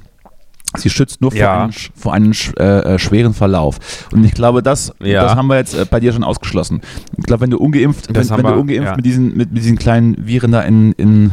Sie 0.77 0.89
schützt 0.91 1.21
nur 1.21 1.33
vor 1.33 1.41
Ja. 1.41 1.63
einem, 1.65 1.71
sch- 1.73 1.91
vor 1.97 2.13
einem 2.15 2.31
sch- 2.33 2.57
äh, 2.61 2.95
äh, 2.95 2.99
schweren 3.01 3.35
Verlauf. 3.35 3.79
Und 4.13 4.23
ich 4.25 4.35
glaube, 4.35 4.63
das, 4.63 4.93
Ja. 5.03 5.23
das 5.23 5.35
haben 5.35 5.49
wir 5.49 5.57
jetzt 5.57 5.75
äh, 5.75 5.85
bei 5.91 5.99
dir 5.99 6.13
schon 6.13 6.23
ausgeschlossen. 6.23 6.81
Ich 7.19 7.25
glaube, 7.25 7.41
wenn 7.43 7.51
du 7.51 7.59
ungeimpft, 7.59 8.07
wenn, 8.09 8.15
Das 8.15 8.31
wenn 8.31 8.43
du 8.45 8.53
ungeimpft 8.55 8.91
ja. 8.91 8.97
mit, 8.97 9.05
diesen, 9.05 9.37
mit, 9.37 9.53
mit 9.53 9.63
diesen 9.65 9.79
kleinen 9.79 10.17
Viren 10.27 10.53
da 10.53 10.61
in, 10.63 10.93
in, 10.93 11.33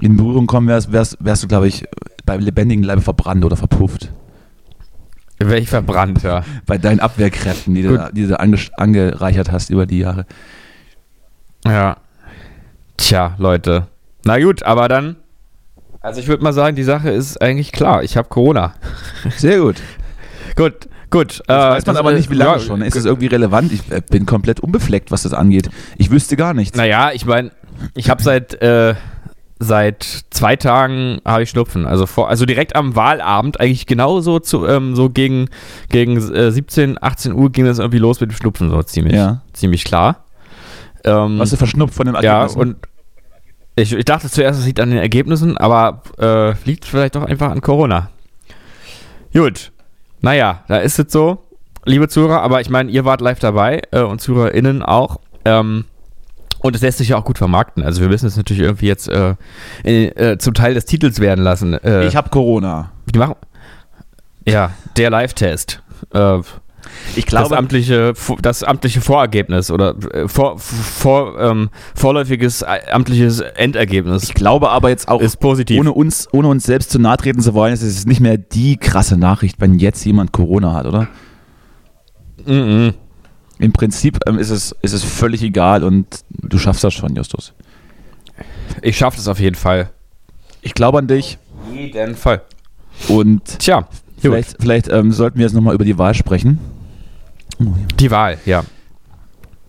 in 0.00 0.16
Berührung 0.16 0.46
kommen 0.48 0.66
wärst, 0.66 0.90
wärst, 0.90 1.16
wärst 1.20 1.44
du, 1.44 1.48
glaube 1.48 1.68
ich, 1.68 1.84
beim 2.26 2.40
lebendigen 2.40 2.82
Leibe 2.82 3.02
verbrannt 3.02 3.44
oder 3.44 3.56
verpufft. 3.56 4.10
Wäre 5.38 5.58
ich 5.58 5.68
verbrannt, 5.68 6.22
ja. 6.22 6.42
Bei 6.66 6.78
deinen 6.78 7.00
Abwehrkräften, 7.00 7.74
die 7.74 7.82
du, 7.82 7.98
Gut. 7.98 8.10
die 8.12 8.26
du 8.26 8.38
ange, 8.38 8.58
angereichert 8.76 9.50
hast 9.50 9.70
über 9.70 9.86
die 9.86 9.98
Jahre. 9.98 10.26
Ja. 11.66 11.96
Tja, 12.96 13.34
Leute. 13.38 13.88
Na 14.24 14.38
gut, 14.38 14.62
aber 14.62 14.88
dann. 14.88 15.16
Also 16.00 16.20
ich 16.20 16.28
würde 16.28 16.42
mal 16.42 16.52
sagen, 16.52 16.76
die 16.76 16.82
Sache 16.82 17.10
ist 17.10 17.40
eigentlich 17.42 17.72
klar. 17.72 18.02
Ich 18.02 18.16
habe 18.16 18.28
Corona. 18.28 18.74
Sehr 19.36 19.58
gut. 19.58 19.76
Gut, 20.54 20.88
gut. 21.10 21.42
Das 21.46 21.76
weiß 21.76 21.86
man 21.86 21.94
das, 21.94 22.00
aber 22.00 22.12
äh, 22.12 22.16
nicht, 22.16 22.30
wie 22.30 22.34
lange 22.34 22.52
ja, 22.52 22.58
schon. 22.60 22.82
Ist 22.82 22.94
es 22.94 23.04
irgendwie 23.04 23.26
relevant? 23.26 23.72
Ich 23.72 23.90
äh, 23.90 24.02
bin 24.08 24.26
komplett 24.26 24.60
unbefleckt, 24.60 25.10
was 25.10 25.22
das 25.22 25.32
angeht. 25.32 25.68
Ich 25.96 26.10
wüsste 26.10 26.36
gar 26.36 26.54
nichts. 26.54 26.76
Naja, 26.76 27.10
ich 27.12 27.26
meine, 27.26 27.50
ich 27.94 28.08
habe 28.08 28.22
seit, 28.22 28.54
äh, 28.62 28.94
seit 29.64 30.04
zwei 30.30 30.56
Tagen 30.56 31.20
habe 31.24 31.42
ich 31.42 31.50
Schnupfen. 31.50 31.86
Also, 31.86 32.06
vor, 32.06 32.28
also 32.28 32.46
direkt 32.46 32.76
am 32.76 32.94
Wahlabend, 32.94 33.58
eigentlich 33.60 33.86
genauso 33.86 34.38
zu, 34.38 34.66
ähm, 34.66 34.94
so 34.94 35.10
gegen, 35.10 35.48
gegen 35.90 36.16
äh, 36.16 36.52
17, 36.52 37.02
18 37.02 37.32
Uhr 37.32 37.50
ging 37.50 37.64
das 37.64 37.78
irgendwie 37.78 37.98
los 37.98 38.20
mit 38.20 38.30
dem 38.30 38.36
Schnupfen, 38.36 38.70
so 38.70 38.82
ziemlich, 38.82 39.14
Ja. 39.14 39.42
ziemlich 39.52 39.84
klar. 39.84 40.24
Ähm, 41.04 41.38
Warst 41.38 41.52
du 41.52 41.56
verschnupft 41.56 41.94
von 41.94 42.06
den 42.06 42.14
ja, 42.16 42.42
Ergebnissen? 42.42 42.60
und 42.60 42.76
ich, 43.76 43.92
ich 43.92 44.04
dachte 44.04 44.30
zuerst, 44.30 44.60
es 44.60 44.66
liegt 44.66 44.78
an 44.80 44.90
den 44.90 45.00
Ergebnissen, 45.00 45.58
aber 45.58 46.02
äh, 46.18 46.54
liegt 46.64 46.84
vielleicht 46.84 47.16
doch 47.16 47.24
einfach 47.24 47.50
an 47.50 47.60
Corona. 47.60 48.10
Gut. 49.32 49.72
Naja, 50.20 50.62
da 50.68 50.76
ist 50.78 50.98
es 50.98 51.12
so, 51.12 51.38
liebe 51.84 52.08
Zuhörer, 52.08 52.40
aber 52.40 52.60
ich 52.60 52.70
meine, 52.70 52.90
ihr 52.90 53.04
wart 53.04 53.20
live 53.20 53.40
dabei 53.40 53.82
äh, 53.90 54.00
und 54.02 54.20
ZuhörerInnen 54.20 54.82
auch. 54.82 55.18
Ähm, 55.44 55.84
und 56.64 56.74
es 56.74 56.80
lässt 56.80 56.96
sich 56.96 57.10
ja 57.10 57.18
auch 57.18 57.26
gut 57.26 57.36
vermarkten. 57.36 57.84
Also 57.84 58.00
wir 58.00 58.08
müssen 58.08 58.26
es 58.26 58.38
natürlich 58.38 58.62
irgendwie 58.62 58.86
jetzt 58.86 59.06
äh, 59.10 59.34
äh, 59.84 60.38
zum 60.38 60.54
Teil 60.54 60.72
des 60.72 60.86
Titels 60.86 61.20
werden 61.20 61.44
lassen. 61.44 61.74
Äh, 61.74 62.06
ich 62.06 62.16
habe 62.16 62.30
Corona. 62.30 62.90
die 63.14 63.18
machen. 63.18 63.34
Ja, 64.48 64.70
der 64.96 65.10
Live-Test. 65.10 65.82
Äh, 66.14 66.38
Ich 67.16 67.26
das 67.26 67.52
amtliche, 67.52 68.14
das 68.40 68.62
amtliche 68.62 69.02
Vorergebnis 69.02 69.70
oder 69.70 69.94
äh, 70.14 70.26
vor, 70.26 70.58
vor, 70.58 71.38
ähm, 71.38 71.68
vorläufiges 71.94 72.62
äh, 72.62 72.80
amtliches 72.90 73.40
Endergebnis 73.40 74.22
ich 74.22 74.32
glaube 74.32 74.70
aber 74.70 74.88
jetzt 74.88 75.08
auch, 75.08 75.20
ist 75.20 75.40
positiv. 75.40 75.78
ohne 75.78 75.92
uns, 75.92 76.28
ohne 76.32 76.48
uns 76.48 76.64
selbst 76.64 76.90
zu 76.90 76.98
nahe 76.98 77.18
treten 77.18 77.42
zu 77.42 77.52
wollen, 77.52 77.74
ist 77.74 77.82
es 77.82 78.06
nicht 78.06 78.20
mehr 78.20 78.38
die 78.38 78.78
krasse 78.78 79.18
Nachricht, 79.18 79.60
wenn 79.60 79.78
jetzt 79.78 80.02
jemand 80.06 80.32
Corona 80.32 80.72
hat, 80.72 80.86
oder? 80.86 81.08
Mhm. 82.46 82.94
Im 83.58 83.72
Prinzip 83.72 84.18
ähm, 84.26 84.38
ist, 84.38 84.50
es, 84.50 84.74
ist 84.82 84.92
es 84.92 85.04
völlig 85.04 85.42
egal 85.42 85.84
und 85.84 86.06
du 86.30 86.58
schaffst 86.58 86.82
das 86.84 86.94
schon, 86.94 87.14
Justus. 87.14 87.52
Ich 88.82 88.96
schaffe 88.96 89.16
das 89.16 89.28
auf 89.28 89.38
jeden 89.38 89.54
Fall. 89.54 89.90
Ich 90.62 90.74
glaube 90.74 90.98
an 90.98 91.06
dich 91.06 91.38
Jeden 91.72 92.16
Fall. 92.16 92.42
und 93.08 93.58
Tja, 93.60 93.86
vielleicht, 94.18 94.56
vielleicht 94.60 94.88
ähm, 94.88 95.12
sollten 95.12 95.38
wir 95.38 95.44
jetzt 95.46 95.54
nochmal 95.54 95.74
über 95.74 95.84
die 95.84 95.98
Wahl 95.98 96.14
sprechen. 96.14 96.58
die 97.98 98.10
Wahl, 98.10 98.38
ja. 98.44 98.64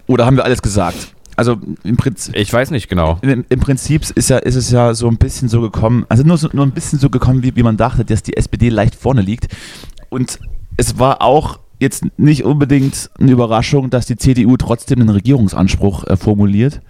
Oder 0.07 0.25
haben 0.25 0.37
wir 0.37 0.45
alles 0.45 0.61
gesagt? 0.61 1.13
Also 1.35 1.57
im 1.83 1.97
Prinzip, 1.97 2.35
Ich 2.35 2.51
weiß 2.51 2.71
nicht 2.71 2.87
genau. 2.87 3.19
Im, 3.21 3.43
Im 3.49 3.59
Prinzip 3.59 4.03
ist, 4.15 4.29
ja, 4.29 4.37
ist 4.37 4.55
es 4.55 4.71
ja 4.71 4.93
so 4.93 5.07
ein 5.07 5.17
bisschen 5.17 5.49
so 5.49 5.61
gekommen, 5.61 6.05
also 6.07 6.23
nur, 6.23 6.37
so, 6.37 6.47
nur 6.53 6.65
ein 6.65 6.71
bisschen 6.71 6.97
so 6.97 7.09
gekommen, 7.09 7.43
wie, 7.43 7.55
wie 7.55 7.63
man 7.63 7.75
dachte, 7.77 8.05
dass 8.05 8.23
die 8.23 8.37
SPD 8.37 8.69
leicht 8.69 8.95
vorne 8.95 9.21
liegt. 9.21 9.53
Und 10.09 10.39
es 10.77 10.97
war 10.97 11.21
auch 11.21 11.59
jetzt 11.79 12.05
nicht 12.17 12.43
unbedingt 12.45 13.09
eine 13.19 13.31
Überraschung, 13.31 13.89
dass 13.89 14.05
die 14.05 14.15
CDU 14.17 14.57
trotzdem 14.57 14.99
einen 15.01 15.09
Regierungsanspruch 15.09 16.05
äh, 16.05 16.17
formuliert. 16.17 16.81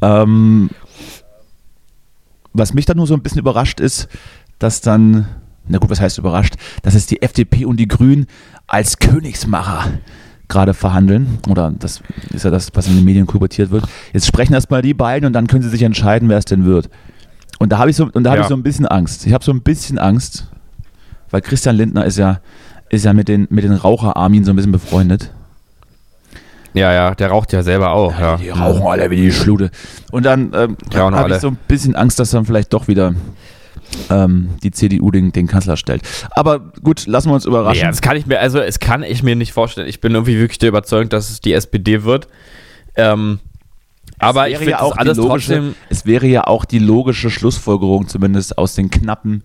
Ähm, 0.00 0.70
was 2.52 2.74
mich 2.74 2.84
dann 2.84 2.96
nur 2.96 3.06
so 3.06 3.14
ein 3.14 3.22
bisschen 3.22 3.38
überrascht 3.40 3.80
ist, 3.80 4.08
dass 4.58 4.80
dann, 4.80 5.26
na 5.68 5.78
gut, 5.78 5.90
was 5.90 6.00
heißt 6.00 6.18
überrascht, 6.18 6.54
dass 6.82 6.94
es 6.94 7.06
die 7.06 7.22
FDP 7.22 7.64
und 7.64 7.78
die 7.78 7.88
Grünen 7.88 8.26
als 8.66 8.98
Königsmacher 8.98 9.84
gerade 10.48 10.74
verhandeln. 10.74 11.38
Oder 11.48 11.72
das 11.78 12.02
ist 12.30 12.44
ja 12.44 12.50
das, 12.50 12.68
was 12.74 12.86
in 12.88 12.96
den 12.96 13.04
Medien 13.04 13.26
kolportiert 13.26 13.70
wird. 13.70 13.84
Jetzt 14.12 14.26
sprechen 14.26 14.52
erstmal 14.52 14.82
die 14.82 14.92
beiden 14.94 15.26
und 15.26 15.32
dann 15.32 15.46
können 15.46 15.62
sie 15.62 15.70
sich 15.70 15.82
entscheiden, 15.82 16.28
wer 16.28 16.38
es 16.38 16.44
denn 16.44 16.64
wird. 16.64 16.90
Und 17.58 17.70
da 17.70 17.78
habe 17.78 17.90
ich, 17.90 17.96
so, 17.96 18.10
und 18.12 18.24
da 18.24 18.30
habe 18.30 18.38
Ja. 18.40 18.42
ich 18.42 18.48
so 18.48 18.54
ein 18.56 18.62
bisschen 18.62 18.86
Angst. 18.86 19.24
Ich 19.26 19.32
habe 19.32 19.44
so 19.44 19.52
ein 19.52 19.62
bisschen 19.62 19.98
Angst, 19.98 20.48
weil 21.30 21.40
Christian 21.40 21.76
Lindner 21.76 22.04
ist 22.04 22.18
ja, 22.18 22.40
ist 22.92 23.06
ja 23.06 23.12
mit 23.12 23.26
den, 23.26 23.48
mit 23.50 23.64
den 23.64 23.72
Raucherarmien 23.72 24.44
so 24.44 24.52
ein 24.52 24.56
bisschen 24.56 24.70
befreundet. 24.70 25.32
Ja, 26.74 26.92
ja, 26.92 27.14
der 27.14 27.28
raucht 27.28 27.52
ja 27.52 27.62
selber 27.62 27.92
auch. 27.92 28.18
Ja. 28.18 28.36
Die 28.36 28.50
rauchen 28.50 28.86
alle 28.86 29.10
wie 29.10 29.16
die 29.16 29.32
Schlute. 29.32 29.70
Und 30.10 30.24
dann 30.24 30.52
ähm, 30.54 30.76
habe 30.94 31.30
ich 31.30 31.38
so 31.38 31.48
ein 31.48 31.58
bisschen 31.68 31.96
Angst, 31.96 32.18
dass 32.18 32.30
dann 32.30 32.44
vielleicht 32.46 32.72
doch 32.72 32.88
wieder 32.88 33.14
ähm, 34.10 34.50
die 34.62 34.70
CDU 34.70 35.10
den, 35.10 35.32
den 35.32 35.46
Kanzler 35.46 35.76
stellt. 35.76 36.02
Aber 36.30 36.60
gut, 36.60 37.06
lassen 37.06 37.30
wir 37.30 37.34
uns 37.34 37.46
überraschen. 37.46 37.82
Ja, 37.82 37.88
das 37.88 38.00
kann 38.02 38.16
ich 38.16 38.26
mir, 38.26 38.40
also 38.40 38.58
es 38.60 38.78
kann 38.78 39.02
ich 39.02 39.22
mir 39.22 39.36
nicht 39.36 39.52
vorstellen. 39.52 39.88
Ich 39.88 40.00
bin 40.00 40.12
irgendwie 40.12 40.38
wirklich 40.38 40.58
der 40.58 40.68
Überzeugung, 40.68 41.08
dass 41.08 41.30
es 41.30 41.40
die 41.40 41.52
SPD 41.54 42.04
wird. 42.04 42.28
Ähm, 42.96 43.38
aber 44.18 44.48
ich 44.48 44.58
finde 44.58 44.72
ja 44.72 44.80
auch 44.80 44.96
alles 44.96 45.16
logische, 45.16 45.54
trotzdem. 45.54 45.74
es 45.88 46.06
wäre 46.06 46.26
ja 46.26 46.46
auch 46.46 46.64
die 46.64 46.78
logische 46.78 47.30
Schlussfolgerung, 47.30 48.06
zumindest 48.06 48.56
aus 48.56 48.74
den 48.74 48.90
knappen, 48.90 49.44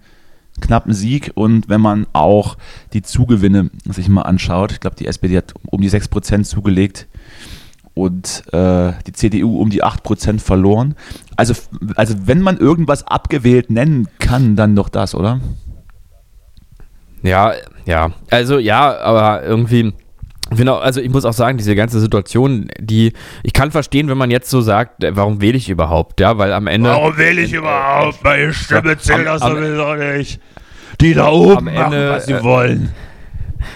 knappen 0.62 0.94
Sieg 0.94 1.32
und 1.36 1.70
wenn 1.70 1.82
man 1.82 2.08
auch 2.14 2.58
die 2.94 3.02
Zugewinne 3.02 3.70
sich 3.86 4.10
mal 4.10 4.24
anschaut. 4.24 4.72
Ich 4.72 4.80
glaube, 4.80 4.96
die 4.96 5.08
SPD 5.08 5.38
hat 5.38 5.54
um 5.66 5.82
die 5.82 5.90
6% 5.90 6.44
zugelegt. 6.44 7.08
und 7.94 8.44
äh, 8.54 8.94
die 9.08 9.14
CDU 9.14 9.60
um 9.60 9.72
die 9.72 9.84
8% 9.84 10.40
verloren. 10.40 10.96
Also, 11.36 11.56
also 11.96 12.16
wenn 12.26 12.42
man 12.42 12.58
irgendwas 12.58 13.06
abgewählt 13.08 13.72
nennen 13.72 14.08
kann, 14.20 14.56
dann 14.56 14.76
doch 14.76 14.90
das, 14.90 15.16
oder? 15.16 15.42
Ja, 17.24 17.54
ja. 17.86 18.12
Also 18.30 18.60
ja, 18.60 18.98
aber 19.00 19.44
irgendwie. 19.44 19.94
Genau, 20.56 20.78
also 20.78 21.02
ich 21.02 21.10
muss 21.10 21.26
auch 21.26 21.34
sagen, 21.34 21.58
diese 21.58 21.76
ganze 21.76 22.00
Situation, 22.00 22.70
die, 22.80 23.14
ich 23.44 23.54
kann 23.54 23.72
verstehen, 23.72 24.10
wenn 24.10 24.18
man 24.18 24.32
jetzt 24.32 24.50
so 24.50 24.62
sagt, 24.62 25.04
äh, 25.04 25.16
warum 25.16 25.42
wähle 25.42 25.58
ich 25.58 25.70
überhaupt, 25.70 26.20
ja, 26.20 26.38
weil 26.38 26.54
am 26.54 26.68
Ende. 26.68 26.90
Warum 26.90 27.18
wähle 27.18 27.42
ich 27.42 27.54
überhaupt? 27.54 28.24
Meine 28.24 28.54
Stimme 28.54 28.98
zählt 28.98 29.28
das 29.28 29.42
sowieso 29.42 29.96
nicht. 29.96 30.40
Die 31.02 31.14
da 31.14 31.28
oben 31.28 31.58
am 31.58 31.66
machen, 31.66 31.94
Ende, 31.94 32.10
was 32.10 32.26
sie 32.26 32.34
äh, 32.34 32.44
wollen. 32.44 32.94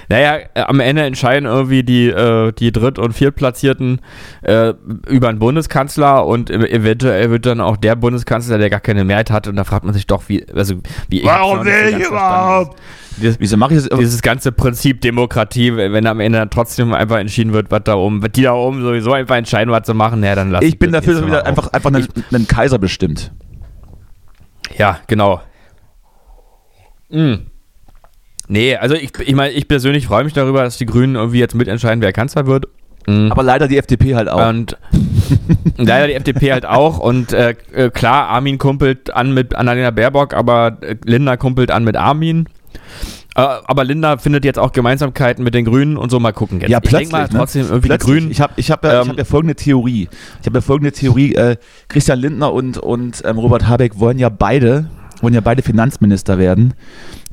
Naja, 0.10 0.38
äh, 0.54 0.62
am 0.62 0.80
Ende 0.80 1.04
entscheiden 1.04 1.46
irgendwie 1.46 1.84
die, 1.84 2.08
äh, 2.08 2.52
die 2.52 2.72
Dritt- 2.72 3.00
und 3.00 3.14
Viertplatzierten 3.14 4.02
äh, 4.42 4.74
über 5.08 5.30
einen 5.30 5.40
Bundeskanzler 5.40 6.26
und 6.26 6.50
ev- 6.50 6.68
eventuell 6.70 7.30
wird 7.32 7.46
dann 7.46 7.62
auch 7.62 7.78
der 7.78 7.96
Bundeskanzler, 7.96 8.58
der 8.58 8.70
gar 8.70 8.80
keine 8.80 9.04
Mehrheit 9.04 9.32
hat, 9.32 9.48
und 9.48 9.56
da 9.56 9.64
fragt 9.64 9.86
man 9.86 9.94
sich 9.94 10.08
doch, 10.08 10.24
wie, 10.28 10.46
also 10.54 10.76
wie 11.10 11.20
ich 11.22 11.26
Warum 11.26 11.64
so 11.64 11.70
ich 11.70 12.08
überhaupt? 12.08 12.80
Dieses, 13.18 13.40
Wieso 13.40 13.58
mache 13.58 13.76
ich 13.76 13.88
das? 13.88 14.00
dieses 14.00 14.22
ganze 14.22 14.52
Prinzip 14.52 15.02
Demokratie, 15.02 15.76
wenn 15.76 16.08
am 16.08 16.20
Ende 16.22 16.40
dann 16.40 16.50
trotzdem 16.50 16.94
einfach 16.94 17.18
entschieden 17.18 17.52
wird, 17.52 17.70
was 17.70 17.82
da 17.84 17.96
oben, 17.96 18.24
was 18.24 18.32
die 18.32 18.44
da 18.44 18.54
oben 18.54 18.82
sowieso 18.82 19.12
einfach 19.14 19.36
entscheiden, 19.36 19.72
was 19.72 19.84
zu 19.84 19.94
machen, 19.94 20.24
ja, 20.24 20.34
dann 20.34 20.50
lass 20.50 20.64
Ich 20.64 20.80
bin 20.80 20.92
dafür, 20.94 21.16
dass 21.16 21.26
wieder 21.26 21.46
einfach, 21.46 21.74
einfach 21.74 21.94
einen, 21.94 22.08
einen 22.34 22.48
Kaiser 22.48 22.80
bestimmt. 22.80 23.32
Ja, 24.78 25.00
genau. 25.08 25.42
Mm. 27.10 27.34
Nee, 28.52 28.76
also 28.76 28.96
ich, 28.96 29.12
ich 29.26 29.34
meine, 29.34 29.54
ich 29.54 29.70
persönlich 29.70 30.08
freue 30.08 30.26
mich 30.26 30.34
darüber, 30.34 30.64
dass 30.64 30.78
die 30.78 30.86
Grünen 30.86 31.16
irgendwie 31.16 31.40
jetzt 31.40 31.56
mitentscheiden, 31.56 32.02
wer 32.02 32.12
Kanzler 32.12 32.48
wird. 32.48 32.68
Mm. 33.08 33.32
Aber 33.32 33.44
leider 33.44 33.70
die 33.70 33.78
FDP 33.78 34.14
halt 34.14 34.28
auch. 34.28 34.46
Und 34.50 34.76
leider 35.78 36.08
die 36.08 36.16
FDP 36.16 36.52
halt 36.52 36.66
auch. 36.66 37.00
Und 37.00 37.32
äh, 37.32 37.56
äh, 37.72 37.90
klar, 37.90 38.28
Armin 38.28 38.58
kumpelt 38.58 39.14
an 39.14 39.34
mit 39.34 39.56
Annalena 39.56 39.92
Baerbock, 39.92 40.34
aber 40.34 40.80
äh, 40.82 40.98
Linda 41.06 41.38
kumpelt 41.38 41.72
an 41.72 41.86
mit 41.86 41.96
Armin. 41.96 42.50
Äh, 43.38 43.42
aber 43.42 43.86
Linda 43.86 44.18
findet 44.18 44.44
jetzt 44.44 44.60
auch 44.60 44.74
Gemeinsamkeiten 44.74 45.46
mit 45.46 45.54
den 45.54 45.64
Grünen 45.64 45.96
und 45.96 46.10
so 46.10 46.20
mal 46.20 46.34
gucken. 46.34 46.60
Jetzt, 46.60 46.72
ja, 46.72 46.80
ich 46.84 46.90
plötzlich. 46.90 47.12
mal 47.14 47.24
ne? 47.24 47.30
trotzdem 47.32 47.62
irgendwie 47.62 47.88
plötzlich. 47.88 48.06
die 48.06 48.20
Grünen. 48.20 48.32
Ich 48.32 48.42
habe 48.42 48.52
ich 48.58 48.70
hab 48.70 48.84
ja, 48.84 49.00
ich 49.00 49.06
Ähm, 49.06 49.12
hab 49.12 49.18
ja 49.18 49.24
folgende 49.24 49.56
Theorie. 49.56 50.10
Ich 50.42 50.46
habe 50.46 50.58
ja 50.58 50.62
folgende 50.62 50.92
Theorie. 50.92 51.36
Äh, 51.36 51.56
Christian 51.88 52.20
Lindner 52.20 52.52
und, 52.52 52.78
und 52.78 53.24
ähm, 53.24 53.38
Robert 53.38 53.70
Habeck 53.70 53.98
wollen 53.98 54.20
ja 54.20 54.28
beide, 54.28 54.90
wollen 55.22 55.34
ja 55.34 55.42
beide 55.42 55.62
Finanzminister 55.62 56.38
werden. 56.38 56.74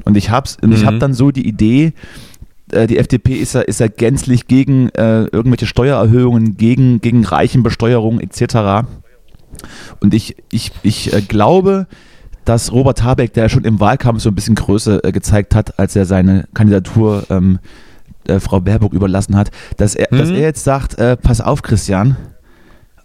Und 0.05 0.17
ich 0.17 0.31
habe 0.31 0.49
und 0.63 0.73
ich 0.73 0.83
Mhm. 0.83 0.87
hab 0.87 1.01
dann 1.01 1.15
so 1.15 1.31
die 1.31 1.47
Idee, 1.47 1.93
äh, 2.73 2.87
die 2.87 2.99
FDP 2.99 3.35
ist 3.35 3.55
ja, 3.55 3.61
ist 3.63 3.81
ja 3.81 3.89
gänzlich 3.89 4.47
gegen 4.47 4.89
äh, 4.91 5.25
irgendwelche 5.25 5.67
Steuererhöhungen, 5.67 6.57
gegen, 6.57 7.01
gegen 7.01 7.25
Reichenbesteuerung 7.25 8.21
etc. 8.21 8.87
Und 10.01 10.15
ich, 10.15 10.37
ich, 10.51 10.73
ich 10.83 11.13
äh, 11.13 11.21
glaube, 11.23 11.87
dass 12.45 12.73
Robert 12.73 13.03
Habeck, 13.03 13.33
der 13.35 13.45
ja 13.45 13.49
schon 13.49 13.65
im 13.65 13.81
Wahlkampf 13.81 14.23
so 14.23 14.31
ein 14.31 14.35
bisschen 14.35 14.55
Größe 14.55 15.03
äh, 15.05 15.13
gezeigt 15.13 15.55
hat, 15.55 15.79
als 15.79 15.97
er 15.97 16.05
seine 16.07 16.47
Kandidatur 16.55 17.25
ähm, 17.31 17.59
äh, 18.27 18.41
Frau 18.41 18.61
Baerbock 18.61 18.93
überlassen 18.93 19.37
hat, 19.37 19.51
dass 19.77 19.95
er, 19.95 20.07
dass 20.11 20.29
Mhm. 20.29 20.35
er 20.37 20.41
jetzt 20.43 20.65
sagt, 20.65 20.99
äh, 20.99 21.17
pass 21.17 21.41
auf 21.41 21.63
Christian, 21.63 22.17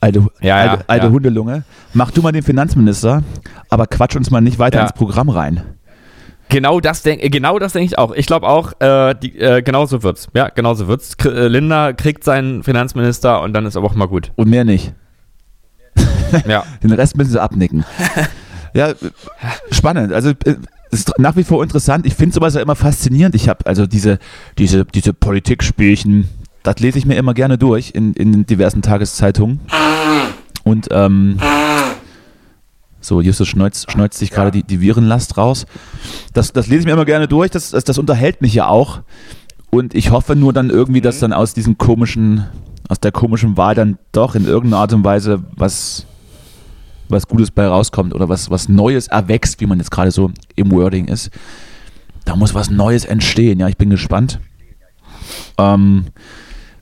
alte, 0.04 0.28
Ja, 0.42 0.48
ja, 0.66 0.72
alte, 0.72 0.90
alte 0.90 1.06
ja. 1.08 1.12
Hundelunge, 1.12 1.64
mach 1.94 2.12
du 2.12 2.22
mal 2.22 2.32
den 2.32 2.44
Finanzminister, 2.44 3.24
aber 3.70 3.88
quatsch 3.88 4.16
uns 4.16 4.30
mal 4.32 4.42
nicht 4.42 4.60
weiter 4.60 4.82
ins 4.82 4.94
Programm 4.94 5.30
rein. 5.30 5.62
Genau 6.50 6.80
das 6.80 7.02
denke 7.02 7.30
genau 7.30 7.58
das 7.58 7.74
denk 7.74 7.86
ich 7.86 7.98
auch. 7.98 8.14
Ich 8.14 8.28
glaube 8.28 8.48
auch, 8.48 8.74
äh, 8.80 9.16
die, 9.16 9.40
äh, 9.40 9.64
genau 9.64 9.86
so 9.86 10.04
wird's. 10.04 10.28
Ja, 10.36 10.50
genau 10.50 10.74
so 10.76 10.88
wird's. 10.88 11.18
K 11.18 11.30
äh, 11.30 11.48
Linda 11.48 11.94
kriegt 11.94 12.24
seinen 12.24 12.64
Finanzminister 12.64 13.42
und 13.42 13.54
dann 13.54 13.66
ist 13.66 13.76
aber 13.76 13.88
auch 13.88 13.96
mal 13.96 14.08
gut. 14.08 14.32
Und 14.36 14.50
mehr 14.50 14.66
nicht. 14.66 14.94
Ja. 16.48 16.64
Den 16.84 16.92
Rest 16.92 17.18
müssen 17.18 17.32
sie 17.32 17.42
abnicken. 17.42 17.86
ja, 18.74 18.90
äh, 18.90 18.96
spannend. 19.72 20.14
Also 20.14 20.32
äh, 20.32 20.58
es 20.92 21.00
ist 21.00 21.14
nach 21.18 21.36
wie 21.36 21.44
vor 21.44 21.64
interessant. 21.64 22.06
Ich 22.06 22.14
finde 22.14 22.36
sowas 22.36 22.54
ja 22.54 22.62
immer 22.62 22.76
faszinierend. 22.76 23.34
Ich 23.34 23.50
habe 23.50 23.66
also 23.66 23.88
diese, 23.88 24.20
diese, 24.60 24.86
diese 24.86 25.14
Politikspielchen, 25.14 26.30
das 26.64 26.80
lese 26.80 26.98
ich 26.98 27.06
mir 27.06 27.16
immer 27.16 27.34
gerne 27.34 27.58
durch 27.58 27.92
in, 27.94 28.14
in 28.14 28.46
diversen 28.46 28.82
Tageszeitungen. 28.82 29.60
Und 30.64 30.88
ähm, 30.92 31.40
so, 33.02 33.20
Justus 33.20 33.50
schneuzt, 33.50 33.92
schneuzt 33.92 34.18
sich 34.18 34.32
gerade 34.32 34.50
die, 34.50 34.64
die 34.64 34.80
Virenlast 34.80 35.38
raus. 35.38 35.66
Das, 36.34 36.54
das 36.54 36.68
lese 36.68 36.82
ich 36.82 36.86
mir 36.86 36.94
immer 36.94 37.06
gerne 37.06 37.28
durch. 37.28 37.52
Das, 37.52 37.72
das, 37.72 37.84
das 37.84 37.98
unterhält 37.98 38.42
mich 38.42 38.54
ja 38.54 38.68
auch. 38.68 39.02
Und 39.70 39.94
ich 39.94 40.12
hoffe 40.12 40.36
nur 40.36 40.54
dann 40.54 40.70
irgendwie, 40.70 41.02
dass 41.02 41.20
dann 41.20 41.34
aus 41.34 41.54
diesem 41.54 41.78
komischen, 41.78 42.46
aus 42.88 43.00
der 43.00 43.12
komischen 43.12 43.58
Wahl 43.58 43.76
dann 43.76 43.98
doch 44.14 44.36
in 44.36 44.46
irgendeiner 44.46 44.82
Art 44.82 44.94
und 44.94 45.04
Weise 45.04 45.44
was, 45.56 46.06
was 47.10 47.28
Gutes 47.28 47.52
bei 47.52 47.68
rauskommt 47.68 48.14
oder 48.14 48.30
was, 48.30 48.50
was 48.50 48.70
Neues 48.70 49.08
erwächst, 49.08 49.60
wie 49.60 49.66
man 49.66 49.80
jetzt 49.80 49.92
gerade 49.92 50.12
so 50.12 50.32
im 50.56 50.72
Wording 50.72 51.08
ist. 51.08 51.30
Da 52.24 52.38
muss 52.38 52.54
was 52.56 52.70
Neues 52.70 53.04
entstehen. 53.04 53.60
Ja, 53.60 53.68
ich 53.68 53.78
bin 53.78 53.90
gespannt. 53.90 54.40
Ähm, 55.58 56.06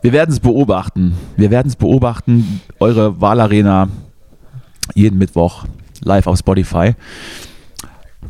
wir 0.01 0.11
werden 0.13 0.31
es 0.31 0.39
beobachten. 0.39 1.15
Wir 1.37 1.51
werden 1.51 1.67
es 1.67 1.75
beobachten. 1.75 2.61
Eure 2.79 3.19
Wahlarena 3.21 3.87
jeden 4.95 5.17
Mittwoch 5.17 5.65
live 6.03 6.27
auf 6.27 6.37
Spotify. 6.37 6.93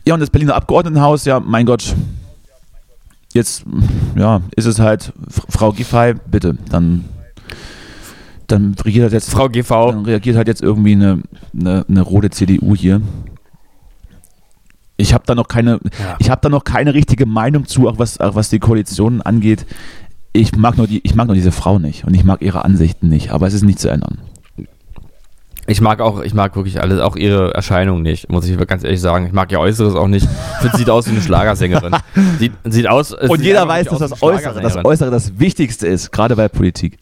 Ja, 0.05 0.13
und 0.13 0.19
das 0.19 0.29
Berliner 0.29 0.55
Abgeordnetenhaus, 0.55 1.25
ja, 1.25 1.39
mein 1.39 1.65
Gott. 1.65 1.95
Jetzt, 3.33 3.63
ja, 4.17 4.41
ist 4.55 4.65
es 4.65 4.79
halt 4.79 5.13
Frau 5.29 5.71
Giffey, 5.71 6.15
bitte, 6.29 6.57
dann, 6.69 7.05
dann 8.47 8.75
regiert 8.83 9.03
halt 9.03 9.13
jetzt 9.13 9.29
Frau 9.31 9.47
GV. 9.47 9.91
dann 9.91 10.05
reagiert 10.05 10.35
halt 10.35 10.49
jetzt 10.49 10.61
irgendwie 10.61 10.91
eine, 10.93 11.21
eine, 11.57 11.85
eine 11.87 12.01
rote 12.01 12.29
CDU 12.29 12.75
hier. 12.75 13.01
Ich 14.97 15.13
habe 15.13 15.23
da 15.25 15.33
noch 15.33 15.47
keine, 15.47 15.79
Ja. 15.97 16.17
ich 16.19 16.29
habe 16.29 16.41
da 16.41 16.49
noch 16.49 16.65
keine 16.65 16.93
richtige 16.93 17.25
Meinung 17.25 17.65
zu, 17.65 17.87
auch 17.87 17.97
was, 17.97 18.19
auch 18.19 18.35
was 18.35 18.49
die 18.49 18.59
Koalitionen 18.59 19.21
angeht. 19.21 19.65
Ich 20.33 20.55
mag 20.55 20.77
nur 20.77 20.87
die, 20.87 21.01
ich 21.03 21.15
mag 21.15 21.27
nur 21.27 21.35
diese 21.35 21.51
Frau 21.51 21.79
nicht 21.79 22.05
und 22.05 22.13
ich 22.13 22.23
mag 22.23 22.41
ihre 22.41 22.63
Ansichten 22.63 23.09
nicht, 23.09 23.31
aber 23.31 23.47
es 23.47 23.53
ist 23.53 23.63
nicht 23.63 23.79
zu 23.79 23.89
ändern. 23.89 24.19
Ich 25.67 25.79
mag 25.79 26.01
auch, 26.01 26.21
ich 26.21 26.33
mag 26.33 26.55
wirklich 26.55 26.81
alles, 26.81 26.99
auch 26.99 27.15
ihre 27.15 27.53
Erscheinung 27.53 28.01
nicht, 28.01 28.29
muss 28.29 28.47
ich 28.47 28.57
ganz 28.67 28.83
ehrlich 28.83 28.99
sagen. 28.99 29.27
Ich 29.27 29.31
mag 29.31 29.51
ihr 29.51 29.59
Äußeres 29.59 29.95
auch 29.95 30.07
nicht. 30.07 30.27
Ich 30.65 30.71
sieht 30.73 30.89
aus 30.89 31.07
wie 31.07 31.11
eine 31.11 31.21
Schlagersängerin. 31.21 31.95
Sieht, 32.39 32.53
sieht 32.63 32.87
aus. 32.87 33.13
Und 33.13 33.37
sieht 33.37 33.45
jeder 33.45 33.67
weiß, 33.67 33.87
dass 33.87 33.99
das 33.99 34.21
Äußere, 34.23 34.59
das. 34.61 34.83
Äußere 34.83 35.11
das 35.11 35.39
Wichtigste 35.39 35.87
ist, 35.87 36.11
gerade 36.11 36.35
bei 36.35 36.47
Politik. 36.49 36.97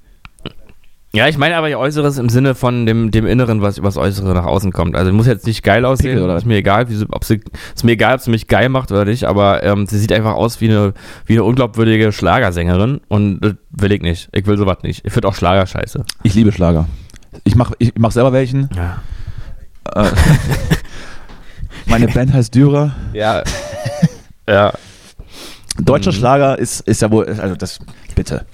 Ja, 1.11 1.27
ich 1.27 1.39
meine 1.39 1.55
aber 1.57 1.69
ihr 1.69 1.79
Äußeres 1.79 2.19
im 2.19 2.29
Sinne 2.29 2.53
von 2.53 2.85
dem, 2.85 3.09
dem 3.09 3.25
Inneren, 3.25 3.63
was 3.63 3.79
übers 3.79 3.97
Äußere 3.97 4.31
nach 4.35 4.45
außen 4.45 4.71
kommt. 4.71 4.95
Also 4.95 5.11
muss 5.11 5.25
jetzt 5.25 5.47
nicht 5.47 5.63
geil 5.63 5.83
aussehen, 5.83 6.11
Pickel, 6.11 6.23
oder 6.23 6.37
ist 6.37 6.45
mir 6.45 6.57
egal, 6.57 6.87
wie 6.87 7.03
ob 7.09 7.23
sie, 7.23 7.41
ist 7.75 7.83
mir 7.83 7.93
egal, 7.93 8.15
ob 8.15 8.21
sie 8.21 8.29
mich 8.29 8.47
geil 8.47 8.69
macht 8.69 8.91
oder 8.91 9.05
nicht, 9.05 9.23
aber 9.23 9.63
ähm, 9.63 9.87
sie 9.87 9.97
sieht 9.97 10.11
einfach 10.11 10.35
aus 10.35 10.61
wie 10.61 10.69
eine, 10.69 10.93
wie 11.25 11.33
eine 11.33 11.43
unglaubwürdige 11.45 12.11
Schlagersängerin 12.11 13.01
und 13.07 13.39
das 13.39 13.55
will 13.71 13.91
ich 13.91 14.01
nicht. 14.03 14.29
Ich 14.33 14.45
will 14.45 14.57
sowas 14.57 14.77
nicht. 14.83 15.03
Ich 15.03 15.11
finde 15.11 15.29
auch 15.29 15.33
Schlager 15.35 15.65
scheiße. 15.65 16.05
Ich 16.21 16.35
liebe 16.35 16.51
Schlager. 16.51 16.87
Ich 17.43 17.55
mache 17.55 17.73
ich 17.79 17.93
mach 17.97 18.11
selber 18.11 18.31
welchen. 18.31 18.69
Ja. 18.75 19.01
Äh, 19.95 20.11
meine 21.87 22.07
Band 22.13 22.33
heißt 22.33 22.53
Dürer. 22.53 22.93
Ja. 23.13 23.41
ja. 24.47 24.73
Deutscher 25.79 26.11
Mhm. 26.11 26.15
Schlager 26.15 26.59
ist, 26.59 26.81
ist 26.81 27.01
ja 27.01 27.09
wohl, 27.09 27.25
also 27.27 27.55
das, 27.55 27.79
bitte. 28.13 28.45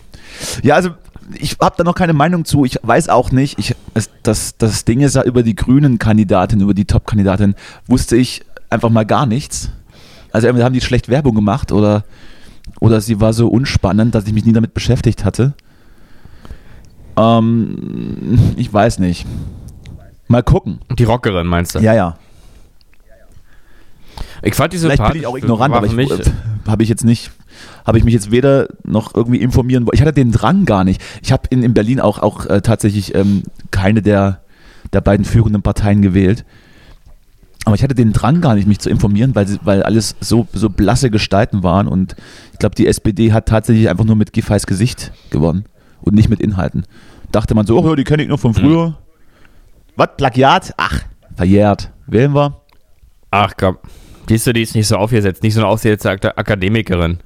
Ja, 0.63 0.75
also 0.75 0.91
ich 1.33 1.57
habe 1.59 1.75
da 1.77 1.83
noch 1.83 1.95
keine 1.95 2.13
Meinung 2.13 2.45
zu. 2.45 2.65
Ich 2.65 2.79
weiß 2.81 3.09
auch 3.09 3.31
nicht. 3.31 3.57
Ich, 3.59 3.75
es, 3.93 4.09
das, 4.23 4.57
das 4.57 4.85
Ding 4.85 5.01
ist 5.01 5.15
ja 5.15 5.23
über 5.23 5.43
die 5.43 5.55
grünen 5.55 5.99
Kandidatin, 5.99 6.61
über 6.61 6.73
die 6.73 6.85
Top-Kandidatin, 6.85 7.55
wusste 7.87 8.15
ich 8.15 8.43
einfach 8.69 8.89
mal 8.89 9.05
gar 9.05 9.25
nichts. 9.25 9.69
Also 10.31 10.47
entweder 10.47 10.65
haben 10.65 10.73
die 10.73 10.81
schlecht 10.81 11.09
Werbung 11.09 11.35
gemacht 11.35 11.71
oder, 11.71 12.03
oder 12.79 13.01
sie 13.01 13.21
war 13.21 13.33
so 13.33 13.47
unspannend, 13.47 14.13
dass 14.13 14.27
ich 14.27 14.33
mich 14.33 14.45
nie 14.45 14.53
damit 14.53 14.73
beschäftigt 14.73 15.23
hatte. 15.23 15.53
Ähm, 17.17 18.53
ich 18.57 18.71
weiß 18.71 18.99
nicht. 18.99 19.25
Mal 20.27 20.43
gucken. 20.43 20.79
Die 20.97 21.03
Rockerin 21.03 21.47
meinst 21.47 21.75
du? 21.75 21.79
Ja, 21.79 21.93
ja. 21.93 22.17
Ich 24.41 24.55
fand 24.55 24.73
die 24.73 24.77
Vielleicht 24.77 25.03
bin 25.07 25.21
ich 25.21 25.27
auch 25.27 25.37
ignorant, 25.37 25.71
War 25.71 25.77
aber 25.77 25.87
ich, 25.87 25.93
mich, 25.93 26.11
habe 26.67 26.83
ich 26.83 26.89
jetzt 26.89 27.03
nicht, 27.03 27.31
habe 27.85 27.97
ich 27.97 28.03
mich 28.03 28.13
jetzt 28.13 28.31
weder 28.31 28.67
noch 28.83 29.13
irgendwie 29.15 29.39
informieren 29.39 29.85
wollen. 29.85 29.95
Ich 29.95 30.01
hatte 30.01 30.13
den 30.13 30.31
Drang 30.31 30.65
gar 30.65 30.83
nicht. 30.83 31.01
Ich 31.21 31.31
habe 31.31 31.43
in, 31.49 31.63
in 31.63 31.73
Berlin 31.73 31.99
auch, 31.99 32.19
auch 32.19 32.45
äh, 32.45 32.61
tatsächlich 32.61 33.15
ähm, 33.15 33.43
keine 33.71 34.01
der, 34.01 34.41
der 34.93 35.01
beiden 35.01 35.25
führenden 35.25 35.61
Parteien 35.61 36.01
gewählt. 36.01 36.45
Aber 37.65 37.75
ich 37.75 37.83
hatte 37.83 37.95
den 37.95 38.13
Drang 38.13 38.41
gar 38.41 38.53
nicht, 38.53 38.67
mich 38.67 38.79
zu 38.79 38.89
informieren, 38.89 39.33
weil, 39.33 39.47
weil 39.63 39.81
alles 39.81 40.15
so, 40.19 40.47
so 40.53 40.69
blasse 40.69 41.09
Gestalten 41.09 41.63
waren. 41.63 41.87
Und 41.87 42.15
ich 42.53 42.59
glaube, 42.59 42.75
die 42.75 42.85
SPD 42.85 43.33
hat 43.33 43.47
tatsächlich 43.47 43.89
einfach 43.89 44.05
nur 44.05 44.15
mit 44.15 44.33
Giffey's 44.33 44.67
Gesicht 44.67 45.11
gewonnen 45.31 45.65
und 46.01 46.13
nicht 46.13 46.29
mit 46.29 46.39
Inhalten. 46.39 46.85
Dachte 47.31 47.55
man 47.55 47.65
so, 47.65 47.79
oh, 47.79 47.89
ja, 47.89 47.95
die 47.95 48.03
kenne 48.03 48.23
ich 48.23 48.29
noch 48.29 48.39
von 48.39 48.53
früher. 48.53 48.97
Was, 49.95 50.09
Plagiat? 50.15 50.73
Ach, 50.77 51.01
verjährt. 51.35 51.91
Wählen 52.05 52.35
wir. 52.35 52.61
Ach 53.31 53.53
komm. 53.57 53.77
Siehst 54.27 54.47
du, 54.47 54.53
die 54.53 54.61
ist 54.61 54.75
nicht 54.75 54.87
so 54.87 54.95
aufgesetzt, 54.97 55.43
nicht 55.43 55.53
so 55.53 55.59
eine 55.61 55.67
aufgesetzte 55.67 56.09
Ak- 56.11 56.37
Akademikerin. 56.37 57.19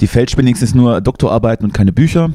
Die 0.00 0.06
fälscht 0.06 0.36
wenigstens 0.36 0.74
nur 0.74 1.00
Doktorarbeiten 1.00 1.64
und 1.66 1.72
keine 1.72 1.92
Bücher. 1.92 2.30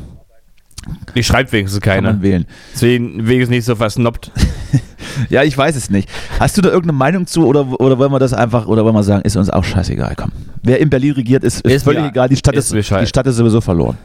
Die 1.16 1.24
schreibt 1.24 1.52
wenigstens 1.52 1.82
Kann 1.82 2.04
man 2.04 2.14
keine. 2.14 2.22
wählen. 2.24 2.46
Deswegen 2.74 3.28
wenigstens 3.28 3.50
nicht 3.50 3.66
so 3.66 3.76
versnoppt. 3.76 4.32
Ja, 5.30 5.44
ich 5.44 5.58
weiß 5.58 5.76
es 5.76 5.90
nicht. 5.90 6.08
Hast 6.40 6.56
du 6.58 6.62
da 6.62 6.70
irgendeine 6.70 6.98
Meinung 6.98 7.28
zu 7.28 7.46
oder, 7.46 7.68
oder 7.82 7.98
wollen 7.98 8.12
wir 8.12 8.20
das 8.20 8.32
einfach, 8.32 8.68
oder 8.68 8.86
wollen 8.86 8.96
wir 8.96 9.04
sagen, 9.04 9.22
ist 9.24 9.36
uns 9.36 9.50
auch 9.50 9.66
scheißegal, 9.66 10.14
komm. 10.16 10.32
Wer 10.64 10.80
in 10.80 10.90
Berlin 10.90 11.12
regiert, 11.14 11.44
ist, 11.44 11.60
ist, 11.62 11.74
Ist 11.74 11.84
völlig 11.84 12.04
mir- 12.04 12.10
egal, 12.10 12.30
die 12.30 12.38
Stadt 12.38 12.56
ist 12.56 12.72
ist, 12.72 12.90
die 12.92 13.06
Stadt 13.06 13.28
ist 13.28 13.36
sowieso 13.36 13.60
verloren. 13.60 13.98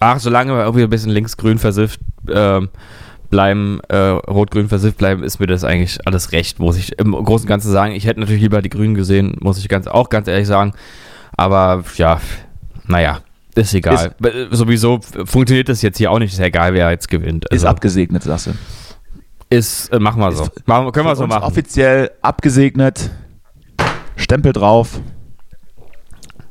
Ach, 0.00 0.18
solange 0.20 0.52
wir 0.52 0.62
irgendwie 0.64 0.82
ein 0.84 0.90
bisschen 0.90 1.10
links-grün 1.10 1.56
versifft 1.58 2.00
ähm, 2.28 2.68
bleiben, 3.30 3.80
äh, 3.88 3.96
rot-grün 3.96 4.68
versifft 4.68 4.98
bleiben, 4.98 5.22
ist 5.24 5.40
mir 5.40 5.46
das 5.46 5.64
eigentlich 5.64 5.98
alles 6.06 6.32
recht, 6.32 6.58
muss 6.60 6.76
ich 6.76 6.98
im 6.98 7.12
Großen 7.12 7.44
und 7.46 7.48
Ganzen 7.48 7.70
sagen. 7.72 7.92
Ich 7.94 8.06
hätte 8.06 8.20
natürlich 8.20 8.42
lieber 8.42 8.62
die 8.62 8.70
Grünen 8.70 8.94
gesehen, 8.94 9.36
muss 9.40 9.58
ich 9.58 9.68
ganz, 9.68 9.86
auch 9.86 10.08
ganz 10.08 10.28
ehrlich 10.28 10.46
sagen. 10.46 10.72
Aber 11.36 11.82
ja, 11.96 12.20
naja, 12.86 13.20
ist 13.54 13.74
egal. 13.74 14.14
Äh, 14.22 14.46
Sowieso 14.54 15.00
funktioniert 15.24 15.68
das 15.68 15.82
jetzt 15.82 15.98
hier 15.98 16.10
auch 16.10 16.18
nicht, 16.18 16.32
ist 16.32 16.38
ja 16.38 16.46
egal, 16.46 16.74
wer 16.74 16.90
jetzt 16.90 17.08
gewinnt. 17.08 17.44
Ist 17.46 17.52
Also, 17.52 17.68
abgesegnet, 17.68 18.22
sagst 18.22 18.46
du. 18.48 18.50
ist 19.50 19.88
äh, 19.92 19.98
machen 19.98 20.20
wir 20.20 20.30
so. 20.32 20.44
Ist- 20.44 20.68
Machen, 20.68 20.92
können 20.92 21.06
wir 21.06 21.16
so 21.16 21.26
machen. 21.26 21.42
Offiziell 21.44 22.10
abgesegnet, 22.22 23.10
Stempel 24.16 24.52
drauf. 24.52 25.00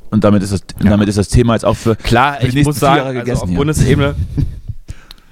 Und 0.10 0.24
damit 0.24 0.44
ist 0.44 0.54
das, 0.54 0.62
und 0.80 0.90
damit 0.92 1.08
ist 1.10 1.18
das 1.18 1.28
Thema 1.30 1.54
jetzt 1.54 1.66
auch 1.66 1.76
für. 1.76 1.96
Klar, 1.96 2.36
für 2.36 2.48
die 2.48 2.54
nächsten 2.58 2.70
muss 2.70 2.80
sagen, 2.80 3.16
Jahre 3.16 3.20
also 3.32 3.44
auf. 3.44 3.54
Bundesebene. 3.54 4.16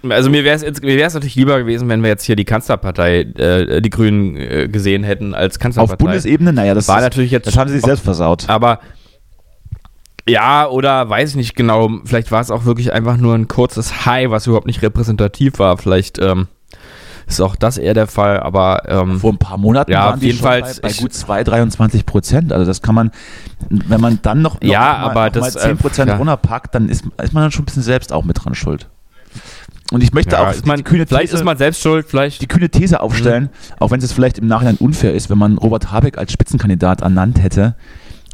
Also 0.09 0.29
mir 0.29 0.43
wäre 0.43 0.55
es 0.63 0.81
mir 0.81 0.97
wär's 0.97 1.13
natürlich 1.13 1.35
lieber 1.35 1.59
gewesen, 1.59 1.87
wenn 1.89 2.01
wir 2.01 2.09
jetzt 2.09 2.23
hier 2.23 2.35
die 2.35 2.45
Kanzlerpartei, 2.45 3.19
äh, 3.21 3.81
die 3.81 3.89
Grünen 3.89 4.35
äh, 4.35 4.67
gesehen 4.67 5.03
hätten 5.03 5.33
als 5.35 5.59
Kanzlerpartei. 5.59 5.93
Auf 5.93 5.97
Bundesebene, 5.99 6.53
naja, 6.53 6.73
das, 6.73 6.87
War 6.87 6.97
ist, 6.97 7.03
natürlich 7.03 7.31
jetzt- 7.31 7.45
das 7.47 7.57
haben 7.57 7.67
sie 7.67 7.75
sich 7.75 7.85
selbst 7.85 8.03
versaut. 8.03 8.49
Aber 8.49 8.79
ja, 10.27 10.67
oder 10.67 11.09
weiß 11.09 11.31
ich 11.31 11.35
nicht 11.35 11.55
genau, 11.55 11.89
vielleicht 12.05 12.31
war 12.31 12.41
es 12.41 12.51
auch 12.51 12.65
wirklich 12.65 12.93
einfach 12.93 13.17
nur 13.17 13.35
ein 13.35 13.47
kurzes 13.47 14.05
High, 14.05 14.29
was 14.29 14.47
überhaupt 14.47 14.67
nicht 14.67 14.81
repräsentativ 14.81 15.57
war. 15.59 15.77
Vielleicht 15.77 16.19
ähm, 16.19 16.47
ist 17.27 17.41
auch 17.41 17.55
das 17.55 17.77
eher 17.77 17.93
der 17.93 18.07
Fall, 18.07 18.39
aber 18.39 18.83
ähm, 18.87 19.19
Vor 19.19 19.31
ein 19.33 19.37
paar 19.39 19.57
Monaten 19.57 19.91
Ja, 19.91 20.05
waren 20.05 20.19
die 20.19 20.27
jeden 20.27 20.37
schon 20.39 20.47
Fall, 20.47 20.61
bei, 20.61 20.73
bei 20.89 20.93
gut 20.93 21.13
2, 21.13 21.43
23 21.43 22.05
Prozent. 22.05 22.53
Also 22.53 22.65
das 22.65 22.81
kann 22.81 22.93
man, 22.95 23.11
wenn 23.69 23.99
man 24.01 24.19
dann 24.21 24.41
noch, 24.41 24.61
noch 24.61 24.67
Ja, 24.69 24.79
mal, 24.79 24.95
aber 25.09 25.25
noch 25.25 25.31
das, 25.33 25.55
mal 25.55 25.61
10 25.61 25.77
Prozent 25.77 26.11
äh, 26.11 26.13
runterpackt, 26.15 26.75
dann 26.75 26.87
ist, 26.87 27.03
ist 27.21 27.33
man 27.33 27.43
dann 27.43 27.51
schon 27.51 27.63
ein 27.63 27.65
bisschen 27.65 27.83
selbst 27.83 28.13
auch 28.13 28.23
mit 28.23 28.43
dran 28.43 28.53
schuld. 28.55 28.89
Und 29.91 30.01
ich 30.04 30.13
möchte 30.13 30.36
ja, 30.38 30.47
auch 30.47 30.51
ist 30.51 30.65
man, 30.65 30.77
die 30.77 30.84
kühne 30.84 31.06
vielleicht 31.06 31.25
These, 31.32 31.36
ist 31.36 31.43
man 31.43 31.58
selbst 31.58 31.82
schuld, 31.82 32.06
vielleicht 32.08 32.41
die 32.41 32.47
kühne 32.47 32.69
These 32.69 33.01
aufstellen, 33.01 33.43
Mhm. 33.43 33.49
auch 33.80 33.91
wenn 33.91 33.99
es 33.99 34.12
vielleicht 34.13 34.38
im 34.39 34.47
Nachhinein 34.47 34.77
unfair 34.77 35.13
ist, 35.13 35.30
wenn 35.30 35.38
man 35.38 35.58
Robert 35.58 35.91
Habeck 35.91 36.17
als 36.17 36.32
Spitzenkandidat 36.32 37.01
ernannt 37.01 37.41
hätte, 37.43 37.75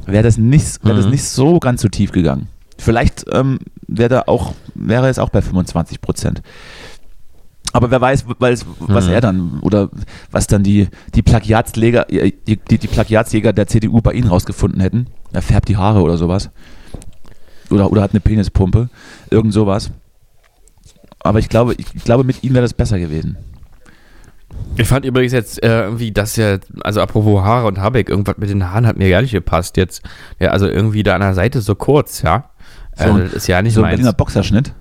wäre 0.05 0.23
das 0.23 0.37
nicht, 0.37 0.85
wäre 0.85 0.95
das 0.95 1.05
Mhm. 1.05 1.11
nicht 1.11 1.23
so 1.23 1.59
ganz 1.59 1.81
so 1.81 1.87
tief 1.89 2.11
gegangen. 2.11 2.47
Vielleicht 2.77 3.25
ähm, 3.33 3.57
wäre 3.87 4.09
da 4.09 4.23
auch, 4.27 4.53
wäre 4.75 5.09
es 5.09 5.17
auch 5.17 5.29
bei 5.29 5.41
25 5.41 5.99
Prozent. 5.99 6.41
Aber 7.73 7.91
wer 7.91 7.99
weiß, 7.99 8.25
weil 8.39 8.53
es- 8.53 8.65
was 8.79 9.07
Mhm. 9.07 9.13
er 9.13 9.21
dann 9.21 9.59
oder 9.61 9.89
was 10.31 10.45
dann 10.47 10.61
die, 10.63 10.87
die 11.15 11.21
Plagiatsleger, 11.23 12.11
äh, 12.13 12.31
die, 12.47 12.57
die, 12.57 12.77
die 12.77 12.87
Plagiatsjäger 12.87 13.51
der 13.51 13.67
CDU 13.67 13.99
bei 14.01 14.13
ihnen 14.13 14.27
rausgefunden 14.29 14.79
hätten. 14.79 15.07
Er 15.33 15.41
färbt 15.41 15.67
die 15.69 15.77
Haare 15.77 16.01
oder 16.01 16.17
sowas. 16.17 16.49
Oder, 17.69 17.91
oder 17.91 18.01
hat 18.03 18.11
eine 18.11 18.21
Penispumpe. 18.21 18.89
Irgend 19.29 19.53
sowas. 19.53 19.91
Aber 21.27 21.39
ich 21.39 21.49
glaube, 21.49 21.73
ich 21.77 21.85
glaube, 22.03 22.23
mit 22.23 22.43
ihm 22.43 22.53
wäre 22.53 22.63
das 22.63 22.73
besser 22.73 22.99
gewesen. 22.99 23.37
Ich 24.75 24.87
fand 24.87 25.05
übrigens 25.05 25.33
jetzt 25.33 25.61
äh, 25.63 25.83
irgendwie, 25.83 26.11
dass 26.11 26.35
ja, 26.35 26.57
also 26.83 27.01
apropos 27.01 27.43
Haare 27.43 27.67
und 27.67 27.79
Habeck, 27.79 28.09
irgendwas 28.09 28.37
mit 28.37 28.49
den 28.49 28.69
Haaren 28.69 28.87
hat 28.87 28.97
mir 28.97 29.09
gar 29.09 29.21
nicht 29.21 29.31
gepasst 29.31 29.77
jetzt. 29.77 30.01
Ja, 30.39 30.49
also 30.51 30.67
irgendwie 30.67 31.03
da 31.03 31.15
an 31.15 31.21
der 31.21 31.33
Seite 31.33 31.61
so 31.61 31.75
kurz, 31.75 32.21
ja. 32.21 32.49
So 32.95 33.03
also, 33.03 33.15
ein- 33.15 33.23
das 33.25 33.33
ist 33.33 33.47
ja 33.47 33.61
nicht 33.61 33.73
so 33.73 33.83
ein. 33.83 33.89
Berliner 33.89 34.13
Boxerschnitt. 34.13 34.73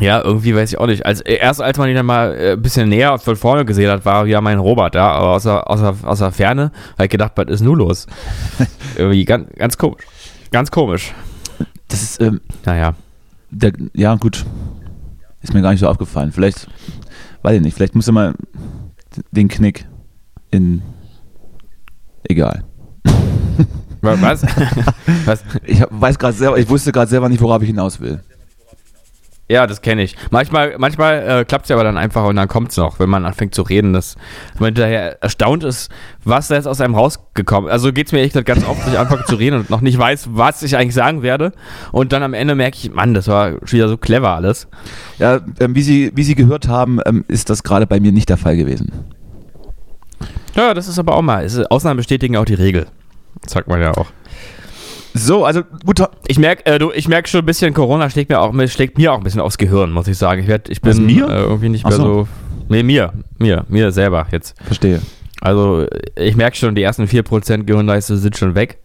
Ja, 0.00 0.20
irgendwie 0.24 0.56
weiß 0.56 0.72
ich 0.72 0.78
auch 0.78 0.86
nicht. 0.86 1.06
Als, 1.06 1.20
äh, 1.20 1.34
erst 1.34 1.62
als 1.62 1.78
man 1.78 1.88
ihn 1.88 1.94
dann 1.94 2.06
mal 2.06 2.34
äh, 2.34 2.52
ein 2.52 2.62
bisschen 2.62 2.88
näher 2.88 3.16
von 3.18 3.36
vorne 3.36 3.64
gesehen 3.64 3.90
hat, 3.90 4.04
war 4.04 4.26
ja 4.26 4.40
mein 4.40 4.58
Robert, 4.58 4.96
ja, 4.96 5.08
aber 5.08 5.28
aus 5.30 5.44
der, 5.44 5.70
aus 5.70 5.80
der, 5.80 5.94
aus 6.02 6.18
der 6.18 6.32
Ferne 6.32 6.72
habe 6.94 7.04
ich 7.04 7.10
gedacht, 7.10 7.32
was 7.36 7.46
ist 7.46 7.60
nun 7.60 7.78
los? 7.78 8.06
irgendwie 8.96 9.24
ganz, 9.24 9.48
ganz 9.56 9.78
komisch. 9.78 10.02
Ganz 10.50 10.70
komisch. 10.72 11.12
Das 11.88 12.02
ist, 12.02 12.20
ähm, 12.20 12.40
Naja. 12.64 12.94
der, 13.50 13.72
ja 13.94 14.14
gut. 14.16 14.44
Ist 15.44 15.52
mir 15.54 15.62
gar 15.62 15.70
nicht 15.70 15.80
so 15.80 15.88
aufgefallen. 15.88 16.32
Vielleicht, 16.32 16.66
weiß 17.42 17.56
ich 17.56 17.60
nicht, 17.62 17.74
vielleicht 17.74 17.94
muss 17.94 18.06
er 18.08 18.12
mal 18.14 18.34
den 19.30 19.48
Knick 19.48 19.86
in. 20.50 20.82
Egal. 22.28 22.64
Wa- 24.00 24.16
Was? 24.20 24.42
Was? 25.26 25.44
Ich 25.64 25.80
hab, 25.82 25.88
weiß 25.92 26.18
gerade 26.18 26.32
selber, 26.32 26.58
ich 26.58 26.68
wusste 26.68 26.90
gerade 26.92 27.10
selber 27.10 27.28
nicht, 27.28 27.40
worauf 27.42 27.60
ich 27.62 27.68
hinaus 27.68 28.00
will. 28.00 28.20
Ja, 29.46 29.66
das 29.66 29.82
kenne 29.82 30.02
ich. 30.02 30.16
Manchmal, 30.30 30.76
manchmal 30.78 31.40
äh, 31.40 31.44
klappt 31.44 31.64
es 31.64 31.68
ja 31.68 31.76
aber 31.76 31.84
dann 31.84 31.98
einfach 31.98 32.24
und 32.24 32.36
dann 32.36 32.48
kommt 32.48 32.70
es 32.70 32.78
noch, 32.78 32.98
wenn 32.98 33.10
man 33.10 33.26
anfängt 33.26 33.54
zu 33.54 33.60
reden, 33.60 33.92
dass 33.92 34.16
man 34.58 34.68
hinterher 34.68 35.22
erstaunt 35.22 35.64
ist, 35.64 35.90
was 36.24 36.48
da 36.48 36.54
jetzt 36.54 36.66
aus 36.66 36.80
einem 36.80 36.94
rausgekommen 36.94 37.68
ist. 37.68 37.72
Also 37.72 37.92
geht 37.92 38.06
es 38.06 38.12
mir 38.12 38.20
echt 38.20 38.42
ganz 38.46 38.66
oft, 38.66 38.80
dass 38.80 38.92
ich 38.92 38.98
anfange 38.98 39.24
zu 39.24 39.36
reden 39.36 39.60
und 39.60 39.68
noch 39.68 39.82
nicht 39.82 39.98
weiß, 39.98 40.30
was 40.32 40.62
ich 40.62 40.78
eigentlich 40.78 40.94
sagen 40.94 41.22
werde. 41.22 41.52
Und 41.92 42.14
dann 42.14 42.22
am 42.22 42.32
Ende 42.32 42.54
merke 42.54 42.78
ich, 42.78 42.90
Mann, 42.90 43.12
das 43.12 43.28
war 43.28 43.50
schon 43.64 43.76
wieder 43.76 43.88
so 43.88 43.98
clever 43.98 44.30
alles. 44.30 44.66
Ja, 45.18 45.40
ähm, 45.60 45.74
wie, 45.74 45.82
Sie, 45.82 46.12
wie 46.14 46.24
Sie 46.24 46.34
gehört 46.34 46.66
haben, 46.68 47.00
ähm, 47.04 47.26
ist 47.28 47.50
das 47.50 47.62
gerade 47.62 47.86
bei 47.86 48.00
mir 48.00 48.12
nicht 48.12 48.30
der 48.30 48.38
Fall 48.38 48.56
gewesen. 48.56 48.92
Ja, 50.56 50.72
das 50.72 50.88
ist 50.88 50.98
aber 50.98 51.16
auch 51.16 51.22
mal. 51.22 51.46
Ausnahmen 51.68 51.98
bestätigen 51.98 52.38
auch 52.38 52.46
die 52.46 52.54
Regel. 52.54 52.86
Sagt 53.46 53.68
man 53.68 53.80
ja 53.80 53.92
auch. 53.92 54.06
So, 55.16 55.44
also 55.44 55.62
gut. 55.84 56.02
Ich 56.26 56.38
merke, 56.40 56.66
äh, 56.66 56.78
du, 56.78 56.90
ich 56.90 57.06
merke 57.08 57.28
schon 57.28 57.40
ein 57.40 57.46
bisschen, 57.46 57.72
Corona 57.72 58.10
schlägt 58.10 58.30
mir 58.30 58.40
auch, 58.40 58.52
schlägt 58.66 58.98
mir 58.98 59.12
auch 59.12 59.18
ein 59.18 59.22
bisschen 59.22 59.40
aufs 59.40 59.58
Gehirn, 59.58 59.92
muss 59.92 60.08
ich 60.08 60.18
sagen. 60.18 60.42
Ich 60.42 60.48
werd, 60.48 60.68
ich 60.68 60.80
bin 60.80 60.90
Was, 60.90 60.98
mir? 60.98 61.28
Äh, 61.28 61.42
irgendwie 61.42 61.68
nicht 61.68 61.84
Ach 61.86 61.90
mehr 61.90 61.98
so. 61.98 62.04
so. 62.24 62.28
Nee, 62.68 62.82
mir, 62.82 63.12
mir, 63.38 63.64
mir 63.68 63.92
selber 63.92 64.26
jetzt. 64.32 64.56
Verstehe. 64.64 65.00
Also 65.40 65.86
ich 66.16 66.34
merke 66.36 66.56
schon, 66.56 66.74
die 66.74 66.82
ersten 66.82 67.04
4% 67.04 67.62
Gehirnleiste 67.64 68.16
sind 68.16 68.36
schon 68.36 68.54
weg. 68.56 68.78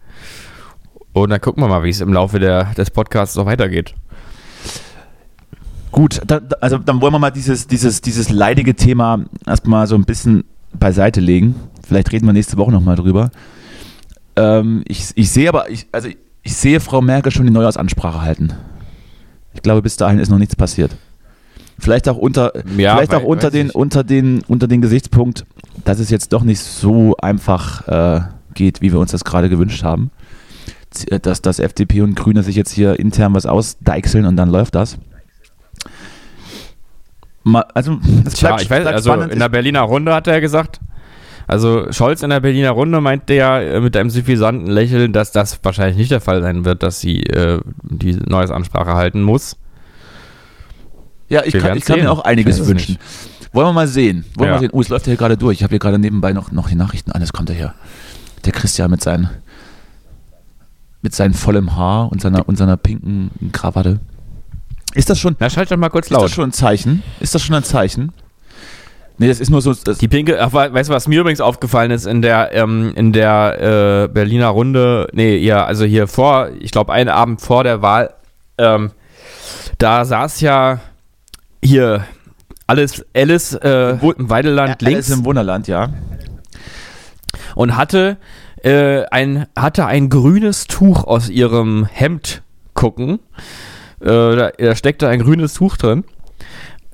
Und 1.12 1.30
dann 1.30 1.40
gucken 1.40 1.62
wir 1.64 1.68
mal, 1.68 1.82
wie 1.82 1.90
es 1.90 2.00
im 2.00 2.12
Laufe 2.12 2.38
der, 2.38 2.72
des 2.74 2.90
Podcasts 2.90 3.34
noch 3.34 3.46
weitergeht. 3.46 3.94
Gut, 5.90 6.20
da- 6.26 6.40
also 6.60 6.78
dann 6.78 7.00
wollen 7.00 7.12
wir 7.12 7.18
mal 7.18 7.30
dieses, 7.30 7.66
dieses, 7.66 8.00
dieses 8.00 8.30
leidige 8.30 8.74
Thema 8.76 9.24
erstmal 9.46 9.86
so 9.88 9.96
ein 9.96 10.04
bisschen 10.04 10.44
beiseite 10.78 11.20
legen. 11.20 11.56
Vielleicht 11.86 12.12
reden 12.12 12.26
wir 12.26 12.32
nächste 12.32 12.56
Woche 12.56 12.70
nochmal 12.70 12.94
drüber. 12.94 13.30
Ähm, 14.36 14.82
ich, 14.86 15.10
ich 15.14 15.30
sehe 15.30 15.48
aber, 15.48 15.70
ich, 15.70 15.86
also 15.92 16.08
ich, 16.08 16.16
ich 16.42 16.56
sehe 16.56 16.80
Frau 16.80 17.00
Merkel 17.00 17.32
schon 17.32 17.46
die 17.46 17.52
Neujahrsansprache 17.52 18.20
halten. 18.22 18.52
Ich 19.54 19.62
glaube, 19.62 19.82
bis 19.82 19.96
dahin 19.96 20.18
ist 20.18 20.28
noch 20.30 20.38
nichts 20.38 20.56
passiert. 20.56 20.96
Vielleicht 21.78 22.08
auch 22.08 22.16
unter, 22.16 22.52
Ja, 22.76 22.94
vielleicht 22.96 23.14
auch 23.14 23.22
unter 23.24 23.50
den, 23.50 23.68
ich. 23.68 23.74
unter, 23.74 24.04
den, 24.04 24.42
unter 24.48 24.68
den 24.68 24.80
Gesichtspunkt, 24.80 25.44
dass 25.84 25.98
es 25.98 26.10
jetzt 26.10 26.32
doch 26.32 26.42
nicht 26.42 26.60
so 26.60 27.16
einfach 27.16 27.88
äh, 27.88 28.20
geht, 28.54 28.80
wie 28.82 28.92
wir 28.92 28.98
uns 29.00 29.10
das 29.12 29.24
gerade 29.24 29.48
gewünscht 29.48 29.82
haben. 29.82 30.10
Äh, 31.08 31.20
Dass, 31.20 31.40
dass 31.42 31.58
FDP 31.58 32.02
und 32.02 32.14
Grüne 32.16 32.42
sich 32.42 32.56
jetzt 32.56 32.70
hier 32.72 32.98
intern 33.00 33.34
was 33.34 33.46
ausdeichseln 33.46 34.26
und 34.26 34.36
dann 34.36 34.50
läuft 34.50 34.74
das. 34.74 34.98
Mal, 37.42 37.64
also, 37.74 37.98
es 38.26 38.34
Tja, 38.34 38.50
bleibt, 38.50 38.62
ich 38.62 38.70
weiß, 38.70 38.82
bleibt 38.82 38.94
also 38.96 39.10
spannend. 39.10 39.32
in 39.32 39.38
der 39.38 39.48
Berliner 39.48 39.80
Runde 39.82 40.14
hat 40.14 40.26
er 40.26 40.40
gesagt, 40.40 40.80
also 41.50 41.90
Scholz 41.92 42.22
in 42.22 42.30
der 42.30 42.40
Berliner 42.40 42.70
Runde 42.70 43.00
meinte 43.00 43.34
ja 43.34 43.60
äh, 43.60 43.80
mit 43.80 43.96
einem 43.96 44.10
suffisanten 44.10 44.66
Lächeln, 44.68 45.12
dass 45.12 45.32
das 45.32 45.58
wahrscheinlich 45.62 45.96
nicht 45.96 46.10
der 46.10 46.20
Fall 46.20 46.42
sein 46.42 46.64
wird, 46.64 46.82
dass 46.82 47.00
sie 47.00 47.22
äh, 47.24 47.60
die 47.82 48.12
Neuesansprache 48.14 48.94
halten 48.94 49.22
muss. 49.22 49.56
ja, 51.28 51.42
ich 51.44 51.54
kann, 51.54 51.76
ich 51.76 51.84
kann 51.84 52.00
mir 52.00 52.10
auch 52.10 52.24
einiges 52.24 52.66
wünschen. 52.66 52.98
Wollen 53.52 53.66
wir 53.68 53.72
mal 53.72 53.88
sehen. 53.88 54.24
Wollen 54.36 54.38
wir 54.38 54.46
Ja. 54.46 54.52
mal 54.54 54.60
sehen. 54.60 54.70
Oh, 54.72 54.80
es 54.80 54.88
läuft 54.88 55.06
ja 55.06 55.10
hier 55.10 55.16
gerade 55.18 55.36
durch. 55.36 55.58
Ich 55.58 55.62
habe 55.64 55.70
hier 55.72 55.78
gerade 55.80 55.98
nebenbei 55.98 56.32
noch, 56.32 56.52
noch 56.52 56.68
die 56.68 56.76
Nachrichten 56.76 57.10
an. 57.12 57.20
Es 57.22 57.32
kommt 57.32 57.48
ja 57.48 57.54
hier. 57.56 57.74
Der 58.44 58.52
Christian 58.52 58.90
mit 58.90 59.02
seinen 59.02 59.28
mit 61.02 61.14
seinem 61.14 61.32
vollem 61.34 61.76
Haar 61.76 62.12
und 62.12 62.20
seiner, 62.20 62.46
und 62.48 62.56
seiner 62.58 62.76
pinken 62.76 63.30
Krawatte. 63.52 64.00
Ist 64.94 65.08
das 65.08 65.18
schon, 65.18 65.34
Na, 65.38 65.48
schalt 65.48 65.70
doch 65.70 65.76
mal 65.78 65.88
kurz 65.88 66.06
ist 66.06 66.12
das 66.12 66.20
laut. 66.20 66.30
schon 66.30 66.50
ein 66.50 66.52
Zeichen? 66.52 67.02
Ist 67.20 67.34
das 67.34 67.42
schon 67.42 67.54
ein 67.56 67.64
Zeichen? 67.64 68.12
Nee, 69.20 69.28
das 69.28 69.38
ist 69.38 69.50
nur 69.50 69.60
so. 69.60 69.74
Die 69.74 70.08
pinke, 70.08 70.40
ach, 70.40 70.54
we- 70.54 70.72
weißt 70.72 70.88
du, 70.88 70.94
was 70.94 71.06
mir 71.06 71.20
übrigens 71.20 71.42
aufgefallen 71.42 71.90
ist 71.90 72.06
in 72.06 72.22
der, 72.22 72.52
ähm, 72.54 72.92
in 72.96 73.12
der 73.12 74.04
äh, 74.04 74.08
Berliner 74.08 74.48
Runde, 74.48 75.08
nee, 75.12 75.36
ja, 75.36 75.62
also 75.66 75.84
hier 75.84 76.08
vor, 76.08 76.48
ich 76.58 76.70
glaube, 76.70 76.90
einen 76.94 77.10
Abend 77.10 77.42
vor 77.42 77.62
der 77.62 77.82
Wahl, 77.82 78.14
ähm, 78.56 78.92
da 79.76 80.06
saß 80.06 80.40
ja 80.40 80.80
hier 81.62 82.06
alles 82.66 83.04
Alice 83.14 83.52
äh, 83.56 83.90
im 83.90 84.30
Weideland 84.30 84.80
links 84.80 85.10
Alice 85.10 85.18
im 85.18 85.24
Wunderland, 85.26 85.68
ja. 85.68 85.90
und 87.54 87.76
hatte 87.76 88.16
äh, 88.62 89.04
ein 89.10 89.46
hatte 89.54 89.84
ein 89.84 90.08
grünes 90.08 90.66
Tuch 90.66 91.04
aus 91.04 91.28
ihrem 91.28 91.84
Hemd 91.84 92.42
gucken. 92.72 93.18
Äh, 94.00 94.06
da, 94.36 94.50
da 94.56 94.74
steckte 94.74 95.08
ein 95.08 95.20
grünes 95.20 95.52
Tuch 95.54 95.76
drin. 95.76 96.04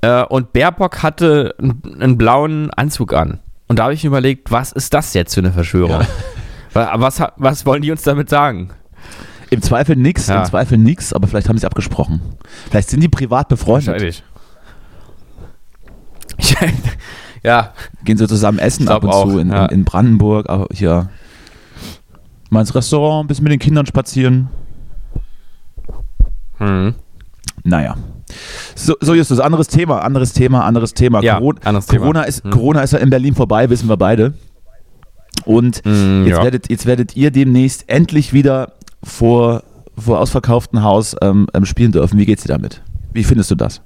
Äh, 0.01 0.23
und 0.23 0.53
Baerbock 0.53 1.01
hatte 1.03 1.55
einen, 1.59 2.17
blauen 2.17 2.69
Anzug 2.71 3.13
an. 3.13 3.39
Und 3.67 3.79
da 3.79 3.83
habe 3.83 3.93
ich 3.93 4.03
mir 4.03 4.09
überlegt, 4.09 4.51
was 4.51 4.71
ist 4.71 4.93
das 4.93 5.13
jetzt 5.13 5.33
für 5.33 5.41
eine 5.41 5.51
Verschwörung? 5.51 6.01
Ja. 6.01 6.07
Wa- 6.73 6.91
Was, 6.97 7.21
was 7.37 7.65
wollen 7.65 7.81
die 7.81 7.91
uns 7.91 8.03
damit 8.03 8.29
sagen? 8.29 8.69
Im 9.49 9.61
Zweifel 9.61 9.95
nix, 9.95 10.27
Ja. 10.27 10.39
im 10.39 10.45
Zweifel 10.45 10.77
nix, 10.77 11.13
aber 11.13 11.27
vielleicht 11.27 11.47
haben 11.49 11.57
sie 11.57 11.65
abgesprochen. 11.65 12.21
Vielleicht 12.69 12.89
sind 12.89 13.01
die 13.01 13.07
privat 13.09 13.47
befreundet. 13.49 13.87
Wahrscheinlich. 13.87 14.23
ja, 17.43 17.73
Gehen 18.03 18.17
sie 18.17 18.27
zusammen 18.27 18.59
essen 18.59 18.87
ab 18.89 19.03
und 19.03 19.11
zu 19.11 19.17
auch, 19.17 19.35
in, 19.37 19.49
ja. 19.49 19.65
in, 19.67 19.85
Brandenburg, 19.85 20.49
auch 20.49 20.67
hier 20.71 21.09
mal 22.49 22.61
ins 22.61 22.75
Restaurant, 22.75 23.25
ein 23.25 23.27
bisschen 23.27 23.43
mit 23.43 23.53
den 23.53 23.59
Kindern 23.59 23.85
spazieren. 23.85 24.49
hm. 26.57 26.95
Naja. 27.63 27.95
So, 28.75 28.95
so 28.99 29.13
Justus, 29.13 29.39
anderes 29.39 29.67
Thema, 29.67 29.99
anderes 30.01 30.33
Thema, 30.33 30.65
anderes 30.65 30.93
Thema. 30.93 31.21
Ja, 31.23 31.35
Corona, 31.37 31.59
anderes 31.63 31.85
Thema. 31.87 32.01
Corona, 32.01 32.23
ist, 32.23 32.43
Hm. 32.43 32.51
Corona 32.51 32.81
ist 32.81 32.93
ja 32.93 32.99
in 32.99 33.09
Berlin 33.09 33.35
vorbei, 33.35 33.69
wissen 33.69 33.87
wir 33.89 33.97
beide. 33.97 34.33
Und 35.45 35.85
Mm, 35.85 36.25
jetzt, 36.25 36.37
ja. 36.37 36.43
werdet, 36.43 36.69
jetzt 36.69 36.85
werdet 36.85 37.15
ihr 37.15 37.31
demnächst 37.31 37.85
endlich 37.87 38.33
wieder 38.33 38.73
vor, 39.03 39.63
vor 39.97 40.19
ausverkauftem 40.19 40.81
Haus 40.83 41.15
ähm, 41.21 41.47
ähm, 41.53 41.65
spielen 41.65 41.91
dürfen. 41.91 42.17
Wie 42.19 42.25
geht's 42.25 42.43
dir 42.43 42.49
damit? 42.53 42.81
Wie 43.13 43.23
findest 43.23 43.51
du 43.51 43.55
das? 43.55 43.81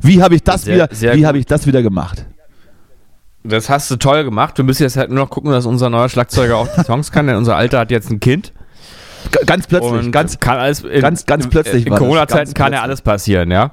Wie 0.00 0.22
habe 0.22 0.34
ich 0.34 0.42
das 0.42 0.62
Sehr- 0.62 0.74
wieder, 0.74 0.88
sehr 0.90 1.14
wie 1.14 1.26
habe 1.26 1.38
ich 1.38 1.46
das 1.46 1.66
wieder 1.66 1.82
gemacht? 1.82 2.26
Das 3.44 3.68
hast 3.68 3.90
du 3.90 3.96
toll 3.96 4.24
gemacht. 4.24 4.56
Wir 4.58 4.64
müssen 4.64 4.82
jetzt 4.84 4.96
halt 4.96 5.10
nur 5.10 5.18
noch 5.18 5.30
gucken, 5.30 5.50
dass 5.50 5.66
unser 5.66 5.90
neuer 5.90 6.08
Schlagzeuger 6.08 6.56
auch 6.56 6.68
die 6.76 6.82
Songs 6.84 7.10
kann, 7.12 7.26
denn 7.26 7.36
unser 7.36 7.56
Alter 7.56 7.80
hat 7.80 7.90
jetzt 7.90 8.10
ein 8.10 8.20
Kind. 8.20 8.52
Ganz 9.46 9.66
plötzlich, 9.66 9.92
und 9.92 10.12
ganz 10.12 10.38
kann 10.38 10.58
alles 10.58 10.82
in, 10.84 11.00
ganz- 11.00 11.26
ganz 11.26 11.48
plötzlich 11.48 11.86
In 11.86 11.90
das, 11.90 11.98
Corona-Zeiten 11.98 12.54
kann 12.54 12.72
ja 12.72 12.82
alles 12.82 13.00
passieren, 13.02 13.50
ja. 13.50 13.72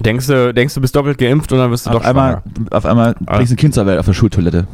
Denkst 0.00 0.26
du, 0.26 0.52
denkst 0.52 0.74
du 0.74 0.80
bist 0.80 0.94
doppelt 0.96 1.18
geimpft 1.18 1.52
und 1.52 1.58
dann 1.58 1.70
wirst 1.70 1.86
du 1.86 1.90
auf 1.90 1.96
doch 1.96 2.04
einmal, 2.04 2.42
schwanger. 2.42 2.66
auf 2.72 2.86
einmal 2.86 3.14
bringst 3.20 3.52
du 3.52 3.54
ein 3.54 3.58
Kind 3.58 3.74
zur 3.74 3.86
Welt 3.86 3.98
auf 3.98 4.06
der 4.06 4.12
Schultoilette. 4.12 4.66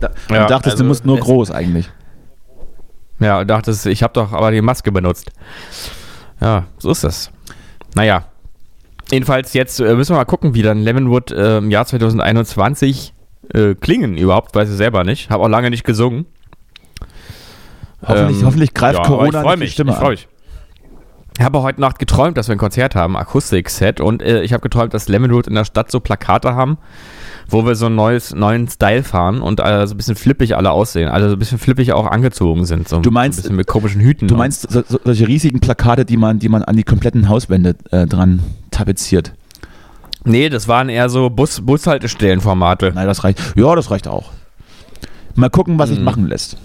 Da, 0.00 0.10
Ja, 0.30 0.42
und 0.42 0.50
dachtest, 0.50 0.74
du 0.78 0.82
also 0.82 0.84
musst 0.84 1.04
nur 1.04 1.18
groß 1.18 1.50
eigentlich. 1.50 1.90
Ja, 3.20 3.40
und 3.40 3.48
dachtest, 3.48 3.86
ich 3.86 4.02
habe 4.02 4.12
doch 4.14 4.32
aber 4.32 4.50
die 4.50 4.60
Maske 4.62 4.90
benutzt. 4.92 5.30
Ja, 6.40 6.64
so 6.78 6.90
ist 6.90 7.04
das. 7.04 7.30
Naja. 7.94 8.24
Jedenfalls 9.10 9.52
jetzt 9.52 9.80
äh, 9.80 9.94
müssen 9.94 10.12
wir 10.14 10.16
mal 10.18 10.24
gucken, 10.24 10.54
wie 10.54 10.62
dann 10.62 10.78
Lemonwood 10.82 11.30
äh, 11.30 11.58
im 11.58 11.70
Jahr 11.70 11.84
2021 11.84 13.12
äh, 13.52 13.74
klingen 13.74 14.16
überhaupt, 14.16 14.54
weiß 14.54 14.70
ich 14.70 14.76
selber 14.76 15.04
nicht. 15.04 15.28
Habe 15.30 15.44
auch 15.44 15.48
lange 15.48 15.68
nicht 15.70 15.84
gesungen. 15.84 16.24
Hoffentlich, 18.06 18.40
Ähm, 18.40 18.46
hoffentlich 18.46 18.74
greift 18.74 18.98
ja, 18.98 19.04
Corona 19.04 19.28
ich 19.28 19.44
nicht 19.44 19.54
die 19.54 19.58
mich, 19.60 19.72
Stimme 19.72 19.90
ich 19.92 19.96
freu 19.96 20.04
an. 20.06 20.10
mich. 20.12 20.28
Ich 21.38 21.44
habe 21.44 21.62
heute 21.62 21.80
Nacht 21.80 21.98
geträumt, 21.98 22.36
dass 22.38 22.46
wir 22.48 22.54
ein 22.54 22.58
Konzert 22.58 22.94
haben, 22.94 23.16
Akustik-Set. 23.16 24.00
Und 24.00 24.22
äh, 24.22 24.42
ich 24.42 24.52
habe 24.52 24.60
geträumt, 24.62 24.94
dass 24.94 25.08
Lemonwood 25.08 25.48
in 25.48 25.54
der 25.54 25.64
Stadt 25.64 25.90
so 25.90 25.98
Plakate 25.98 26.54
haben, 26.54 26.78
wo 27.48 27.66
wir 27.66 27.74
so 27.74 27.86
einen 27.86 27.96
neues, 27.96 28.32
neuen 28.32 28.68
Style 28.68 29.02
fahren 29.02 29.40
und 29.42 29.58
äh, 29.58 29.84
so 29.88 29.94
ein 29.94 29.96
bisschen 29.96 30.14
flippig 30.14 30.56
alle 30.56 30.70
aussehen. 30.70 31.08
Also 31.08 31.28
so 31.28 31.34
ein 31.34 31.38
bisschen 31.40 31.58
flippig 31.58 31.92
auch 31.92 32.06
angezogen 32.06 32.64
sind. 32.66 32.88
So 32.88 33.00
Du 33.00 33.10
meinst- 33.10 33.38
ein 33.40 33.42
bisschen 33.42 33.56
mit 33.56 33.66
komischen 33.66 34.00
Hüten. 34.00 34.28
Du 34.28 34.36
meinst 34.36 34.70
so, 34.70 34.82
so, 34.88 35.00
solche 35.02 35.26
riesigen 35.26 35.58
Plakate, 35.58 36.04
die 36.04 36.16
man, 36.16 36.38
die 36.38 36.48
man 36.48 36.62
an 36.62 36.76
die 36.76 36.84
kompletten 36.84 37.28
Hauswände 37.28 37.74
äh, 37.90 38.06
dran 38.06 38.38
tapeziert? 38.70 39.32
Nee, 40.22 40.48
das 40.48 40.68
waren 40.68 40.88
eher 40.88 41.08
so 41.08 41.30
Bus 41.30 41.60
Bushaltestellenformate. 41.62 42.92
Nein, 42.94 43.06
das 43.08 43.24
reicht. 43.24 43.40
Ja, 43.56 43.74
das 43.74 43.90
reicht 43.90 44.06
auch. 44.06 44.30
Mal 45.34 45.50
gucken, 45.50 45.80
was 45.80 45.88
sich 45.88 45.98
Mhm. 45.98 46.04
machen 46.04 46.26
lässt. 46.28 46.56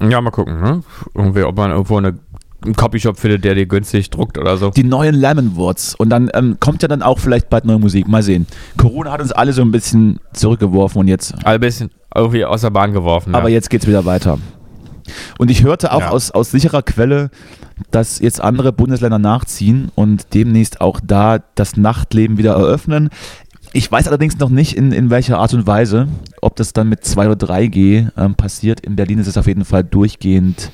Ja, 0.00 0.20
mal 0.20 0.30
gucken, 0.30 0.60
ne? 0.60 0.82
Irgendwie, 1.14 1.42
ob 1.42 1.56
man 1.56 1.70
irgendwo 1.70 1.96
eine, 1.96 2.18
einen 2.64 2.74
Copyshop 2.74 3.18
findet, 3.18 3.44
der 3.44 3.54
dir 3.54 3.66
günstig 3.66 4.10
druckt 4.10 4.38
oder 4.38 4.56
so. 4.56 4.70
Die 4.70 4.84
neuen 4.84 5.14
Lemonwoods. 5.14 5.94
Und 5.94 6.10
dann 6.10 6.30
ähm, 6.34 6.56
kommt 6.60 6.82
ja 6.82 6.88
dann 6.88 7.02
auch 7.02 7.18
vielleicht 7.18 7.48
bald 7.48 7.64
neue 7.64 7.78
Musik. 7.78 8.06
Mal 8.08 8.22
sehen. 8.22 8.46
Corona 8.76 9.12
hat 9.12 9.20
uns 9.20 9.32
alle 9.32 9.52
so 9.52 9.62
ein 9.62 9.70
bisschen 9.72 10.20
zurückgeworfen 10.32 11.00
und 11.00 11.08
jetzt 11.08 11.34
ein 11.44 11.60
bisschen 11.60 11.90
irgendwie 12.14 12.44
aus 12.44 12.60
der 12.62 12.70
Bahn 12.70 12.92
geworfen. 12.92 13.34
Aber 13.34 13.48
ja. 13.48 13.54
jetzt 13.54 13.70
geht's 13.70 13.86
wieder 13.86 14.04
weiter. 14.04 14.38
Und 15.38 15.50
ich 15.50 15.62
hörte 15.62 15.92
auch 15.92 16.00
Ja. 16.00 16.10
aus, 16.10 16.30
aus 16.30 16.50
sicherer 16.50 16.82
Quelle, 16.82 17.30
dass 17.90 18.18
jetzt 18.18 18.40
andere 18.40 18.72
Bundesländer 18.72 19.18
nachziehen 19.18 19.90
und 19.94 20.34
demnächst 20.34 20.80
auch 20.80 21.00
da 21.02 21.38
das 21.54 21.76
Nachtleben 21.76 22.38
wieder 22.38 22.54
eröffnen. 22.54 23.10
Ich 23.76 23.92
weiß 23.92 24.08
allerdings 24.08 24.38
noch 24.38 24.48
nicht, 24.48 24.74
in, 24.74 24.90
in 24.90 25.10
welcher 25.10 25.38
Art 25.38 25.52
und 25.52 25.66
Weise, 25.66 26.08
ob 26.40 26.56
das 26.56 26.72
dann 26.72 26.88
mit 26.88 27.04
2 27.04 27.28
oder 27.28 27.46
3G 27.46 28.08
ähm, 28.16 28.34
passiert. 28.34 28.80
In 28.80 28.96
Berlin 28.96 29.18
ist 29.18 29.26
es 29.26 29.36
auf 29.36 29.46
jeden 29.46 29.66
Fall 29.66 29.84
durchgehend 29.84 30.70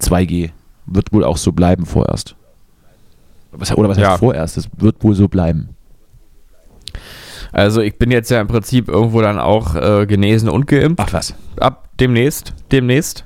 2G. 0.00 0.50
Wird 0.86 1.12
wohl 1.12 1.24
auch 1.24 1.36
so 1.36 1.50
bleiben 1.50 1.84
vorerst. 1.84 2.36
Was, 3.50 3.76
oder 3.76 3.88
was 3.88 3.98
heißt 3.98 4.06
Ja. 4.06 4.18
vorerst? 4.18 4.56
Es 4.56 4.68
wird 4.76 5.02
wohl 5.02 5.16
so 5.16 5.26
bleiben. 5.26 5.70
Also 7.50 7.80
ich 7.80 7.98
bin 7.98 8.12
jetzt 8.12 8.30
ja 8.30 8.40
im 8.40 8.46
Prinzip 8.46 8.88
irgendwo 8.88 9.20
dann 9.20 9.40
auch 9.40 9.74
äh, 9.74 10.06
genesen 10.06 10.48
und 10.48 10.68
geimpft. 10.68 11.00
Ach 11.04 11.12
was. 11.12 11.34
Ab 11.58 11.88
demnächst. 11.98 12.52
Demnächst. 12.70 13.24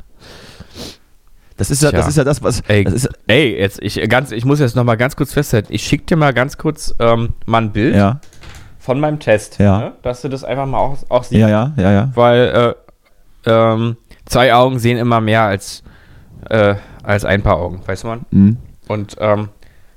Das 1.58 1.70
ist 1.70 1.82
ja, 1.82 1.90
das 1.92 2.08
ist 2.08 2.16
ja 2.16 2.24
das, 2.24 2.42
was. 2.42 2.62
Ey, 2.68 2.84
das 2.84 2.94
ist, 2.94 3.08
ey 3.26 3.58
jetzt, 3.58 3.82
ich, 3.82 4.00
ganz, 4.08 4.30
ich 4.30 4.46
muss 4.46 4.58
jetzt 4.58 4.74
noch 4.74 4.84
mal 4.84 4.96
ganz 4.96 5.16
kurz 5.16 5.34
festhalten. 5.34 5.70
Ich 5.70 5.82
schicke 5.82 6.04
dir 6.06 6.16
mal 6.16 6.32
ganz 6.32 6.56
kurz 6.56 6.94
ähm, 6.98 7.34
mal 7.44 7.60
ein 7.62 7.72
Bild 7.72 7.94
ja, 7.94 8.20
von 8.78 9.00
meinem 9.00 9.18
Test. 9.18 9.58
Ja. 9.58 9.78
Ne? 9.78 9.92
Dass 10.02 10.22
du 10.22 10.28
das 10.28 10.44
einfach 10.44 10.66
mal 10.66 10.78
auch, 10.78 10.96
auch 11.08 11.24
siehst. 11.24 11.40
ja, 11.40 11.48
ja, 11.48 11.72
ja, 11.76 11.92
ja. 11.92 12.10
Weil 12.14 12.74
äh, 13.44 13.50
ähm, 13.50 13.96
zwei 14.26 14.54
Augen 14.54 14.78
sehen 14.78 14.98
immer 14.98 15.20
mehr 15.20 15.42
als, 15.42 15.82
äh, 16.48 16.74
als 17.02 17.24
ein 17.24 17.42
paar 17.42 17.56
Augen, 17.58 17.80
weiß 17.86 18.04
man. 18.04 18.20
Mhm. 18.30 18.56
Und 18.86 19.16
ähm, 19.20 19.48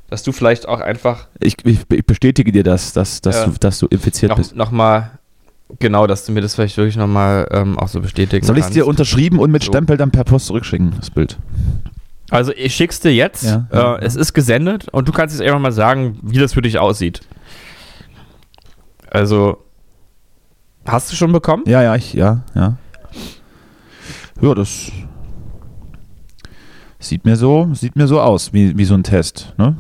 dass 0.10 0.24
du 0.24 0.32
vielleicht 0.34 0.68
auch 0.68 0.82
einfach 0.82 1.28
Ich, 1.40 1.56
ich, 1.66 1.80
ich 1.90 2.06
bestätige 2.06 2.52
dir 2.52 2.64
das, 2.64 2.92
dass, 2.94 3.22
dass, 3.22 3.36
Ja. 3.38 3.46
du, 3.46 3.52
dass 3.60 3.80
du 3.80 3.88
infiziert 3.88 4.30
noch, 4.32 4.38
bist. 4.38 4.56
noch 4.56 4.72
mal, 4.72 5.12
genau, 5.80 6.06
dass 6.08 6.26
du 6.26 6.34
mir 6.34 6.42
das 6.42 6.56
vielleicht 6.56 6.76
wirklich 6.76 6.98
noch 6.98 7.08
mal 7.08 7.48
ähm, 7.52 7.80
auch 7.80 7.88
so 7.88 8.02
bestätigen 8.02 8.46
Soll 8.46 8.58
ich 8.58 8.66
es 8.66 8.72
dir 8.72 8.88
unterschrieben 8.88 9.40
und 9.40 9.52
mit 9.52 9.64
So. 9.64 9.72
Stempel 9.72 9.96
dann 9.96 10.12
per 10.12 10.26
Post 10.26 10.48
zurückschicken, 10.48 10.94
das 10.98 11.10
Bild? 11.10 11.38
Also 12.30 12.52
ich 12.56 12.76
schick's 12.76 13.00
dir 13.00 13.14
jetzt. 13.14 13.44
Ja, 13.44 13.68
äh, 13.72 13.76
ja. 13.78 13.98
Es 14.00 14.16
ist 14.16 14.34
gesendet 14.34 14.88
und 14.90 15.08
du 15.08 15.12
kannst 15.14 15.34
jetzt 15.38 15.46
einfach 15.46 15.60
mal 15.62 15.72
sagen, 15.74 16.18
wie 16.24 16.40
das 16.40 16.54
für 16.54 16.62
dich 16.62 16.78
aussieht. 16.80 17.22
Also 19.12 19.58
hast 20.86 21.12
du 21.12 21.16
schon 21.16 21.32
bekommen? 21.32 21.64
Ja, 21.68 21.84
ja, 21.84 21.96
ich, 21.96 22.14
ja, 22.14 22.44
ja. 22.56 22.78
Ja, 24.42 24.56
das 24.56 24.92
sieht 26.98 27.26
mir 27.26 27.36
so, 27.36 27.70
sieht 27.74 27.96
mir 27.96 28.08
so 28.08 28.20
aus, 28.20 28.54
wie, 28.54 28.76
wie 28.78 28.86
so 28.86 28.96
ein 28.96 29.04
Test, 29.04 29.54
ne? 29.58 29.76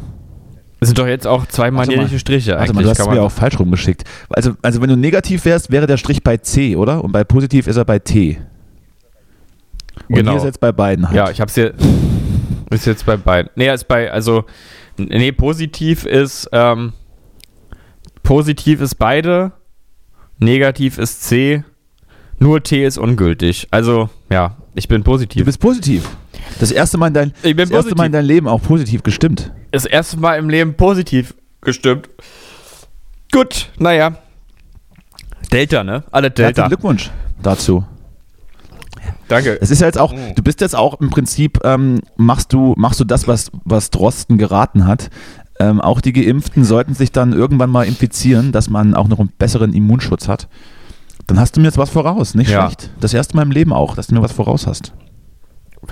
Es 0.79 0.87
sind 0.87 0.97
doch 0.97 1.05
jetzt 1.07 1.27
auch 1.27 1.45
zwei 1.45 1.69
manierliche 1.69 2.17
Striche. 2.17 2.57
Also 2.57 2.73
du 2.73 2.89
hast 2.89 3.07
mir 3.07 3.21
auch 3.21 3.31
falsch 3.31 3.59
rumgeschickt. 3.59 4.03
Also, 4.29 4.53
also 4.63 4.81
wenn 4.81 4.89
du 4.89 4.95
negativ 4.97 5.45
wärst, 5.45 5.71
wäre 5.71 5.85
der 5.85 5.97
Strich 5.97 6.23
bei 6.23 6.37
C, 6.37 6.75
oder? 6.75 7.03
Und 7.03 7.11
bei 7.11 7.23
positiv 7.23 7.67
ist 7.67 7.77
er 7.77 7.85
bei 7.85 7.99
T. 7.99 8.39
Und 10.09 10.15
Genau. 10.15 10.31
hier 10.31 10.37
ist 10.39 10.43
jetzt 10.45 10.59
bei 10.59 10.71
beiden 10.71 11.05
halt. 11.07 11.15
Ja, 11.15 11.29
ich 11.29 11.39
hab's 11.39 11.53
hier. 11.53 11.75
Ist 12.71 12.87
jetzt 12.87 13.05
bei 13.05 13.15
beiden. 13.15 13.51
Nee, 13.55 13.71
ist 13.71 13.87
bei, 13.87 14.11
also, 14.11 14.45
nee, 14.97 15.31
positiv 15.31 16.05
ist, 16.05 16.49
ähm, 16.51 16.93
positiv 18.23 18.81
ist 18.81 18.95
beide, 18.95 19.51
negativ 20.39 20.97
ist 20.97 21.23
C, 21.23 21.63
nur 22.39 22.63
T 22.63 22.85
ist 22.85 22.97
ungültig. 22.97 23.67
Also, 23.71 24.09
ja, 24.29 24.57
ich 24.73 24.87
bin 24.87 25.01
Du 25.03 25.11
positiv. 25.11 25.45
bist 25.45 25.59
positiv. 25.59 26.09
Das 26.59 26.71
erste 26.71 26.97
Mal 26.97 27.07
in 27.07 27.13
dein, 27.13 27.33
Ich 27.43 27.55
bin 27.55 27.69
das 27.69 27.71
erste 27.71 27.95
Mal 27.95 28.07
in 28.07 28.11
deinem 28.11 28.25
Leben 28.25 28.47
auch 28.47 28.61
positiv 28.61 29.03
gestimmt. 29.03 29.51
Das 29.71 29.85
erste 29.85 30.17
Mal 30.17 30.37
im 30.37 30.49
Leben 30.49 30.73
positiv 30.75 31.33
gestimmt. 31.61 32.09
Gut, 33.31 33.69
naja. 33.77 34.15
Delta, 35.51 35.83
ne? 35.83 36.03
Alle 36.11 36.27
Herzlichen 36.27 36.45
Delta. 36.55 36.67
Glückwunsch 36.67 37.11
dazu. 37.41 37.85
Danke. 39.27 39.57
Es 39.61 39.71
ist 39.71 39.79
ja 39.81 39.87
jetzt 39.87 39.97
auch, 39.97 40.11
Mhm. 40.13 40.35
du 40.35 40.43
bist 40.43 40.59
jetzt 40.61 40.75
auch 40.75 40.99
im 40.99 41.09
Prinzip, 41.09 41.59
ähm, 41.63 42.01
machst 42.17 42.51
du, 42.53 42.73
machst 42.77 42.99
du 42.99 43.05
das, 43.05 43.27
was, 43.27 43.49
was 43.63 43.89
Drosten 43.89 44.37
geraten 44.37 44.85
hat. 44.85 45.09
Ähm, 45.61 45.79
auch 45.81 46.01
die 46.01 46.11
Geimpften 46.13 46.63
sollten 46.63 46.93
sich 46.95 47.11
dann 47.11 47.33
irgendwann 47.33 47.69
mal 47.69 47.83
infizieren, 47.85 48.51
dass 48.51 48.69
man 48.69 48.93
auch 48.95 49.07
noch 49.07 49.19
einen 49.19 49.31
besseren 49.37 49.73
Immunschutz 49.73 50.27
hat. 50.27 50.47
Dann 51.27 51.39
hast 51.39 51.55
du 51.55 51.61
mir 51.61 51.67
jetzt 51.67 51.77
was 51.77 51.89
voraus, 51.91 52.33
nicht 52.35 52.49
Ja. 52.49 52.65
schlecht. 52.65 52.89
Das 52.99 53.13
erste 53.13 53.35
Mal 53.35 53.43
im 53.43 53.51
Leben 53.51 53.71
auch, 53.73 53.95
dass 53.95 54.07
du 54.07 54.15
mir 54.15 54.21
was 54.21 54.31
voraus 54.31 54.65
hast. 54.67 54.93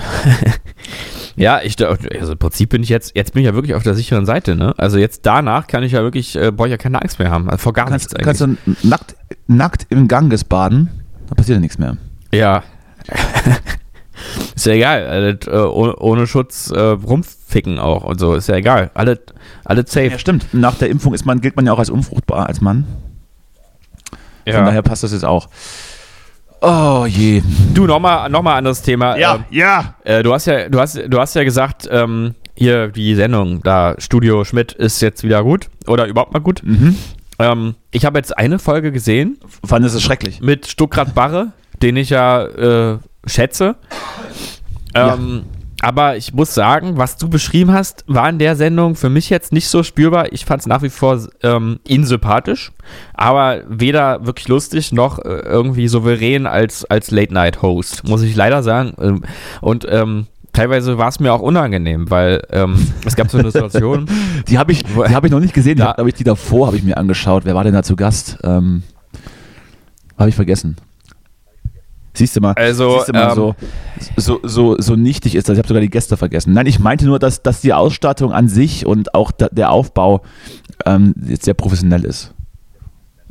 Ja, 1.35 1.61
ich, 1.63 1.77
also 1.87 2.33
im 2.33 2.37
Prinzip 2.37 2.69
bin 2.69 2.83
ich 2.83 2.89
jetzt, 2.89 3.15
jetzt 3.15 3.31
bin 3.33 3.41
ich 3.41 3.45
ja 3.45 3.53
wirklich 3.53 3.73
auf 3.73 3.83
der 3.83 3.93
sicheren 3.93 4.25
Seite, 4.25 4.57
ne? 4.57 4.73
Also 4.77 4.97
jetzt 4.97 5.25
danach 5.25 5.67
kann 5.67 5.83
ich 5.83 5.93
ja 5.93 6.01
wirklich, 6.03 6.35
äh, 6.35 6.51
brauche 6.51 6.67
ich 6.67 6.71
ja 6.71 6.77
keine 6.77 7.01
Angst 7.01 7.17
mehr 7.17 7.31
haben. 7.31 7.49
Also 7.49 7.63
vor 7.63 7.71
gar 7.71 7.85
Kannst, 7.85 8.11
nichts 8.11 8.25
kannst 8.25 8.41
du 8.41 8.57
nackt, 8.85 9.15
nackt 9.47 9.87
im 9.89 10.09
Ganges 10.09 10.43
baden, 10.43 10.89
da 11.29 11.35
passiert 11.35 11.55
ja 11.55 11.61
nichts 11.61 11.77
mehr. 11.77 11.95
Ja. 12.33 12.63
ist 14.53 14.65
ja 14.65 14.73
egal. 14.73 15.07
Alle, 15.07 15.29
äh, 15.47 15.57
ohne, 15.69 15.95
ohne 15.95 16.27
Schutz 16.27 16.71
äh, 16.71 17.01
rumficken 17.49 17.79
auch 17.79 18.03
und 18.03 18.19
so. 18.19 18.33
Ist 18.35 18.47
ja 18.47 18.55
egal. 18.55 18.91
Alle, 18.93 19.19
alle 19.65 19.85
safe. 19.85 20.07
Ja, 20.07 20.19
stimmt. 20.19 20.53
Nach 20.53 20.75
der 20.75 20.89
Impfung 20.89 21.13
ist 21.13 21.25
man, 21.25 21.41
gilt 21.41 21.55
man 21.55 21.65
ja 21.65 21.73
auch 21.73 21.79
als 21.79 21.89
unfruchtbar 21.89 22.47
als 22.47 22.61
Mann. 22.61 22.85
Von 24.45 24.53
Ja. 24.53 24.65
daher 24.65 24.81
passt 24.81 25.03
das 25.03 25.11
jetzt 25.11 25.25
auch. 25.25 25.49
Oh 26.61 27.05
je. 27.07 27.41
Du, 27.73 27.85
nochmal 27.85 28.29
noch 28.29 28.41
mal 28.41 28.55
anderes 28.57 28.81
Thema. 28.81 29.15
Ähm, 29.17 29.45
ja. 29.49 29.95
Äh, 30.03 30.23
du 30.23 30.33
hast 30.33 30.45
ja, 30.45 30.67
du 30.69 30.79
hast, 30.79 30.99
du 31.07 31.19
hast 31.19 31.35
ja 31.35 31.43
gesagt, 31.43 31.87
ähm, 31.91 32.35
hier 32.55 32.89
die 32.89 33.15
Sendung, 33.15 33.61
da 33.63 33.95
Studio 33.99 34.43
Schmidt 34.43 34.73
ist 34.73 35.01
jetzt 35.01 35.23
wieder 35.23 35.43
gut 35.43 35.69
oder 35.87 36.05
überhaupt 36.07 36.33
mal 36.33 36.39
gut. 36.39 36.61
Mhm. 36.63 36.97
Ähm, 37.39 37.75
ich 37.91 38.03
habe 38.05 38.17
jetzt 38.19 38.37
eine 38.37 38.59
Folge 38.59 38.91
gesehen 38.91 39.37
Fand 39.65 39.85
es 39.85 40.01
schrecklich. 40.01 40.41
mit 40.41 40.67
Stuckrad 40.67 41.15
Barre, 41.15 41.53
den 41.81 41.95
ich 41.95 42.09
ja 42.09 42.43
äh, 42.45 42.97
schätze. 43.25 43.75
Ähm, 44.93 45.43
aber 45.81 46.17
ich 46.17 46.33
muss 46.33 46.53
sagen, 46.53 46.97
was 46.97 47.17
du 47.17 47.29
beschrieben 47.29 47.71
hast, 47.73 48.03
war 48.07 48.29
in 48.29 48.37
der 48.37 48.55
Sendung 48.55 48.95
für 48.95 49.09
mich 49.09 49.29
jetzt 49.29 49.53
nicht 49.53 49.67
so 49.67 49.83
spürbar. 49.83 50.33
Ich 50.33 50.45
fand 50.45 50.61
es 50.61 50.67
nach 50.67 50.81
wie 50.81 50.89
vor 50.89 51.19
ähm, 51.41 51.79
ihn 51.87 52.05
sympathisch, 52.05 52.71
aber 53.13 53.61
weder 53.67 54.25
wirklich 54.25 54.47
lustig 54.47 54.91
noch 54.91 55.19
äh, 55.19 55.29
irgendwie 55.29 55.87
souverän 55.87 56.47
als, 56.47 56.83
als 56.85 57.11
Late-Night-Host, 57.11 58.07
muss 58.07 58.21
ich 58.23 58.35
leider 58.35 58.61
sagen. 58.61 58.93
Ähm, 58.99 59.21
und 59.61 59.85
ähm, 59.89 60.27
teilweise 60.51 60.97
war 60.97 61.07
es 61.07 61.21
mir 61.21 61.31
auch 61.31 61.41
unangenehm, 61.41 62.09
weil 62.11 62.41
ähm, 62.51 62.75
es 63.05 63.15
gab 63.15 63.29
so 63.29 63.37
eine 63.37 63.51
Situation. 63.51 64.09
Die 64.47 64.57
habe 64.57 64.71
ich, 64.71 64.83
die 64.83 65.13
hab 65.13 65.23
ich 65.23 65.31
noch 65.31 65.39
nicht 65.39 65.53
gesehen, 65.53 65.77
die, 65.77 65.83
hab 65.83 66.05
ich, 66.05 66.13
die 66.13 66.23
davor 66.23 66.67
habe 66.67 66.77
ich 66.77 66.83
mir 66.83 66.97
angeschaut. 66.97 67.45
Wer 67.45 67.55
war 67.55 67.63
denn 67.63 67.73
da 67.73 67.83
zu 67.83 67.95
Gast? 67.95 68.37
Ähm, 68.43 68.83
habe 70.17 70.29
ich 70.29 70.35
vergessen. 70.35 70.75
Siehst 72.13 72.35
du 72.35 72.41
mal, 72.41 72.53
Also, 72.53 72.97
siehst 72.97 73.09
du 73.09 73.13
mal 73.13 73.29
ähm, 73.29 73.35
so, 73.35 73.55
so, 74.17 74.39
so, 74.43 74.75
so 74.79 74.95
nichtig 74.95 75.35
ist 75.35 75.47
das. 75.47 75.53
Ich 75.53 75.59
habe 75.59 75.67
sogar 75.67 75.81
die 75.81 75.89
Gäste 75.89 76.17
vergessen. 76.17 76.53
Nein, 76.53 76.65
ich 76.65 76.79
meinte 76.79 77.05
nur, 77.05 77.19
dass, 77.19 77.43
dass 77.43 77.61
die 77.61 77.73
Ausstattung 77.73 78.31
an 78.33 78.47
sich 78.49 78.85
und 78.85 79.13
auch 79.13 79.31
da, 79.31 79.47
der 79.51 79.71
Aufbau 79.71 80.21
ähm, 80.85 81.13
jetzt 81.25 81.45
sehr 81.45 81.53
professionell 81.53 82.03
ist. 82.05 82.33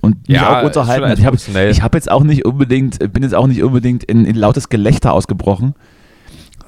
Und 0.00 0.28
mich 0.28 0.36
Ja, 0.36 0.60
auch 0.60 0.64
unterhalten. 0.64 1.12
Ich 1.18 1.26
habe 1.26 1.36
ich 1.70 1.82
hab 1.82 1.94
jetzt 1.94 2.10
auch 2.10 2.22
nicht 2.22 2.44
unbedingt, 2.44 2.98
bin 3.12 3.22
jetzt 3.24 3.34
auch 3.34 3.48
nicht 3.48 3.62
unbedingt 3.64 4.04
in, 4.04 4.24
in 4.24 4.36
lautes 4.36 4.68
Gelächter 4.68 5.12
ausgebrochen. 5.12 5.74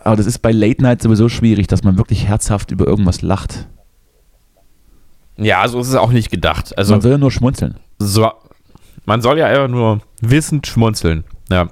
Aber 0.02 0.16
das 0.16 0.26
ist 0.26 0.38
bei 0.40 0.50
Late 0.50 0.82
Night 0.82 1.02
sowieso 1.02 1.28
schwierig, 1.28 1.68
dass 1.68 1.84
man 1.84 1.96
wirklich 1.96 2.26
herzhaft 2.26 2.70
über 2.72 2.86
irgendwas 2.86 3.22
lacht. 3.22 3.68
Ja, 5.36 5.66
so 5.68 5.80
ist 5.80 5.88
es 5.88 5.94
auch 5.94 6.10
nicht 6.10 6.30
gedacht. 6.30 6.76
Also 6.76 6.92
man 6.94 7.02
will 7.02 7.12
ja 7.12 7.18
nur 7.18 7.30
schmunzeln. 7.30 7.76
so, 7.98 8.30
man 9.06 9.22
soll 9.22 9.38
ja 9.38 9.46
einfach 9.46 9.68
nur 9.68 10.00
wissend 10.20 10.66
schmunzeln. 10.66 11.24
Ja. 11.50 11.68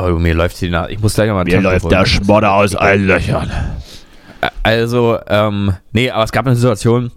Oh, 0.00 0.10
mir 0.18 0.34
läuft 0.34 0.60
die 0.60 0.70
Nase. 0.70 0.92
Ich 0.92 1.00
muss 1.00 1.14
gleich 1.14 1.30
mal 1.30 1.44
Mir 1.44 1.60
läuft 1.60 1.90
der 1.90 2.06
Schmodder 2.06 2.52
aus 2.52 2.74
allen 2.76 3.06
Löchern. 3.06 3.50
Also, 4.62 5.18
ähm, 5.26 5.72
nee, 5.92 6.10
aber 6.10 6.22
es 6.22 6.30
gab 6.30 6.46
eine 6.46 6.54
Situation, 6.54 7.10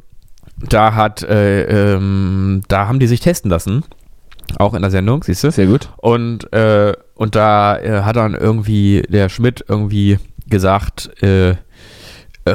da 0.58 0.96
hat, 0.96 1.22
äh, 1.22 1.94
ähm, 1.94 2.64
da 2.68 2.88
haben 2.88 3.00
die 3.00 3.08
sich 3.08 3.20
testen 3.20 3.52
lassen. 3.52 3.84
Auch 4.58 4.74
in 4.74 4.82
der 4.82 4.90
Sendung, 4.92 5.24
siehst 5.24 5.44
du? 5.44 5.52
Sehr 5.52 5.68
gut. 5.68 5.90
Und, 5.98 6.52
äh, 6.54 6.94
und 7.16 7.36
da 7.36 7.78
äh, 7.78 8.02
hat 8.02 8.16
dann 8.16 8.34
irgendwie 8.34 9.04
der 9.08 9.30
Schmidt 9.30 9.64
irgendwie 9.68 10.18
gesagt, 10.48 11.12
äh, 11.22 11.52
äh, 11.52 11.56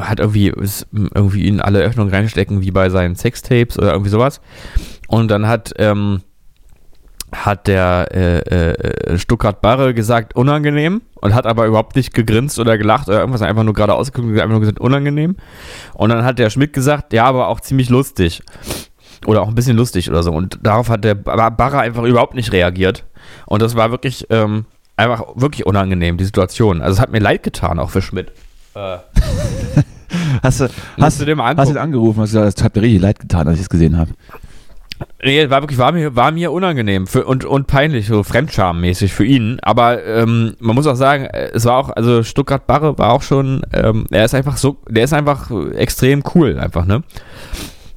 hat 0.01 0.19
irgendwie, 0.19 0.49
ist, 0.49 0.89
irgendwie 0.93 1.47
in 1.47 1.61
alle 1.61 1.81
Öffnungen 1.81 2.13
reinstecken, 2.13 2.61
wie 2.61 2.73
bei 2.73 2.91
seinen 2.91 3.15
Sextapes 3.15 3.79
oder 3.79 3.93
irgendwie 3.93 4.11
sowas. 4.11 4.41
Und 5.07 5.31
dann 5.31 5.47
hat, 5.47 5.73
ähm, 5.79 6.23
hat 7.33 7.67
der 7.67 8.09
äh, 8.13 8.39
äh, 8.71 9.19
Stuttgart 9.19 9.61
Barre 9.61 9.95
gesagt, 9.95 10.37
unangenehm 10.37 11.03
und 11.17 11.35
hat 11.35 11.45
aber 11.47 11.67
überhaupt 11.67 11.97
nicht 11.97 12.15
gegrinst 12.15 12.59
oder 12.59 12.79
gelacht 12.79 13.09
oder 13.09 13.19
irgendwas, 13.21 13.43
einfach 13.43 13.65
nur 13.65 13.75
gerade 13.75 13.95
ausgeguckt 13.95 14.33
und 14.33 14.39
einfach 14.39 14.51
nur 14.53 14.61
gesagt, 14.61 14.81
unangenehm. 14.81 15.37
Und 15.95 16.11
dann 16.11 16.25
hat 16.25 16.39
der 16.39 16.51
Schmidt 16.51 16.73
gesagt, 16.73 17.13
ja, 17.13 17.25
aber 17.25 17.49
auch 17.49 17.61
ziemlich 17.61 17.91
lustig. 17.91 18.43
Oder 19.27 19.43
auch 19.43 19.49
ein 19.49 19.55
bisschen 19.55 19.77
lustig 19.77 20.09
oder 20.11 20.23
so. 20.23 20.31
Und 20.33 20.59
darauf 20.63 20.89
hat 20.89 21.03
der 21.05 21.15
Bar- 21.17 21.51
Barre 21.51 21.79
einfach 21.81 22.05
überhaupt 22.05 22.35
nicht 22.35 22.53
reagiert. 22.53 23.05
Und 23.47 23.61
das 23.63 23.75
war 23.75 23.91
wirklich 23.91 24.27
ähm, 24.31 24.67
einfach 24.97 25.25
wirklich 25.35 25.67
unangenehm, 25.67 26.17
die 26.19 26.25
Situation. 26.25 26.81
Also 26.81 26.95
es 26.95 27.01
hat 27.01 27.11
mir 27.11 27.19
leid 27.21 27.43
getan, 27.43 27.79
auch 27.81 27.91
für 27.91 28.03
Schmidt. 28.03 28.31
Äh, 28.75 28.99
Hast 30.43 30.61
du, 30.61 30.69
hast, 31.01 31.21
du 31.21 31.25
dir 31.25 31.35
mal 31.35 31.47
hast 31.47 31.55
ihn 31.55 31.59
angucken. 31.61 31.79
angerufen? 31.79 32.21
Hast 32.23 32.33
du 32.35 32.39
gesagt, 32.39 32.59
es 32.59 32.65
hat 32.65 32.77
mir 32.77 32.83
richtig 32.83 33.01
leid 33.03 33.19
getan, 33.19 33.49
als 33.49 33.57
ich 33.57 33.63
es 33.63 33.69
gesehen 33.69 33.97
habe. 33.99 34.13
Nee, 35.23 35.51
war 35.51 35.63
wirklich, 35.63 35.79
war 35.79 35.93
mir, 35.93 36.15
war 36.17 36.31
mir 36.31 36.53
unangenehm 36.53 37.07
für, 37.07 37.25
und, 37.25 37.45
und 37.45 37.67
peinlich, 37.67 38.07
so 38.07 38.23
fremdschammäßig 38.23 39.13
für 39.13 39.25
ihn. 39.25 39.59
Aber 39.63 40.05
ähm, 40.05 40.55
man 40.61 40.75
muss 40.75 40.87
auch 40.87 40.95
sagen, 40.95 41.25
äh, 41.25 41.51
es 41.53 41.65
war 41.65 41.77
auch, 41.79 41.91
also 41.91 42.23
Stuttgart 42.23 42.67
Barre 42.67 42.97
war 42.99 43.13
auch 43.13 43.23
schon, 43.23 43.63
ähm, 43.73 44.07
er 44.11 44.25
ist 44.25 44.35
einfach 44.35 44.57
so, 44.57 44.79
der 44.89 45.05
ist 45.05 45.13
einfach 45.13 45.51
extrem 45.75 46.23
cool, 46.35 46.59
einfach, 46.59 46.87
ne? 46.87 47.03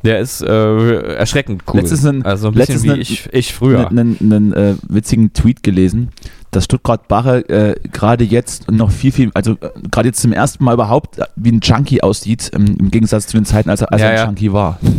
Der 0.04 0.20
ist 0.20 0.41
äh, 0.41 1.16
erschreckend 1.16 1.64
cool. 1.68 1.82
Letztens 1.82 2.06
ein- 2.06 2.24
also 2.26 2.47
ein 2.47 2.54
bisschen 2.54 2.82
wie 2.84 2.91
ein- 2.91 3.02
ich, 3.02 3.28
ich 3.34 3.54
früher. 3.54 3.89
Einen, 3.89 4.18
einen 4.22 4.54
äh, 4.54 4.76
witzigen 4.88 5.34
Tweet 5.34 5.62
gelesen, 5.62 6.10
dass 6.52 6.64
Stuttgart 6.66 7.08
Barre 7.10 7.39
äh, 7.50 7.76
gerade 7.91 8.24
jetzt 8.24 8.72
noch 8.72 8.91
viel, 8.91 9.12
viel, 9.12 9.30
also 9.34 9.52
äh, 9.60 9.70
gerade 9.91 10.08
jetzt 10.08 10.22
zum 10.22 10.32
ersten 10.32 10.64
Mal 10.64 10.74
überhaupt 10.74 11.20
äh, 11.20 11.26
wie 11.36 11.52
ein 11.52 11.60
Junkie 11.62 12.02
aussieht, 12.02 12.50
ähm, 12.56 12.78
im 12.80 12.91
Gegensatz 12.91 13.28
zu 13.28 13.36
den 13.38 13.45
Zeiten, 13.45 13.70
als 13.70 13.82
er, 13.82 13.91
als 13.91 14.02
Ja, 14.02 14.08
er 14.08 14.12
ein 14.14 14.18
ja. 14.20 14.26
Junkie 14.26 14.54
war. 14.54 14.80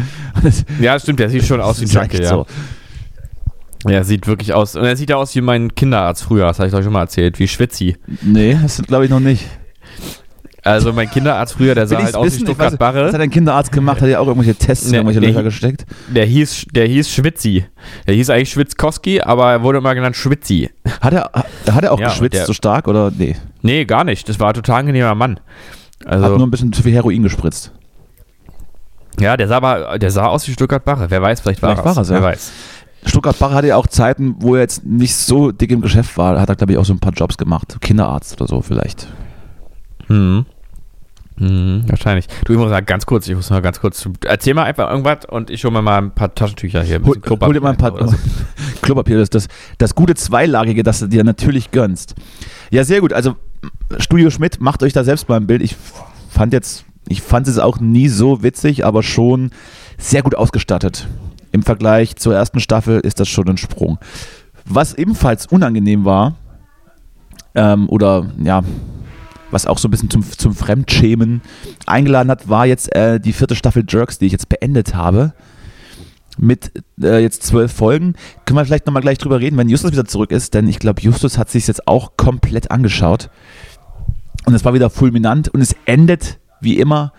Ja, 0.80 0.98
stimmt, 0.98 1.20
der 1.20 1.30
sieht 1.30 1.44
schon 1.44 1.60
aus 1.60 1.80
wie 1.80 1.84
ein 1.84 1.90
Junkie, 1.90 2.22
ja. 2.22 2.28
so. 2.28 2.46
Er 3.86 4.02
sieht 4.04 4.26
wirklich 4.26 4.52
aus. 4.52 4.74
Und 4.76 4.84
er 4.84 4.96
sieht 4.96 5.10
ja 5.10 5.16
aus 5.16 5.34
wie 5.36 5.40
mein 5.40 5.74
Kinderarzt 5.74 6.24
früher, 6.24 6.46
das 6.46 6.58
habe 6.58 6.68
ich 6.68 6.74
euch 6.74 6.84
schon 6.84 6.92
mal 6.92 7.02
erzählt, 7.02 7.38
wie 7.38 7.46
Schwitzi. 7.46 7.96
Nee, 8.22 8.56
das 8.60 8.82
glaube 8.82 9.04
ich 9.04 9.10
noch 9.10 9.20
nicht. 9.20 9.44
Also 10.64 10.92
mein 10.92 11.08
Kinderarzt 11.08 11.54
früher, 11.54 11.74
der 11.74 11.86
sah 11.86 12.02
halt 12.02 12.14
aus 12.16 12.24
wie 12.24 12.26
wissen? 12.26 12.38
Ich 12.40 12.44
Stuttgart 12.48 12.78
Barre. 12.78 13.06
Was 13.06 13.14
hat 13.14 13.20
ein 13.20 13.30
Kinderarzt 13.30 13.70
gemacht? 13.72 14.00
Hat 14.02 14.08
er 14.08 14.20
auch 14.20 14.26
irgendwelche 14.26 14.56
Tests 14.56 14.88
in 14.88 14.94
irgendwelche. 14.94 15.20
Löcher 15.20 15.42
gesteckt? 15.44 15.86
Der 16.08 16.26
hieß, 16.26 16.66
der 16.72 16.86
hieß 16.86 17.08
Schwitzi. 17.10 17.64
Der 18.06 18.14
hieß 18.16 18.28
eigentlich 18.30 18.50
Schwitzkowski, 18.50 19.20
aber 19.22 19.52
er 19.52 19.62
wurde 19.62 19.78
immer 19.78 19.94
genannt 19.94 20.16
Schwitzi. 20.16 20.68
Hat 21.00 21.14
er, 21.14 21.30
hat 21.70 21.84
er 21.84 21.92
auch 21.92 22.00
Ja, 22.00 22.08
geschwitzt 22.08 22.34
der- 22.34 22.46
so 22.46 22.52
stark 22.52 22.88
oder 22.88 23.12
nee? 23.16 23.36
Nee, 23.62 23.84
gar 23.84 24.04
nicht. 24.04 24.28
Das 24.28 24.40
war 24.40 24.48
ein 24.48 24.54
total 24.54 24.80
angenehmer 24.80 25.14
Mann. 25.14 25.38
Hat 26.04 26.12
Also, 26.12 26.36
nur 26.36 26.46
ein 26.46 26.50
bisschen 26.50 26.72
zu 26.72 26.82
viel 26.82 26.92
Heroin 26.92 27.22
gespritzt. 27.22 27.72
Ja, 29.20 29.36
der 29.36 29.48
sah 29.48 29.56
aber, 29.56 29.98
der 29.98 30.10
sah 30.10 30.26
aus 30.26 30.46
wie 30.48 30.52
Stuttgart 30.52 30.84
Barre. 30.84 31.10
Wer 31.10 31.22
weiß, 31.22 31.40
vielleicht 31.40 31.62
war 31.62 31.76
Vielleicht 31.76 31.96
er 31.96 32.00
er's, 32.00 32.08
Wer 32.08 32.18
ja. 32.18 32.22
weiß. 32.22 32.52
Stuttgart 33.06 33.38
Barre 33.38 33.54
hatte 33.54 33.68
ja 33.68 33.76
auch 33.76 33.86
Zeiten, 33.86 34.36
wo 34.38 34.54
er 34.54 34.62
jetzt 34.62 34.84
nicht 34.84 35.14
so 35.14 35.52
dick 35.52 35.70
im 35.70 35.80
Geschäft 35.80 36.16
war. 36.16 36.40
Hat 36.40 36.48
er, 36.48 36.56
glaube 36.56 36.72
ich, 36.72 36.78
auch 36.78 36.84
so 36.84 36.92
ein 36.92 36.98
paar 36.98 37.12
Jobs 37.12 37.38
gemacht. 37.38 37.78
Kinderarzt 37.80 38.40
oder 38.40 38.48
so 38.48 38.60
vielleicht. 38.60 39.08
Mhm. 40.08 40.46
Mhm, 41.40 41.84
wahrscheinlich. 41.86 42.26
Du, 42.44 42.52
ich 42.52 42.58
muss 42.58 42.70
mal 42.70 42.80
ganz 42.80 43.06
kurz, 43.06 43.28
ich 43.28 43.36
muss 43.36 43.50
mal 43.50 43.62
ganz 43.62 43.80
kurz, 43.80 44.08
erzähl 44.24 44.54
mal 44.54 44.64
einfach 44.64 44.90
irgendwas 44.90 45.24
und 45.28 45.50
ich 45.50 45.64
hole 45.64 45.72
mir 45.72 45.82
mal 45.82 45.98
ein 45.98 46.10
paar 46.10 46.34
Taschentücher 46.34 46.82
hier. 46.82 46.96
ein 46.96 47.06
Hol, 47.06 47.16
hol 47.40 47.52
dir 47.52 47.60
mal 47.60 47.70
ein 47.70 47.76
paar 47.76 47.92
so. 48.08 48.16
Klopapier, 48.82 49.18
das, 49.18 49.30
das, 49.30 49.48
das 49.78 49.94
gute 49.94 50.14
Zweilagige, 50.14 50.82
das 50.82 50.98
du 50.98 51.06
dir 51.06 51.22
natürlich 51.22 51.70
gönnst. 51.70 52.16
Ja, 52.70 52.82
sehr 52.82 53.00
gut. 53.00 53.12
Also 53.12 53.36
Studio 53.98 54.30
Schmidt, 54.30 54.60
macht 54.60 54.82
euch 54.82 54.92
da 54.92 55.04
selbst 55.04 55.28
mal 55.28 55.36
ein 55.36 55.46
Bild. 55.46 55.62
Ich 55.62 55.76
fand 56.28 56.52
jetzt, 56.52 56.84
ich 57.08 57.22
fand 57.22 57.48
es 57.48 57.58
auch 57.58 57.80
nie 57.80 58.08
so 58.08 58.42
witzig, 58.42 58.84
aber 58.84 59.02
schon 59.02 59.50
sehr 59.96 60.22
gut 60.22 60.34
ausgestattet. 60.34 61.08
Im 61.52 61.62
Vergleich 61.62 62.16
zur 62.16 62.34
ersten 62.34 62.60
Staffel 62.60 63.00
ist 63.00 63.20
das 63.20 63.28
schon 63.28 63.48
ein 63.48 63.56
Sprung. 63.56 63.98
Was 64.64 64.94
ebenfalls 64.94 65.46
unangenehm 65.46 66.04
war, 66.04 66.36
ähm, 67.54 67.88
oder 67.88 68.30
ja, 68.42 68.62
was 69.50 69.66
auch 69.66 69.78
so 69.78 69.88
ein 69.88 69.90
bisschen 69.90 70.10
zum, 70.10 70.22
zum 70.30 70.54
Fremdschämen 70.54 71.40
eingeladen 71.86 72.30
hat, 72.30 72.48
war 72.48 72.66
jetzt 72.66 72.94
äh, 72.94 73.18
die 73.18 73.32
vierte 73.32 73.56
Staffel 73.56 73.84
Jerks, 73.88 74.18
die 74.18 74.26
ich 74.26 74.32
jetzt 74.32 74.48
beendet 74.48 74.94
habe. 74.94 75.32
Mit 76.40 76.70
äh, 77.02 77.20
jetzt 77.20 77.42
zwölf 77.42 77.72
Folgen. 77.72 78.14
Können 78.44 78.58
wir 78.58 78.64
vielleicht 78.64 78.86
nochmal 78.86 79.02
gleich 79.02 79.18
drüber 79.18 79.40
reden, 79.40 79.56
wenn 79.56 79.68
Justus 79.68 79.90
wieder 79.90 80.04
zurück 80.04 80.30
ist, 80.30 80.54
denn 80.54 80.68
ich 80.68 80.78
glaube, 80.78 81.00
Justus 81.00 81.36
hat 81.36 81.50
sich 81.50 81.66
jetzt 81.66 81.88
auch 81.88 82.12
komplett 82.16 82.70
angeschaut. 82.70 83.30
Und 84.46 84.54
es 84.54 84.64
war 84.64 84.72
wieder 84.72 84.88
fulminant 84.88 85.48
und 85.48 85.60
es 85.60 85.74
endet 85.84 86.38
wie 86.60 86.78
immer, 86.78 87.12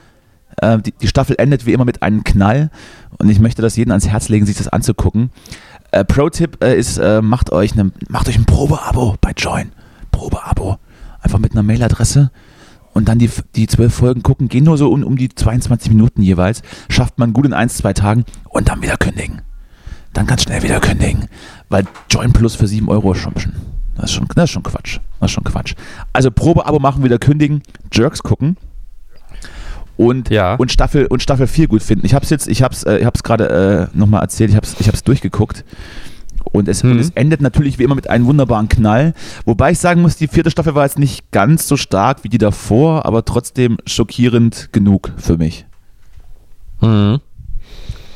äh, 0.61 0.79
die, 0.79 0.91
die 0.91 1.07
Staffel 1.07 1.35
endet 1.37 1.65
wie 1.65 1.73
immer 1.73 1.85
mit 1.85 2.01
einem 2.01 2.23
Knall. 2.23 2.69
Und 3.17 3.29
ich 3.29 3.39
möchte 3.39 3.61
das 3.61 3.75
jedem 3.75 3.91
ans 3.91 4.07
Herz 4.07 4.29
legen, 4.29 4.45
sich 4.45 4.57
das 4.57 4.67
anzugucken. 4.67 5.31
Äh, 5.91 6.05
Pro-Tipp 6.05 6.63
äh, 6.63 6.77
ist, 6.77 6.97
äh, 6.97 7.21
macht, 7.21 7.51
euch 7.51 7.75
ne, 7.75 7.91
macht 8.09 8.27
euch 8.27 8.37
ein 8.37 8.45
Probeabo 8.45 9.15
bei 9.21 9.31
Join. 9.35 9.71
Probeabo. 10.11 10.77
Einfach 11.21 11.39
mit 11.39 11.51
einer 11.51 11.63
Mailadresse 11.63 12.31
und 12.93 13.09
dann 13.09 13.19
die, 13.19 13.29
die 13.55 13.67
zwölf 13.67 13.93
Folgen 13.93 14.23
gucken. 14.23 14.47
Gehen 14.47 14.63
nur 14.63 14.77
so 14.77 14.91
um, 14.91 15.03
um 15.03 15.17
die 15.17 15.29
22 15.29 15.89
Minuten 15.89 16.21
jeweils. 16.21 16.61
Schafft 16.89 17.17
man 17.17 17.33
gut 17.33 17.45
in 17.45 17.53
ein, 17.53 17.69
zwei 17.69 17.93
Tagen 17.93 18.25
und 18.49 18.69
dann 18.69 18.81
wieder 18.81 18.97
kündigen. 18.97 19.41
Dann 20.13 20.25
ganz 20.25 20.43
schnell 20.43 20.63
wieder 20.63 20.79
kündigen. 20.79 21.25
Weil 21.69 21.85
Join 22.09 22.33
Plus 22.33 22.55
für 22.55 22.67
7 22.67 22.87
Euro 22.89 23.11
ist 23.11 23.19
schon, 23.19 23.33
das 23.95 24.05
ist 24.05 24.11
schon, 24.13 24.27
das 24.33 24.45
ist 24.45 24.51
schon 24.51 24.63
Quatsch. 24.63 24.99
Das 25.19 25.29
ist 25.29 25.33
schon 25.33 25.43
Quatsch. 25.43 25.75
Also 26.13 26.31
Probeabo 26.31 26.79
machen, 26.79 27.03
wieder 27.03 27.19
kündigen, 27.19 27.61
Jerks 27.91 28.23
gucken 28.23 28.57
und, 29.99 30.29
Ja. 30.29 30.55
und, 30.55 30.71
Staffel, 30.71 31.07
und 31.07 31.21
Staffel 31.21 31.45
4 31.45 31.67
gut 31.67 31.83
finden. 31.83 32.05
Ich 32.05 32.13
habe 32.13 32.23
es 32.23 32.29
jetzt, 32.29 32.47
ich 32.47 32.63
habe 32.63 32.73
es 32.73 32.83
äh, 32.83 33.05
gerade 33.21 33.89
äh, 33.93 33.97
nochmal 33.97 34.21
erzählt, 34.21 34.49
ich 34.49 34.55
habe 34.55 34.65
es 34.65 34.79
ich 34.79 34.87
hab's 34.87 35.03
durchgeguckt. 35.03 35.65
Und 36.53 36.69
es, 36.69 36.83
Mhm. 36.83 36.91
und 36.91 36.99
es 36.99 37.09
endet 37.11 37.41
natürlich 37.41 37.77
wie 37.79 37.83
immer 37.83 37.95
mit 37.95 38.09
einem 38.09 38.25
wunderbaren 38.25 38.69
Knall. 38.69 39.13
Wobei 39.45 39.71
ich 39.71 39.79
sagen 39.79 40.01
muss, 40.01 40.15
die 40.15 40.27
vierte 40.29 40.49
Staffel 40.51 40.73
war 40.73 40.85
jetzt 40.85 40.97
nicht 40.97 41.29
ganz 41.31 41.67
so 41.67 41.75
stark 41.75 42.23
wie 42.23 42.29
die 42.29 42.37
davor, 42.37 43.05
aber 43.05 43.25
trotzdem 43.25 43.77
schockierend 43.85 44.69
genug 44.71 45.11
für 45.17 45.37
mich. 45.37 45.65
Mhm. 46.81 47.19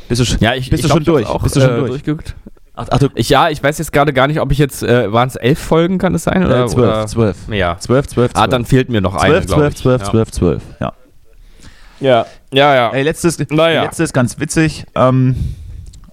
Bist 0.08 0.22
du, 0.22 0.38
Ja, 0.40 0.54
ich, 0.56 0.70
bist 0.70 0.84
ich 0.84 0.90
du 0.90 0.96
schon 0.96 1.04
durch? 1.04 1.28
Auch, 1.28 1.44
bist 1.44 1.56
du 1.58 1.60
schon 1.60 1.70
äh, 1.70 1.78
durch? 1.80 1.90
durchgeguckt. 1.90 2.36
Ach, 2.76 2.88
ach 2.92 3.00
du, 3.00 3.10
Ich, 3.16 3.28
ja, 3.30 3.50
ich 3.50 3.62
weiß 3.62 3.78
jetzt 3.78 3.92
gerade 3.92 4.14
gar 4.14 4.28
nicht, 4.28 4.40
ob 4.40 4.52
ich 4.54 4.58
jetzt, 4.58 4.84
äh, 4.84 5.12
waren 5.12 5.28
es 5.28 5.36
elf 5.36 5.60
Folgen, 5.60 5.98
kann 5.98 6.16
es 6.16 6.24
sein? 6.24 6.46
Oder, 6.46 6.64
äh, 6.64 6.68
zwölf, 6.68 6.88
oder? 6.90 7.08
zwölf. 7.08 7.38
Ja. 7.50 7.78
Zwölf, 7.78 8.08
zwölf, 8.08 8.32
Ah, 8.34 8.40
zwölf. 8.40 8.50
dann 8.50 8.66
fehlt 8.66 8.90
mir 8.90 9.02
noch 9.02 9.16
eine, 9.16 9.34
zwölf, 9.34 9.46
glaub 9.46 9.60
zwölf, 9.60 9.76
zwölf, 9.76 10.02
ja. 10.02 10.10
zwölf, 10.10 10.32
zwölf. 10.32 10.64
Ja. 10.80 10.94
Ja, 12.04 12.26
ja, 12.54 12.76
ja. 12.76 12.90
Ey, 12.92 13.04
letztes, 13.04 13.40
Naja. 13.50 13.82
die 13.82 13.86
letzte 13.88 14.04
ist 14.04 14.14
ganz 14.14 14.40
witzig 14.40 14.86
ähm, 14.96 15.36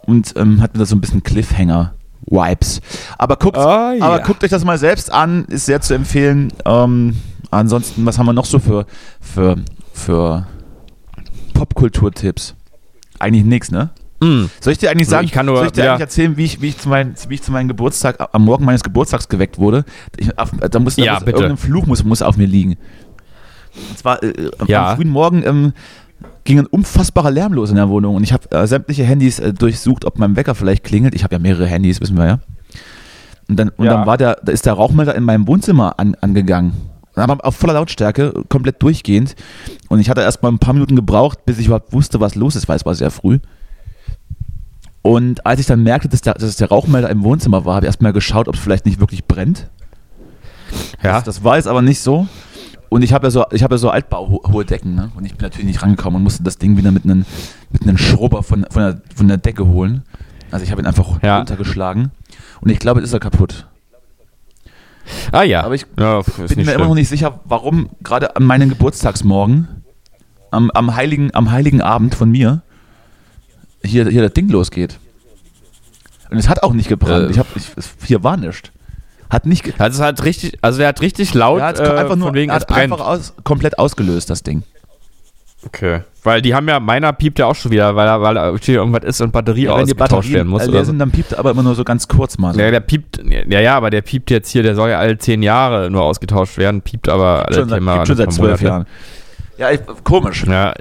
und 0.07 0.35
ähm, 0.37 0.61
hat 0.63 0.73
mir 0.75 0.79
da 0.79 0.87
so 0.87 0.95
ein 0.97 1.01
bisschen 1.01 1.23
Cliffhanger-Vibes. 1.23 2.81
Aber 3.19 3.37
guckt, 3.37 3.57
Ah, 3.59 3.93
ja. 3.93 4.05
aber 4.05 4.21
guckt 4.21 4.45
euch 4.45 4.51
das 4.51 4.65
mal 4.65 4.79
selbst 4.79 5.13
an, 5.13 5.45
ist 5.47 5.67
sehr 5.67 5.81
zu 5.81 5.95
empfehlen. 5.95 6.53
Ähm, 6.65 7.17
ansonsten, 7.51 8.07
was 8.07 8.19
haben 8.19 8.27
wir 8.27 8.33
noch 8.33 8.45
so 8.47 8.59
für, 8.61 8.87
für, 9.21 9.57
für 9.93 10.47
Popkulturtipps? 11.55 12.55
Eigentlich 13.19 13.45
nichts, 13.45 13.71
ne? 13.71 13.91
Mm. 14.21 14.45
Soll 14.61 14.73
ich 14.75 14.79
dir 14.79 14.91
eigentlich 14.91 15.09
So, 15.09 15.13
sagen, 15.13 15.25
ich 15.27 15.33
kann 15.33 15.47
nur- 15.47 15.57
soll 15.57 15.67
ich 15.67 15.73
dir 15.73 15.85
ja. 15.85 15.91
eigentlich 15.93 16.01
erzählen, 16.03 16.37
wie 16.37 16.45
ich, 16.45 16.61
wie, 16.61 16.69
ich 16.69 16.79
zu 16.79 16.89
mein, 16.89 17.15
wie 17.29 17.35
ich 17.35 17.43
zu 17.43 17.53
meinem 17.53 17.69
Geburtstag, 17.69 18.17
am 18.33 18.45
Morgen 18.45 18.65
meines 18.65 18.83
Geburtstags 18.83 19.29
geweckt 19.29 19.59
wurde? 19.59 19.85
Ich, 20.19 20.39
auf, 20.39 20.51
da 20.71 20.79
muss, 20.79 20.97
da 20.97 21.03
Ja, 21.03 21.15
muss 21.15 21.23
irgendein 21.25 21.57
Fluch 21.57 21.87
muss, 21.87 22.05
muss 22.05 22.23
auf 22.23 22.37
mir 22.37 22.47
liegen. 22.47 22.77
Und 23.89 23.99
zwar 23.99 24.23
äh, 24.23 24.51
am- 24.59 24.67
Ja. 24.69 24.91
am 24.91 24.97
frühen 24.97 25.09
Morgen 25.11 25.43
ähm, 25.47 25.73
ging 26.45 26.59
ein 26.59 26.67
unfassbarer 26.67 27.31
Lärm 27.31 27.53
los 27.53 27.71
in 27.71 27.77
der 27.77 27.89
Wohnung 27.89 28.17
und 28.17 28.23
ich 28.25 28.33
habe 28.33 28.51
äh, 28.51 28.67
sämtliche 28.67 29.05
Handys 29.05 29.39
äh, 29.39 29.53
durchsucht, 29.53 30.05
ob 30.05 30.19
mein 30.19 30.37
Wecker 30.37 30.55
vielleicht 30.55 30.85
klingelt. 30.85 31.15
Ich 31.15 31.25
habe 31.25 31.35
ja 31.35 31.39
mehrere 31.39 31.67
Handys, 31.67 32.01
wissen 32.01 32.17
wir 32.17 32.27
ja. 32.27 32.39
Und 33.49 33.57
dann, 33.59 33.69
und 33.71 33.85
Ja. 33.87 33.93
dann 33.95 34.07
war 34.07 34.17
der, 34.17 34.37
da 34.43 34.53
ist 34.53 34.67
der 34.67 34.75
Rauchmelder 34.75 35.15
in 35.15 35.25
meinem 35.25 35.47
Wohnzimmer 35.47 35.99
an, 35.99 36.15
angegangen. 36.21 36.73
Aber 37.17 37.45
auf 37.45 37.57
voller 37.57 37.73
Lautstärke, 37.75 38.33
komplett 38.49 38.81
durchgehend. 38.83 39.35
Und 39.89 39.99
ich 39.99 40.09
hatte 40.09 40.21
erst 40.23 40.43
mal 40.43 40.49
ein 40.51 40.59
paar 40.61 40.73
Minuten 40.75 40.95
gebraucht, 40.97 41.45
bis 41.45 41.59
ich 41.59 41.67
überhaupt 41.67 41.93
wusste, 41.93 42.21
was 42.21 42.35
los 42.37 42.55
ist, 42.57 42.69
weil 42.69 42.77
es 42.77 42.87
war 42.87 42.95
sehr 42.95 43.11
früh. 43.11 43.41
Und 45.03 45.45
als 45.47 45.61
ich 45.61 45.67
dann 45.67 45.83
merkte, 45.83 46.09
dass, 46.09 46.21
der, 46.21 46.35
dass 46.35 46.45
es 46.45 46.57
der 46.57 46.69
Rauchmelder 46.69 47.09
im 47.11 47.25
Wohnzimmer 47.25 47.65
war, 47.65 47.77
habe 47.77 47.87
ich 47.87 47.89
erstmal 47.89 48.13
geschaut, 48.13 48.49
ob 48.49 48.55
es 48.55 48.61
vielleicht 48.61 48.87
nicht 48.87 49.01
wirklich 49.01 49.25
brennt. 49.25 49.69
Ja. 51.03 51.15
Das, 51.15 51.25
das 51.25 51.45
war 51.45 51.57
jetzt 51.57 51.67
aber 51.67 51.83
nicht 51.83 52.01
so. 52.01 52.29
Und 52.91 53.03
ich 53.03 53.13
habe 53.13 53.29
ja 53.29 53.31
so, 53.31 53.47
ich 53.53 53.63
habe 53.63 53.75
ja 53.75 53.79
so 53.79 53.89
altbauhohe 53.89 54.65
Decken, 54.65 54.95
ne? 54.97 55.11
Und 55.17 55.25
ich 55.25 55.37
bin 55.37 55.43
natürlich 55.47 55.67
nicht 55.67 55.81
rangekommen 55.83 56.17
und 56.19 56.25
musste 56.25 56.43
das 56.43 56.59
Ding 56.59 56.77
wieder 56.77 56.91
mit 56.91 57.05
einem 57.05 57.25
mit 57.71 57.83
einem 57.83 57.97
Schrubber 57.97 58.43
von, 58.43 58.67
von, 58.69 58.83
der, 58.83 59.01
von 59.15 59.29
der 59.29 59.37
Decke 59.39 59.67
holen. 59.67 60.03
Also 60.51 60.65
ich 60.65 60.73
habe 60.73 60.83
ihn 60.83 60.87
einfach 60.87 61.23
Ja. 61.23 61.39
runtergeschlagen. 61.39 62.11
Und 62.61 62.71
ich 62.71 62.81
glaube, 62.81 63.01
jetzt 63.01 63.09
ist 63.09 63.15
er 63.15 63.21
kaputt. 63.21 63.69
Ah 65.31 65.45
ja. 65.45 65.63
Aber 65.63 65.75
ich 65.77 65.87
ja, 65.99 66.21
bin 66.23 66.47
mir 66.49 66.63
immer 66.63 66.73
schlimm. 66.73 66.89
noch 66.89 66.95
nicht 66.95 67.09
sicher, 67.09 67.41
warum 67.45 67.91
gerade 68.03 68.35
an 68.35 68.45
meinem 68.45 68.69
Geburtstagsmorgen, 68.69 69.69
am, 70.51 70.71
am, 70.73 70.97
heiligen, 70.97 71.33
am 71.33 71.53
heiligen 71.53 71.81
Abend 71.83 72.17
von 72.17 72.31
mir, 72.31 72.63
hier, 73.85 74.09
hier 74.09 74.23
das 74.23 74.33
Ding 74.33 74.49
losgeht. 74.49 74.99
Und 76.29 76.39
es 76.39 76.49
hat 76.49 76.63
auch 76.65 76.73
nicht 76.73 76.89
gebrannt. 76.89 77.29
Äh. 77.29 77.31
ich 77.31 77.39
hab, 77.39 77.47
ich, 77.57 77.71
es, 77.77 77.95
hier 78.05 78.23
war 78.25 78.37
nichts. 78.37 78.71
Hat 79.31 79.47
nicht. 79.47 79.81
Also 79.81 80.03
hat 80.05 80.25
richtig, 80.25 80.59
also 80.61 80.79
der 80.79 80.89
hat 80.89 81.01
richtig 81.01 81.35
laut, 81.35 81.61
Ja, 81.61 81.67
hat 81.69 81.79
äh, 81.79 81.85
einfach 81.85 82.17
nur 82.17 82.29
von 82.29 82.35
wegen 82.35 82.51
er 82.51 82.57
es 82.57 82.63
hat 82.63 82.69
brennt. 82.69 82.93
einfach 82.93 83.07
aus, 83.07 83.35
komplett 83.45 83.79
ausgelöst, 83.79 84.29
das 84.29 84.43
Ding. 84.43 84.65
Okay. 85.65 86.01
Weil 86.23 86.43
die 86.43 86.55
haben 86.55 86.69
ja, 86.69 86.81
meiner 86.81 87.13
piept 87.13 87.39
ja 87.39 87.47
auch 87.47 87.55
schon 87.55 87.71
wieder, 87.71 87.95
weil 87.95 88.09
weil 88.21 88.37
irgendwas 88.67 89.05
ist 89.05 89.21
und 89.21 89.33
Batterie 89.33 89.69
wenn 89.69 89.87
die 89.87 89.93
ausgetauscht 89.93 90.33
werden 90.33 90.49
muss. 90.49 90.67
Oder 90.67 90.81
so. 90.81 90.85
sind, 90.87 90.99
dann 90.99 91.11
piept 91.11 91.33
er 91.33 91.39
aber 91.39 91.51
immer 91.51 91.63
nur 91.63 91.75
so 91.75 91.85
ganz 91.85 92.09
kurz 92.09 92.39
mal. 92.39 92.55
So. 92.55 92.61
Ja, 92.61 92.71
der 92.71 92.81
piept, 92.81 93.21
ja, 93.25 93.61
ja, 93.61 93.77
aber 93.77 93.91
der 93.91 94.03
piept 94.03 94.31
jetzt 94.31 94.51
hier, 94.51 94.63
der 94.63 94.75
soll 94.75 94.91
ja 94.91 94.99
alle 94.99 95.19
zehn 95.19 95.43
Jahre 95.43 95.91
nur 95.91 96.03
ausgetauscht 96.03 96.57
werden, 96.59 96.83
piept 96.83 97.09
aber 97.09 97.47
alle 97.47 97.57
schon 97.57 97.69
seit, 97.69 97.79
Thema, 97.79 98.07
schon 98.07 98.17
seit 98.17 98.33
zwölf. 98.33 98.61
Jahren. 98.63 98.87
Ja, 99.59 99.71
ich, 99.71 99.81
komisch. 100.05 100.45
Ja, 100.47 100.75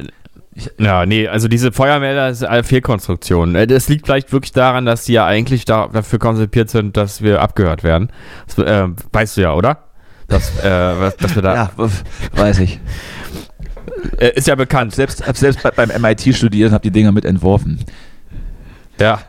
ja, 0.77 1.05
nee, 1.05 1.27
also 1.27 1.47
diese 1.47 1.71
Feuermelder 1.71 2.29
ist 2.29 2.43
eine 2.43 2.63
Fehlkonstruktion. 2.63 3.55
Äh, 3.55 3.67
Das 3.67 3.87
liegt 3.89 4.05
vielleicht 4.05 4.31
wirklich 4.31 4.51
daran, 4.51 4.85
dass 4.85 5.05
die 5.05 5.13
ja 5.13 5.25
eigentlich 5.25 5.65
da, 5.65 5.87
dafür 5.87 6.19
konzipiert 6.19 6.69
sind, 6.69 6.97
dass 6.97 7.21
wir 7.21 7.41
abgehört 7.41 7.83
werden. 7.83 8.11
Das, 8.47 8.57
äh, 8.57 8.87
weißt 9.11 9.37
du 9.37 9.41
ja, 9.41 9.53
oder? 9.53 9.83
Dass, 10.27 10.57
äh, 10.59 11.11
dass 11.19 11.35
wir 11.35 11.41
da. 11.41 11.55
Ja, 11.55 11.71
weiß 12.33 12.59
ich. 12.59 12.79
Äh, 14.17 14.31
ist 14.35 14.47
ja 14.47 14.55
bekannt. 14.55 14.93
Selbst, 14.93 15.25
hab 15.27 15.37
selbst 15.37 15.63
bei, 15.63 15.71
beim 15.71 16.01
MIT 16.01 16.35
studiert 16.35 16.69
und 16.69 16.73
habe 16.73 16.83
die 16.83 16.91
Dinger 16.91 17.11
mit 17.11 17.25
entworfen. 17.25 17.79
Ja. 18.99 19.19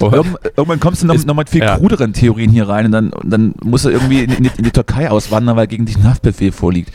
Irgendwann 0.00 0.80
kommst 0.80 1.02
du 1.02 1.06
noch, 1.06 1.14
Ist- 1.14 1.26
noch 1.26 1.34
mit 1.34 1.48
viel 1.50 1.62
ja. 1.62 1.76
kruderen 1.76 2.12
Theorien 2.12 2.50
hier 2.50 2.68
rein 2.68 2.86
und 2.86 2.92
dann, 2.92 3.10
dann 3.24 3.54
musst 3.62 3.84
du 3.84 3.90
irgendwie 3.90 4.22
in, 4.24 4.30
in, 4.32 4.42
die, 4.44 4.50
in 4.58 4.64
die 4.64 4.70
Türkei 4.70 5.10
auswandern, 5.10 5.56
weil 5.56 5.66
gegen 5.66 5.86
dich 5.86 5.96
ein 5.96 6.04
Haftbefehl 6.04 6.52
vorliegt. 6.52 6.92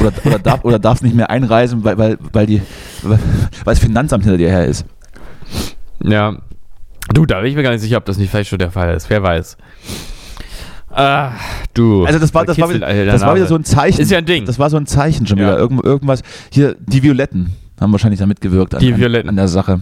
Oder, 0.00 0.12
oder, 0.24 0.38
darf, 0.38 0.64
oder 0.64 0.78
darfst 0.78 1.02
nicht 1.02 1.14
mehr 1.14 1.30
einreisen, 1.30 1.84
weil, 1.84 1.98
weil, 1.98 2.18
weil, 2.32 2.46
die, 2.46 2.62
weil 3.02 3.18
das 3.64 3.78
Finanzamt 3.78 4.24
hinter 4.24 4.38
dir 4.38 4.48
her 4.50 4.64
ist. 4.66 4.84
ja. 6.02 6.36
Du, 7.14 7.24
da 7.24 7.40
bin 7.40 7.50
ich 7.50 7.54
mir 7.56 7.62
gar 7.62 7.70
nicht 7.70 7.82
sicher, 7.82 7.98
ob 7.98 8.04
das 8.04 8.18
nicht 8.18 8.30
vielleicht 8.30 8.50
schon 8.50 8.58
der 8.58 8.72
Fall 8.72 8.92
ist. 8.96 9.08
Wer 9.10 9.22
weiß. 9.22 9.56
Ah, 10.90 11.32
du. 11.72 12.04
Also 12.04 12.18
das 12.18 12.34
war, 12.34 12.44
das 12.44 12.58
war, 12.58 12.68
wieder, 12.72 13.04
das 13.06 13.20
war 13.22 13.36
wieder 13.36 13.46
so 13.46 13.54
ein 13.54 13.62
Zeichen. 13.62 14.00
Ist 14.00 14.10
ja 14.10 14.18
ein 14.18 14.24
Ding. 14.26 14.44
Das 14.44 14.58
war 14.58 14.70
so 14.70 14.76
ein 14.76 14.86
Zeichen 14.86 15.24
schon 15.26 15.38
Ja. 15.38 15.44
wieder. 15.46 15.58
Irgend, 15.58 15.84
irgendwas. 15.84 16.22
Hier, 16.50 16.74
die 16.80 17.02
Violetten 17.04 17.52
haben 17.80 17.92
wahrscheinlich 17.92 18.18
da 18.18 18.26
mitgewirkt 18.26 18.74
an, 18.74 18.80
Die 18.80 18.96
Violetten. 18.96 19.28
an 19.28 19.36
der 19.36 19.46
Sache. 19.46 19.80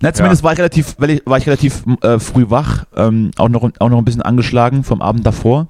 Na, 0.00 0.12
zumindest 0.14 0.42
war 0.42 0.52
ich 0.52 0.58
relativ, 0.58 0.96
war 0.98 1.38
ich 1.38 1.46
relativ 1.46 1.84
äh, 2.02 2.18
früh 2.18 2.48
wach, 2.48 2.84
ähm, 2.96 3.32
auch, 3.36 3.50
noch, 3.50 3.70
auch 3.78 3.88
noch 3.90 3.98
ein 3.98 4.04
bisschen 4.04 4.22
angeschlagen 4.22 4.82
vom 4.82 5.02
Abend 5.02 5.26
davor. 5.26 5.68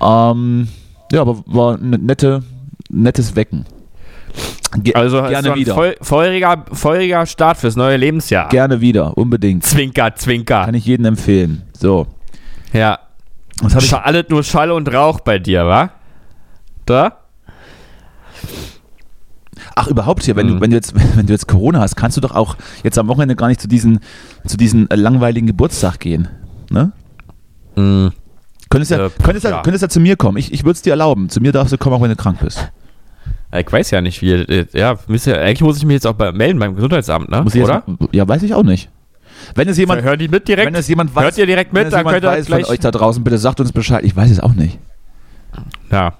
Ähm, 0.00 0.68
ja, 1.12 1.20
aber 1.20 1.42
war 1.46 1.76
ein 1.76 1.90
nette, 1.90 2.42
nettes 2.88 3.36
Wecken. 3.36 3.66
Ge 4.78 4.94
Also 4.94 5.20
gerne 5.20 5.42
so 5.42 5.52
ein 5.52 5.58
wieder. 5.58 5.74
Feu 5.74 5.94
feuriger, 6.00 6.64
feuriger 6.72 7.26
Start 7.26 7.58
fürs 7.58 7.76
neue 7.76 7.98
Lebensjahr. 7.98 8.48
Gerne 8.48 8.80
wieder, 8.80 9.16
unbedingt. 9.18 9.64
Zwinker, 9.64 10.14
Zwinker. 10.14 10.64
Kann 10.64 10.74
ich 10.74 10.86
jedem 10.86 11.04
empfehlen. 11.04 11.62
So. 11.78 12.06
Ja. 12.72 12.98
Was 13.60 13.74
hab 13.74 13.82
ich, 13.82 13.94
alles 13.94 14.24
nur 14.30 14.42
Schall 14.42 14.70
und 14.70 14.92
Rauch 14.92 15.20
bei 15.20 15.38
dir, 15.38 15.66
wa? 15.66 15.90
Da? 16.86 17.18
Ach, 19.76 19.86
überhaupt 19.88 20.22
hier, 20.24 20.36
wenn, 20.36 20.46
Mhm. 20.46 20.54
du, 20.56 20.60
wenn, 20.60 20.70
du 20.70 20.76
jetzt, 20.76 20.94
wenn 21.16 21.26
du 21.26 21.32
jetzt 21.32 21.48
Corona 21.48 21.80
hast, 21.80 21.96
kannst 21.96 22.16
du 22.16 22.20
doch 22.20 22.32
auch 22.34 22.56
jetzt 22.84 22.98
am 22.98 23.08
Wochenende 23.08 23.36
gar 23.36 23.48
nicht 23.48 23.60
zu 23.60 23.68
diesen, 23.68 24.00
zu 24.46 24.56
diesen 24.56 24.90
äh, 24.90 24.96
langweiligen 24.96 25.46
Geburtstag 25.46 26.00
gehen. 26.00 26.28
Ne? 26.70 26.92
Mhm. 27.76 28.12
Könntest 28.70 28.90
ja, 28.90 29.06
Äh, 29.06 29.10
könntest 29.22 29.44
ja, 29.44 29.50
ja. 29.50 29.62
könntest 29.62 29.82
ja 29.82 29.88
zu 29.88 30.00
mir 30.00 30.16
kommen. 30.16 30.38
Ich, 30.38 30.52
ich 30.52 30.62
würde 30.64 30.72
es 30.72 30.82
dir 30.82 30.90
erlauben. 30.90 31.28
Zu 31.28 31.40
mir 31.40 31.52
darfst 31.52 31.72
du 31.72 31.78
kommen, 31.78 31.94
auch 31.96 32.00
wenn 32.02 32.10
du 32.10 32.16
krank 32.16 32.38
bist. 32.40 32.70
Ich 33.54 33.70
weiß 33.70 33.90
ja 33.90 34.00
nicht, 34.00 34.22
wie. 34.22 34.32
äh, 34.32 34.66
Ja, 34.72 34.96
ihr- 35.08 35.40
eigentlich 35.40 35.60
muss 35.60 35.76
ich 35.76 35.84
mich 35.84 35.94
jetzt 35.94 36.06
auch 36.06 36.14
bei, 36.14 36.32
melden 36.32 36.58
beim 36.58 36.74
Gesundheitsamt, 36.74 37.28
ne? 37.30 37.42
Muss 37.42 37.54
ich 37.54 37.60
jetzt 37.60 37.68
Oder? 37.68 37.82
mal- 37.86 38.08
ja, 38.12 38.26
weiß 38.26 38.42
ich 38.44 38.54
auch 38.54 38.62
nicht. 38.62 38.88
Wenn 39.54 39.68
es 39.68 39.76
jemand, 39.76 40.02
Hören 40.02 40.18
die 40.18 40.28
mit 40.28 40.48
direkt? 40.48 40.66
wenn 40.68 40.74
es 40.74 40.88
jemand 40.88 41.14
weiß, 41.14 41.24
Hört 41.24 41.38
ihr 41.38 41.46
direkt 41.46 41.74
wenn 41.74 41.80
mit, 41.80 41.86
es 41.88 41.90
dann 41.90 42.00
jemand 42.00 42.14
könnt 42.14 42.24
ihr 42.24 42.38
weiß 42.38 42.46
gleich. 42.46 42.68
euch 42.68 42.78
da 42.80 42.90
draußen, 42.90 43.22
bitte 43.24 43.36
sagt 43.38 43.60
uns 43.60 43.72
Bescheid. 43.72 44.04
Ich 44.04 44.16
weiß 44.16 44.30
es 44.30 44.40
auch 44.40 44.54
nicht. 44.54 44.78
Ja. 45.90 46.14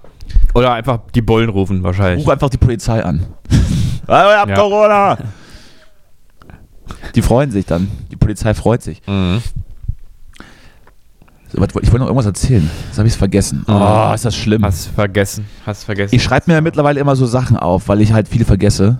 Oder 0.54 0.72
einfach 0.72 1.00
die 1.14 1.22
Bullen 1.22 1.48
rufen, 1.48 1.82
wahrscheinlich. 1.82 2.24
Ruf 2.24 2.32
einfach 2.32 2.50
die 2.50 2.58
Polizei 2.58 3.02
an. 3.02 3.26
Ah, 4.08 4.30
ihr 4.32 4.38
habt 4.40 4.50
Ja. 4.50 4.56
Corona! 4.56 5.18
Die 7.14 7.22
freuen 7.22 7.52
sich 7.52 7.64
dann. 7.66 7.88
Die 8.10 8.16
Polizei 8.16 8.52
freut 8.52 8.82
sich. 8.82 9.00
Mhm. 9.06 9.40
So, 11.48 11.62
Ich 11.62 11.74
wollte 11.74 11.98
noch 11.98 12.06
irgendwas 12.06 12.26
erzählen. 12.26 12.68
Das 12.88 12.98
habe 12.98 13.08
ich 13.08 13.14
vergessen. 13.16 13.64
Oh, 13.68 14.10
ist 14.14 14.24
das 14.24 14.34
schlimm. 14.34 14.64
Hast 14.64 14.88
vergessen. 14.88 15.46
Hast 15.64 15.84
vergessen. 15.84 16.14
Ich 16.14 16.22
schreibe 16.22 16.44
mir 16.50 16.54
ja 16.54 16.60
mittlerweile 16.60 16.98
immer 16.98 17.14
so 17.14 17.26
Sachen 17.26 17.56
auf, 17.56 17.88
weil 17.88 18.00
ich 18.00 18.12
halt 18.12 18.26
viel 18.28 18.44
vergesse. 18.44 18.98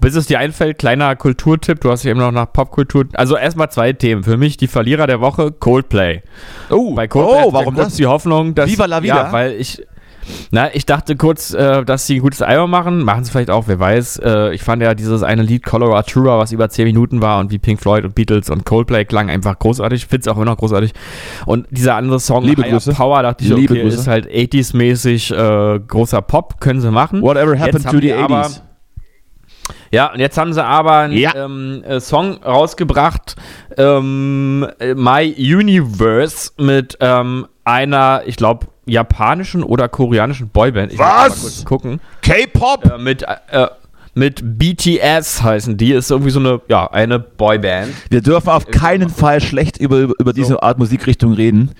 Bis 0.00 0.14
es 0.14 0.26
dir 0.26 0.38
einfällt, 0.38 0.78
kleiner 0.78 1.14
Kulturtipp, 1.16 1.80
du 1.80 1.90
hast 1.90 2.04
ja 2.04 2.10
eben 2.10 2.20
noch 2.20 2.32
nach 2.32 2.52
Popkultur. 2.52 3.06
Also 3.14 3.36
erstmal 3.36 3.70
zwei 3.70 3.92
Themen. 3.92 4.22
Für 4.24 4.36
mich 4.36 4.56
die 4.56 4.66
Verlierer 4.66 5.06
der 5.06 5.20
Woche, 5.20 5.52
Coldplay. 5.52 6.22
Oh, 6.70 6.94
Bei 6.94 7.08
Coldplay 7.08 7.42
oh 7.46 7.52
warum 7.52 7.74
das? 7.74 7.94
die 7.94 8.06
Hoffnung, 8.06 8.54
dass. 8.54 8.68
Viva 8.70 8.86
la 8.86 9.02
vida? 9.02 9.16
Ja, 9.26 9.32
weil 9.32 9.52
ich. 9.52 9.82
Na, 10.50 10.74
ich 10.74 10.86
dachte 10.86 11.16
kurz, 11.16 11.52
äh, 11.54 11.84
dass 11.84 12.06
sie 12.06 12.16
ein 12.16 12.20
gutes 12.22 12.42
Album 12.42 12.70
machen. 12.70 13.02
Machen 13.04 13.24
sie 13.24 13.30
vielleicht 13.30 13.50
auch, 13.50 13.64
wer 13.66 13.78
weiß. 13.78 14.18
Äh, 14.24 14.54
ich 14.54 14.62
fand 14.62 14.82
ja 14.82 14.94
dieses 14.94 15.22
eine 15.22 15.42
Lied 15.42 15.64
Coloratura, 15.64 16.38
was 16.38 16.52
über 16.52 16.68
10 16.68 16.84
Minuten 16.86 17.20
war 17.20 17.40
und 17.40 17.50
wie 17.50 17.58
Pink 17.58 17.80
Floyd 17.80 18.04
und 18.04 18.14
Beatles 18.14 18.50
und 18.50 18.64
Coldplay 18.64 19.04
klang 19.04 19.30
einfach 19.30 19.58
großartig. 19.58 20.06
Find's 20.06 20.28
auch 20.28 20.36
immer 20.36 20.44
noch 20.46 20.56
großartig. 20.56 20.92
Und 21.46 21.66
dieser 21.70 21.96
andere 21.96 22.20
Song, 22.20 22.44
Liebe 22.44 22.62
Higher 22.62 22.72
Grüße. 22.72 22.92
Power, 22.92 23.22
dachte 23.22 23.44
ich, 23.44 23.50
Liebe 23.50 23.74
okay, 23.74 23.82
Grüße. 23.82 23.96
ist 23.98 24.06
halt 24.06 24.26
80s-mäßig 24.28 25.34
äh, 25.34 25.80
großer 25.80 26.22
Pop, 26.22 26.60
können 26.60 26.80
sie 26.80 26.90
machen. 26.90 27.22
Whatever 27.22 27.58
happened 27.58 27.84
to 27.84 27.90
the 27.92 28.00
die 28.00 28.12
aber- 28.12 28.46
80s? 28.46 28.60
Ja, 29.90 30.12
und 30.12 30.18
jetzt 30.18 30.36
haben 30.36 30.52
sie 30.52 30.62
aber 30.64 30.98
einen 30.98 31.14
Ja. 31.16 31.32
ähm, 31.36 31.82
äh, 31.86 32.00
Song 32.00 32.42
rausgebracht, 32.42 33.36
ähm, 33.78 34.66
äh, 34.80 34.94
My 34.94 35.32
Universe, 35.38 36.50
mit 36.58 36.96
ähm, 37.00 37.46
einer, 37.64 38.22
ich 38.26 38.36
glaube, 38.36 38.66
japanischen 38.86 39.62
oder 39.62 39.88
koreanischen 39.88 40.48
Boyband. 40.48 40.92
Ich 40.92 40.98
Was? 40.98 41.06
mal 41.36 41.40
kurz 41.40 41.64
gucken. 41.64 42.00
K-Pop? 42.22 42.84
Äh, 42.84 42.98
mit, 42.98 43.22
äh, 43.22 43.66
mit 44.14 44.40
BTS 44.42 45.42
heißen 45.42 45.76
die, 45.76 45.92
ist 45.92 46.10
irgendwie 46.10 46.30
so 46.30 46.38
eine, 46.40 46.60
ja, 46.68 46.86
eine 46.90 47.18
Boyband. 47.18 47.92
Wir 48.10 48.20
dürfen 48.20 48.50
auf 48.50 48.66
keinen 48.66 49.08
Fall 49.08 49.40
schlecht 49.40 49.78
über, 49.78 50.00
über, 50.00 50.32
diese 50.32 50.62
Art 50.62 50.78
Musikrichtung 50.78 51.32
reden, 51.32 51.70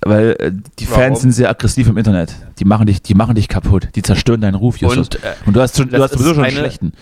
weil 0.00 0.36
äh, 0.38 0.52
die 0.78 0.86
Fans 0.86 0.98
Warum? 1.00 1.16
sind 1.16 1.32
sehr 1.32 1.50
aggressiv 1.50 1.86
im 1.88 1.96
Internet. 1.98 2.34
Die 2.58 2.64
machen 2.64 2.86
dich, 2.86 3.02
die 3.02 3.14
machen 3.14 3.34
dich 3.34 3.48
kaputt. 3.48 3.88
Die 3.94 4.02
zerstören 4.02 4.40
deinen 4.40 4.54
Ruf, 4.54 4.78
Justus. 4.78 5.08
Und, 5.08 5.14
äh, 5.22 5.34
Und 5.46 5.54
du 5.54 5.60
hast, 5.60 5.76
schon, 5.76 5.88
du 5.90 6.02
hast 6.02 6.12
sowieso 6.12 6.34
schon 6.34 6.44
einen 6.44 6.56
eine- 6.56 6.66
schlechten. 6.66 6.92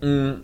S 0.00 0.34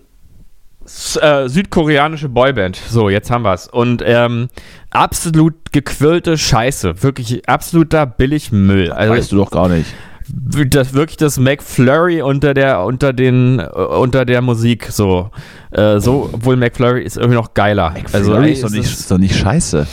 äh, 1.21 1.49
südkoreanische 1.49 2.29
Boyband. 2.29 2.77
So, 2.89 3.09
jetzt 3.11 3.31
haben 3.31 3.43
wir's. 3.45 3.69
Und 3.69 4.03
ähm, 4.05 4.49
absolut 4.91 5.55
gequirlte 5.73 6.37
Scheiße. 6.39 7.03
Wirklich 7.03 7.49
absoluter 7.49 8.07
Billigmüll. 8.07 8.93
Also, 8.93 9.13
weißt 9.15 9.33
du 9.33 9.37
doch 9.37 9.51
gar 9.51 9.69
nicht. 9.69 9.87
das 10.69 10.93
wirklich 10.95 11.17
das 11.17 11.39
McFlurry 11.39 12.23
unter 12.23 12.55
der 12.55 12.85
unter 12.85 13.13
den 13.13 13.59
äh, 13.59 13.65
unter 13.65 14.25
der 14.25 14.43
Musik 14.43 14.87
so 14.91 15.31
äh, 15.73 15.99
so 15.99 16.31
obwohl 16.33 16.57
McFlurry 16.57 17.03
ist 17.03 17.17
irgendwie 17.17 17.37
noch 17.37 17.53
geiler 17.55 17.93
also 18.13 18.31
Flurry 18.33 18.47
ey, 18.49 18.53
ist, 18.53 18.63
doch 18.63 18.69
es 18.69 18.75
nicht, 18.75 18.85
ist- 18.93 19.01
ist 19.01 19.11
doch 19.11 19.19
nicht 19.19 19.37
scheiße. 19.37 19.87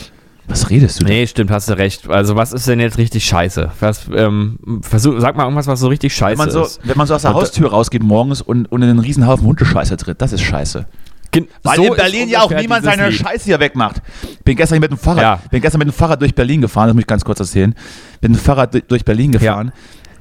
Was 0.49 0.69
redest 0.69 0.99
du 1.01 1.05
denn? 1.05 1.13
Nee, 1.13 1.27
stimmt, 1.27 1.51
hast 1.51 1.69
du 1.69 1.73
recht. 1.77 2.09
Also 2.09 2.35
was 2.37 2.53
ist 2.53 2.67
denn 2.67 2.79
jetzt 2.79 2.97
richtig 2.97 3.25
scheiße? 3.25 3.71
Was, 3.81 4.07
ähm, 4.15 4.57
versuch, 4.81 5.15
sag 5.19 5.35
mal 5.35 5.43
irgendwas, 5.43 5.67
was 5.67 5.79
so 5.81 5.87
richtig 5.89 6.15
scheiße 6.15 6.39
Wenn 6.39 6.45
man, 6.45 6.51
so, 6.51 6.63
ist. 6.63 6.79
wenn 6.83 6.97
man 6.97 7.05
so 7.05 7.15
aus 7.15 7.23
der 7.23 7.31
Und 7.35 7.41
Haustür 7.41 7.69
rausgeht 7.69 8.01
morgens 8.01 8.41
und, 8.41 8.65
und 8.71 8.81
in 8.81 8.89
einen 8.89 8.99
riesen 8.99 9.27
Haufen 9.27 9.45
Hundescheiße 9.45 9.97
tritt, 9.97 10.21
das 10.21 10.31
ist 10.31 10.41
scheiße. 10.41 10.85
Gen- 11.31 11.47
Weil 11.63 11.75
so 11.75 11.83
in 11.83 11.95
Berlin 11.95 12.29
ja 12.29 12.41
auch 12.41 12.51
niemand 12.51 12.85
seine 12.85 13.09
Lied. 13.09 13.19
Scheiße 13.19 13.43
hier 13.43 13.59
wegmacht. 13.59 14.01
Bin 14.45 14.55
gestern 14.55 14.79
mit 14.79 14.89
dem 14.89 14.97
Fahrrad, 14.97 15.21
Ja. 15.21 15.39
bin 15.51 15.61
gestern 15.61 15.79
mit 15.79 15.89
dem 15.89 15.93
Fahrrad 15.93 16.21
durch 16.21 16.33
Berlin 16.33 16.61
gefahren, 16.61 16.87
das 16.87 16.93
muss 16.95 17.01
ich 17.01 17.07
ganz 17.07 17.25
kurz 17.25 17.41
erzählen. 17.41 17.75
Bin 18.21 18.31
mit 18.31 18.39
dem 18.39 18.43
Fahrrad 18.43 18.73
durch- 18.89 19.03
Berlin 19.03 19.33
gefahren. 19.33 19.73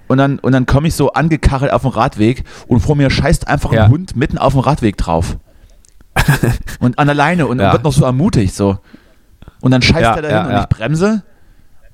Und 0.09 0.19
dann, 0.19 0.41
und 0.41 0.51
dann 0.53 0.67
komme 0.67 0.89
ich 0.89 0.95
so 0.95 1.13
angekachelt 1.13 1.73
auf 1.73 1.83
dem 1.83 1.91
Radweg 1.93 2.43
und 2.67 2.81
vor 2.81 2.97
mir 2.97 3.11
scheißt 3.11 3.47
einfach 3.47 3.73
Ja. 3.73 3.85
ein 3.85 3.91
Hund 3.91 4.17
mitten 4.17 4.39
auf 4.39 4.55
dem 4.55 4.61
Radweg 4.61 4.97
drauf. 4.97 5.37
und 6.81 6.99
an 6.99 7.07
der 7.07 7.15
Leine 7.15 7.47
und 7.47 7.61
Ja. 7.61 7.73
wird 7.73 7.85
noch 7.85 7.93
so 7.93 8.05
ermutigt 8.05 8.55
so. 8.55 8.79
Und 9.67 9.73
dann 9.73 9.83
scheißt 9.83 10.01
Ja, 10.01 10.15
er 10.15 10.23
dahin 10.23 10.37
ja, 10.37 10.45
und 10.45 10.51
ja. 10.53 10.61
ich 10.63 10.69
bremse 10.69 11.23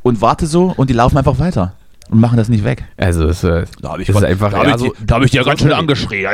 und 0.02 0.20
warte 0.20 0.46
so 0.46 0.74
und 0.76 0.90
die 0.90 0.92
laufen 0.92 1.16
einfach 1.16 1.38
weiter 1.38 1.72
und 2.10 2.20
machen 2.20 2.36
das 2.36 2.50
nicht 2.50 2.64
weg. 2.64 2.84
Also 2.98 3.26
es, 3.28 3.42
äh, 3.44 3.64
Da 3.80 3.92
habe 3.92 4.02
ich, 4.02 4.10
ist 4.10 4.22
einfach 4.22 4.50
da 4.50 4.58
hab 4.58 4.66
ja, 4.66 4.74
ich, 4.74 4.80
so, 4.80 4.92
die- 4.92 5.06
da 5.06 5.14
hab 5.14 5.22
ich 5.22 5.30
dir 5.30 5.42
ganz 5.42 5.60
schön 5.60 5.72
angeschrien. 5.72 6.28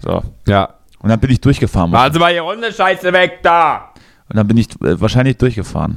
So. 0.00 0.22
Ja. 0.46 0.68
Und 0.98 1.08
dann 1.08 1.18
bin 1.18 1.30
ich 1.30 1.40
durchgefahren. 1.40 1.90
Machen 1.90 2.12
Sie 2.12 2.18
mal 2.18 2.30
Ihre 2.30 2.44
Hundescheiße 2.44 3.10
weg 3.10 3.38
da! 3.42 3.94
Und 4.28 4.36
dann 4.36 4.46
bin 4.46 4.58
ich 4.58 4.68
äh, 4.82 5.00
wahrscheinlich 5.00 5.38
durchgefahren. 5.38 5.96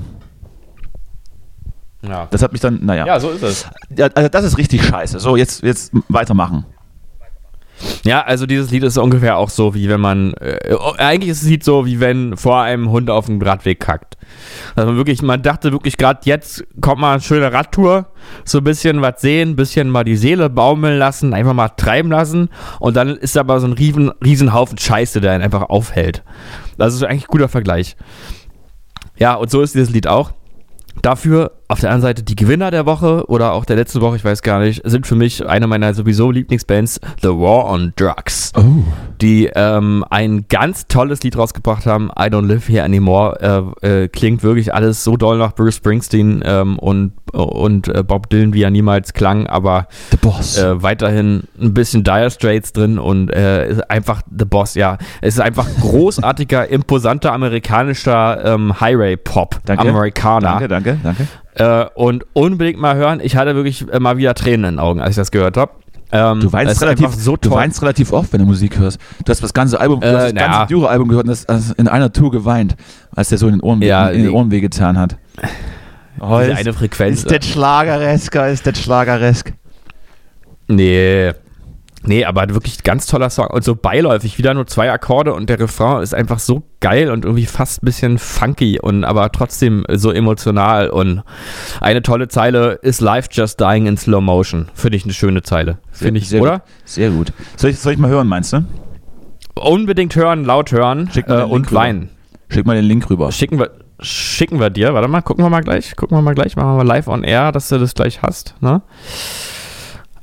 Ja. 2.01 2.27
Das 2.31 2.41
hat 2.41 2.53
mich 2.53 2.61
dann, 2.61 2.79
naja. 2.85 3.05
ja, 3.05 3.19
so 3.19 3.31
ist 3.31 3.43
es. 3.43 3.67
Ja, 3.97 4.07
also 4.15 4.29
das 4.29 4.45
ist 4.45 4.57
richtig 4.57 4.83
scheiße. 4.85 5.19
So, 5.19 5.35
jetzt, 5.35 5.61
jetzt 5.63 5.91
weitermachen. 6.07 6.65
Ja, 8.03 8.21
also 8.21 8.45
dieses 8.45 8.71
Lied 8.71 8.83
ist 8.83 8.97
ungefähr 8.97 9.37
auch 9.37 9.49
so, 9.49 9.73
wie 9.73 9.89
wenn 9.89 10.01
man, 10.01 10.33
äh, 10.33 10.75
eigentlich 10.97 11.29
ist 11.29 11.43
das 11.43 11.49
Lied 11.49 11.63
so, 11.63 11.85
wie 11.85 11.99
wenn 11.99 12.35
vor 12.37 12.61
einem 12.61 12.89
Hund 12.89 13.09
auf 13.09 13.27
dem 13.27 13.41
Radweg 13.41 13.79
kackt. 13.79 14.17
Also 14.75 14.87
man 14.87 14.97
wirklich, 14.97 15.21
man 15.21 15.41
dachte 15.41 15.71
wirklich 15.71 15.97
gerade, 15.97 16.21
jetzt 16.23 16.65
kommt 16.81 17.01
mal 17.01 17.13
eine 17.13 17.21
schöne 17.21 17.51
Radtour, 17.51 18.07
so 18.45 18.59
ein 18.59 18.63
bisschen 18.63 19.01
was 19.01 19.21
sehen, 19.21 19.51
ein 19.51 19.55
bisschen 19.55 19.89
mal 19.89 20.03
die 20.03 20.17
Seele 20.17 20.49
baumeln 20.49 20.97
lassen, 20.97 21.33
einfach 21.33 21.53
mal 21.53 21.69
treiben 21.69 22.09
lassen 22.09 22.49
und 22.79 22.95
dann 22.95 23.15
ist 23.15 23.37
aber 23.37 23.59
so 23.59 23.67
ein 23.67 23.73
riesen, 23.73 24.11
riesen 24.23 24.51
Scheiße, 24.77 25.21
der 25.21 25.31
einen 25.31 25.43
einfach 25.43 25.69
aufhält. 25.69 26.23
Das 26.77 26.93
ist 26.93 27.03
eigentlich 27.03 27.23
ein 27.23 27.31
guter 27.31 27.49
Vergleich. 27.49 27.95
Ja, 29.17 29.35
und 29.35 29.49
so 29.49 29.61
ist 29.61 29.75
dieses 29.75 29.91
Lied 29.91 30.07
auch. 30.07 30.31
Dafür 31.01 31.51
auf 31.73 31.79
der 31.79 31.89
anderen 31.89 32.03
Seite 32.03 32.21
die 32.23 32.35
Gewinner 32.35 32.69
der 32.71 32.85
Woche 32.85 33.25
oder 33.27 33.53
auch 33.53 33.65
der 33.65 33.75
letzten 33.75 33.99
Woche, 34.01 34.15
ich 34.15 34.23
weiß 34.23 34.43
gar 34.43 34.59
nicht, 34.59 34.81
sind 34.85 35.07
für 35.07 35.15
mich 35.15 35.45
eine 35.47 35.65
meiner 35.67 35.93
sowieso 35.95 36.29
Lieblingsbands, 36.31 36.99
The 37.21 37.29
War 37.29 37.65
on 37.65 37.93
Drugs, 37.95 38.51
Oh. 38.55 38.83
die 39.21 39.49
ähm, 39.55 40.05
ein 40.11 40.45
ganz 40.49 40.87
tolles 40.87 41.23
Lied 41.23 41.35
rausgebracht 41.37 41.85
haben, 41.87 42.09
I 42.11 42.25
Don't 42.25 42.45
Live 42.45 42.69
Here 42.69 42.83
Anymore. 42.83 43.73
Äh, 43.81 44.03
äh, 44.03 44.07
klingt 44.07 44.43
wirklich 44.43 44.73
alles 44.73 45.03
so 45.03 45.17
doll 45.17 45.39
nach 45.39 45.55
Bruce 45.55 45.75
Springsteen 45.77 46.43
ähm, 46.45 46.77
und, 46.77 47.13
und 47.33 47.87
äh, 47.87 48.03
Bob 48.03 48.29
Dylan, 48.29 48.53
wie 48.53 48.61
er 48.61 48.69
niemals 48.69 49.13
klang, 49.13 49.47
aber 49.47 49.87
The 50.11 50.17
Boss. 50.17 50.57
äh, 50.59 50.81
weiterhin 50.83 51.43
ein 51.59 51.73
bisschen 51.73 52.03
Dire 52.03 52.29
Straits 52.29 52.71
drin 52.73 52.99
und 52.99 53.33
äh, 53.33 53.67
ist 53.71 53.89
einfach 53.89 54.21
The 54.37 54.45
Boss, 54.45 54.75
ja. 54.75 54.99
Es 55.21 55.33
ist 55.33 55.39
einfach 55.41 55.67
großartiger, 55.81 56.69
imposanter 56.69 57.33
amerikanischer 57.33 58.45
ähm, 58.45 58.79
Highway-Pop, 58.79 59.61
Danke. 59.65 59.89
Amerikaner. 59.89 60.59
danke, 60.59 60.67
danke, 60.67 60.97
danke. 61.01 61.27
Äh, 61.55 61.85
und 61.95 62.25
unbedingt 62.33 62.79
mal 62.79 62.95
hören. 62.95 63.19
Ich 63.23 63.35
hatte 63.35 63.55
wirklich 63.55 63.85
äh, 63.91 63.99
mal 63.99 64.17
wieder 64.17 64.33
Tränen 64.33 64.65
in 64.65 64.75
den 64.75 64.79
Augen, 64.79 65.01
als 65.01 65.11
ich 65.11 65.15
das 65.17 65.31
gehört 65.31 65.55
habe. 65.57 65.71
Ähm, 66.11 66.39
Du 66.41 66.51
weinst, 66.53 66.81
relativ, 66.81 67.09
so 67.15 67.37
du 67.37 67.49
weinst 67.51 67.81
relativ 67.81 68.11
oft, 68.13 68.33
wenn 68.33 68.39
du 68.39 68.45
Musik 68.45 68.77
hörst. 68.77 68.99
Du 69.25 69.31
hast 69.31 69.41
das 69.41 69.53
ganze 69.53 69.79
Album, 69.79 69.99
du 69.99 70.07
Äh, 70.07 70.13
hast 70.13 70.23
das 70.25 70.33
ganze 70.35 70.73
Duro-Album 70.73 71.07
gehört 71.09 71.25
und 71.25 71.31
hast, 71.31 71.47
hast 71.47 71.71
in 71.79 71.87
einer 71.87 72.11
Tour 72.13 72.29
geweint, 72.31 72.75
als 73.15 73.29
der 73.29 73.37
so 73.39 73.47
in 73.47 73.53
den 73.53 73.61
Ohren, 73.61 73.81
Ja, 73.81 74.09
in 74.09 74.23
den 74.23 74.31
Ohren 74.31 74.51
wehgetan 74.51 74.97
hat. 74.99 75.17
Oh, 76.19 76.37
Diese 76.39 76.51
ist- 76.51 76.57
eine 76.59 76.73
Frequenz. 76.73 77.19
Ist 77.23 77.31
das 77.31 77.45
Schlageresker, 77.47 78.47
ist 78.49 78.67
das 78.67 78.79
Schlageresk. 78.79 79.53
Nee. 80.67 81.31
Nee, 82.05 82.25
aber 82.25 82.49
wirklich 82.49 82.83
ganz 82.83 83.05
toller 83.05 83.29
Song. 83.29 83.47
Und 83.47 83.63
so 83.63 83.75
beiläufig, 83.75 84.37
wieder 84.37 84.53
nur 84.53 84.67
zwei 84.67 84.91
Akkorde 84.91 85.33
und 85.33 85.49
der 85.49 85.59
Refrain 85.59 86.03
ist 86.03 86.13
einfach 86.13 86.39
so 86.39 86.63
geil 86.81 87.09
und 87.09 87.23
irgendwie 87.23 87.45
fast 87.45 87.81
ein 87.81 87.85
bisschen 87.85 88.17
funky 88.17 88.79
und 88.79 89.05
aber 89.05 89.31
trotzdem 89.31 89.85
so 89.89 90.11
emotional. 90.11 90.89
Und 90.89 91.23
eine 91.79 92.01
tolle 92.01 92.27
Zeile 92.27 92.73
ist 92.81 92.99
Life 92.99 93.29
Just 93.31 93.59
Dying 93.61 93.85
in 93.85 93.97
Slow 93.97 94.21
Motion. 94.21 94.69
Finde 94.73 94.97
ich 94.97 95.05
eine 95.05 95.13
schöne 95.13 95.43
Zeile. 95.43 95.77
Finde 95.91 96.19
ich, 96.19 96.29
Sehr 96.29 96.41
oder? 96.41 96.59
Gut. 96.59 96.67
Sehr 96.85 97.09
gut. 97.09 97.33
Soll 97.55 97.69
ich, 97.69 97.79
soll 97.79 97.93
ich 97.93 97.99
mal 97.99 98.09
hören, 98.09 98.27
meinst 98.27 98.51
du? 98.51 98.65
Unbedingt 99.55 100.15
hören, 100.15 100.43
laut 100.43 100.71
hören 100.71 101.09
äh, 101.15 101.43
und 101.43 101.71
weinen. 101.71 102.09
Schick 102.49 102.65
mal 102.65 102.75
den 102.75 102.85
Link 102.85 103.09
rüber. 103.09 103.31
Schicken 103.31 103.59
wir, 103.59 103.71
schicken 103.99 104.59
wir 104.59 104.69
dir. 104.69 104.93
Warte 104.93 105.07
mal, 105.07 105.21
gucken 105.21 105.45
wir 105.45 105.49
mal 105.49 105.61
gleich. 105.61 105.95
Gucken 105.95 106.17
wir 106.17 106.21
mal 106.21 106.35
gleich. 106.35 106.55
Machen 106.55 106.69
wir 106.69 106.83
mal 106.83 106.87
live 106.87 107.07
on 107.07 107.23
air, 107.23 107.51
dass 107.51 107.69
du 107.69 107.79
das 107.79 107.93
gleich 107.93 108.21
hast. 108.21 108.55
Ne? 108.61 108.81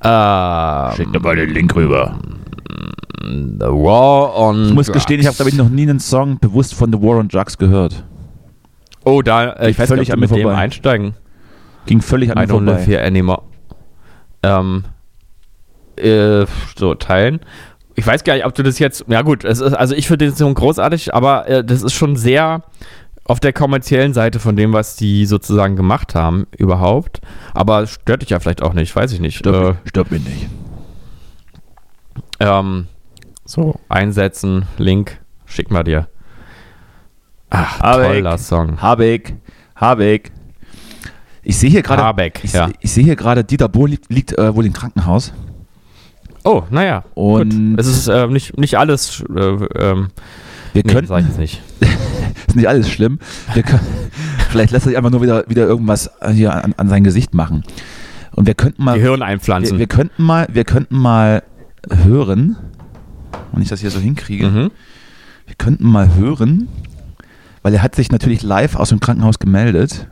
Ähm, 0.03 0.97
Schick 0.97 1.11
mir 1.11 1.21
mal 1.21 1.37
den 1.37 1.51
Link 1.51 1.75
rüber. 1.75 2.19
The 3.23 3.67
War 3.67 4.35
on 4.37 4.69
Ich 4.69 4.75
muss 4.75 4.91
gestehen, 4.91 5.21
ich 5.21 5.27
habe, 5.27 5.37
glaube 5.37 5.51
ich, 5.51 5.57
noch 5.57 5.69
nie 5.69 5.83
einen 5.83 6.01
Song 6.01 6.39
bewusst 6.39 6.75
von 6.75 6.91
The 6.93 7.01
War 7.01 7.19
on 7.19 7.29
Drugs 7.29 7.59
gehört. 7.59 8.05
Oh, 9.05 9.23
da, 9.23 9.51
äh, 9.53 9.71
ich 9.71 9.79
weiß 9.79 9.89
Völlig 9.89 10.09
nicht, 10.09 10.13
ob 10.15 10.21
mit 10.21 10.31
dem 10.31 10.43
vorbei. 10.43 10.57
einsteigen. 10.57 11.15
Ging 11.87 12.01
völlig 12.01 12.31
an 12.31 12.39
mir 12.39 12.49
vorbei. 12.49 12.85
here 12.85 13.03
anymore. 13.05 13.43
Ähm, 14.43 14.85
äh, 15.97 16.47
so, 16.77 16.95
teilen. 16.95 17.41
Ich 17.95 18.07
weiß 18.07 18.25
gar 18.25 18.35
nicht, 18.35 18.47
ob 18.47 18.55
du 18.55 18.63
das 18.63 18.79
jetzt. 18.79 19.05
Ja, 19.09 19.23
gut, 19.23 19.45
es 19.45 19.61
ist, 19.61 19.75
also 19.75 19.95
ich 19.95 20.07
finde 20.07 20.27
den 20.27 20.35
Song 20.35 20.55
großartig, 20.55 21.15
aber 21.15 21.47
äh, 21.49 21.65
das 21.65 21.83
ist 21.83 21.93
schon 21.93 22.17
sehr 22.17 22.63
auf 23.31 23.39
der 23.39 23.53
kommerziellen 23.53 24.13
Seite 24.13 24.41
von 24.41 24.57
dem, 24.57 24.73
was 24.73 24.97
die 24.97 25.25
sozusagen 25.25 25.77
gemacht 25.77 26.17
haben, 26.17 26.49
überhaupt. 26.59 27.21
Aber 27.55 27.87
stört 27.87 28.23
dich 28.23 28.31
ja 28.31 28.41
vielleicht 28.41 28.61
auch 28.61 28.73
nicht, 28.73 28.95
weiß 28.95 29.13
ich 29.13 29.21
nicht. 29.21 29.39
Stopp, 29.39 29.77
stopp 29.85 30.11
mich 30.11 30.25
nicht. 30.25 30.49
Äh, 32.41 32.47
ähm, 32.47 32.89
so, 33.45 33.79
einsetzen, 33.89 34.65
Link, 34.79 35.21
schick 35.47 35.71
mal 35.71 35.85
dir. 35.85 36.09
Ach, 37.51 37.79
Habeck. 37.79 38.15
toller 38.15 38.37
Song. 38.37 38.83
Habeck, 38.83 39.37
Habeck. 39.77 40.33
Ich 41.45 41.57
sehe 41.57 41.71
hier 41.71 41.83
gerade, 41.83 42.03
Habeck, 42.03 42.41
ich, 42.43 42.53
ja. 42.53 42.69
ich 42.81 42.91
sehe 42.91 43.05
hier 43.05 43.15
gerade, 43.15 43.45
Dieter 43.45 43.69
Bohlen 43.69 43.93
liegt, 43.93 44.13
liegt 44.13 44.39
äh, 44.39 44.57
wohl 44.57 44.67
im 44.67 44.73
Krankenhaus. 44.73 45.33
Oh, 46.43 46.65
naja. 46.71 47.05
Und 47.15 47.51
gut. 47.51 47.79
Es 47.79 47.87
ist 47.87 48.09
äh, 48.09 48.27
nicht, 48.27 48.59
nicht 48.59 48.77
alles. 48.77 49.23
Äh, 49.33 49.41
ähm, 49.41 50.09
wir 50.73 50.83
nee, 50.85 50.93
könnten, 50.93 51.07
sag 51.07 51.21
ich 51.21 51.29
jetzt 51.29 51.39
nicht. 51.39 51.63
ist 52.47 52.57
nicht 52.57 52.69
alles 52.69 52.91
schlimm. 52.91 53.19
Wir 53.55 53.63
können, 53.63 53.81
vielleicht 54.51 54.73
lässt 54.73 54.87
er 54.87 54.91
sich 54.91 54.97
einfach 54.97 55.11
nur 55.11 55.23
wieder, 55.23 55.45
wieder 55.49 55.67
irgendwas 55.67 56.11
äh, 56.21 56.33
hier 56.33 56.53
an, 56.53 56.75
an 56.77 56.89
sein 56.89 57.05
Gesicht 57.05 57.35
machen. 57.35 57.65
Und 58.35 58.47
wir 58.47 58.55
könnten 58.55 58.85
mal, 58.85 58.99
Gehirn 58.99 59.21
wir, 59.21 59.27
einpflanzen. 59.27 59.79
wir 59.79 59.87
könnten 59.87 60.23
mal, 60.23 60.47
wir 60.51 60.65
könnten 60.65 60.97
mal 60.97 61.43
hören, 62.05 62.57
wenn 63.53 63.63
ich 63.63 63.69
das 63.69 63.81
hier 63.81 63.91
so 63.91 63.99
hinkriege, 63.99 64.47
mhm. 64.47 64.71
wir 65.47 65.55
könnten 65.59 65.87
mal 65.87 66.15
hören, 66.15 66.69
weil 67.63 67.75
er 67.75 67.83
hat 67.83 67.95
sich 67.95 68.11
natürlich 68.11 68.43
live 68.43 68.77
aus 68.77 68.91
dem 68.91 69.01
Krankenhaus 69.01 69.39
gemeldet. 69.39 70.07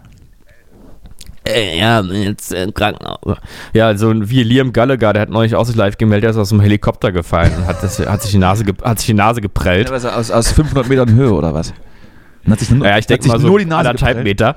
Äh, 1.47 1.79
ja, 1.79 2.03
jetzt 2.03 2.53
im 2.53 2.75
Krankenhaus. 2.75 3.39
Ja, 3.73 3.97
so 3.97 4.13
wie 4.29 4.43
Liam 4.43 4.73
Gallagher, 4.73 5.13
der 5.13 5.23
hat 5.23 5.31
neulich 5.31 5.55
auch 5.55 5.65
sich 5.65 5.77
live 5.77 5.97
gemeldet, 5.97 6.25
der 6.25 6.31
ist 6.33 6.37
aus 6.37 6.51
dem 6.51 6.61
Helikopter 6.61 7.13
gefallen 7.13 7.53
und 7.57 7.67
hat, 7.67 7.83
das, 7.83 7.99
hat, 8.01 8.23
sich, 8.23 8.33
die 8.33 8.39
Nase 8.39 8.65
ge, 8.65 8.75
hat 8.83 8.99
sich 8.99 9.07
die 9.07 9.15
Nase 9.15 9.41
geprellt. 9.41 9.87
Teilweise 9.87 10.15
aus, 10.15 10.31
aus 10.31 10.53
500 10.53 10.89
Metern 10.89 11.15
Höhe 11.15 11.33
oder 11.33 11.55
was? 11.55 11.73
Und 12.49 12.53
hat 12.53 12.61
sich 12.61 12.71
nur, 12.71 12.87
Ja, 12.87 12.99
ich 12.99 13.07
denke 13.07 13.23
sich 13.25 13.33
mal 13.33 13.39
so 13.39 13.47
nur 13.47 13.59
die 13.59 13.67
Nase 13.67 13.91
anderthalb. 13.91 14.23
Meter. 14.25 14.57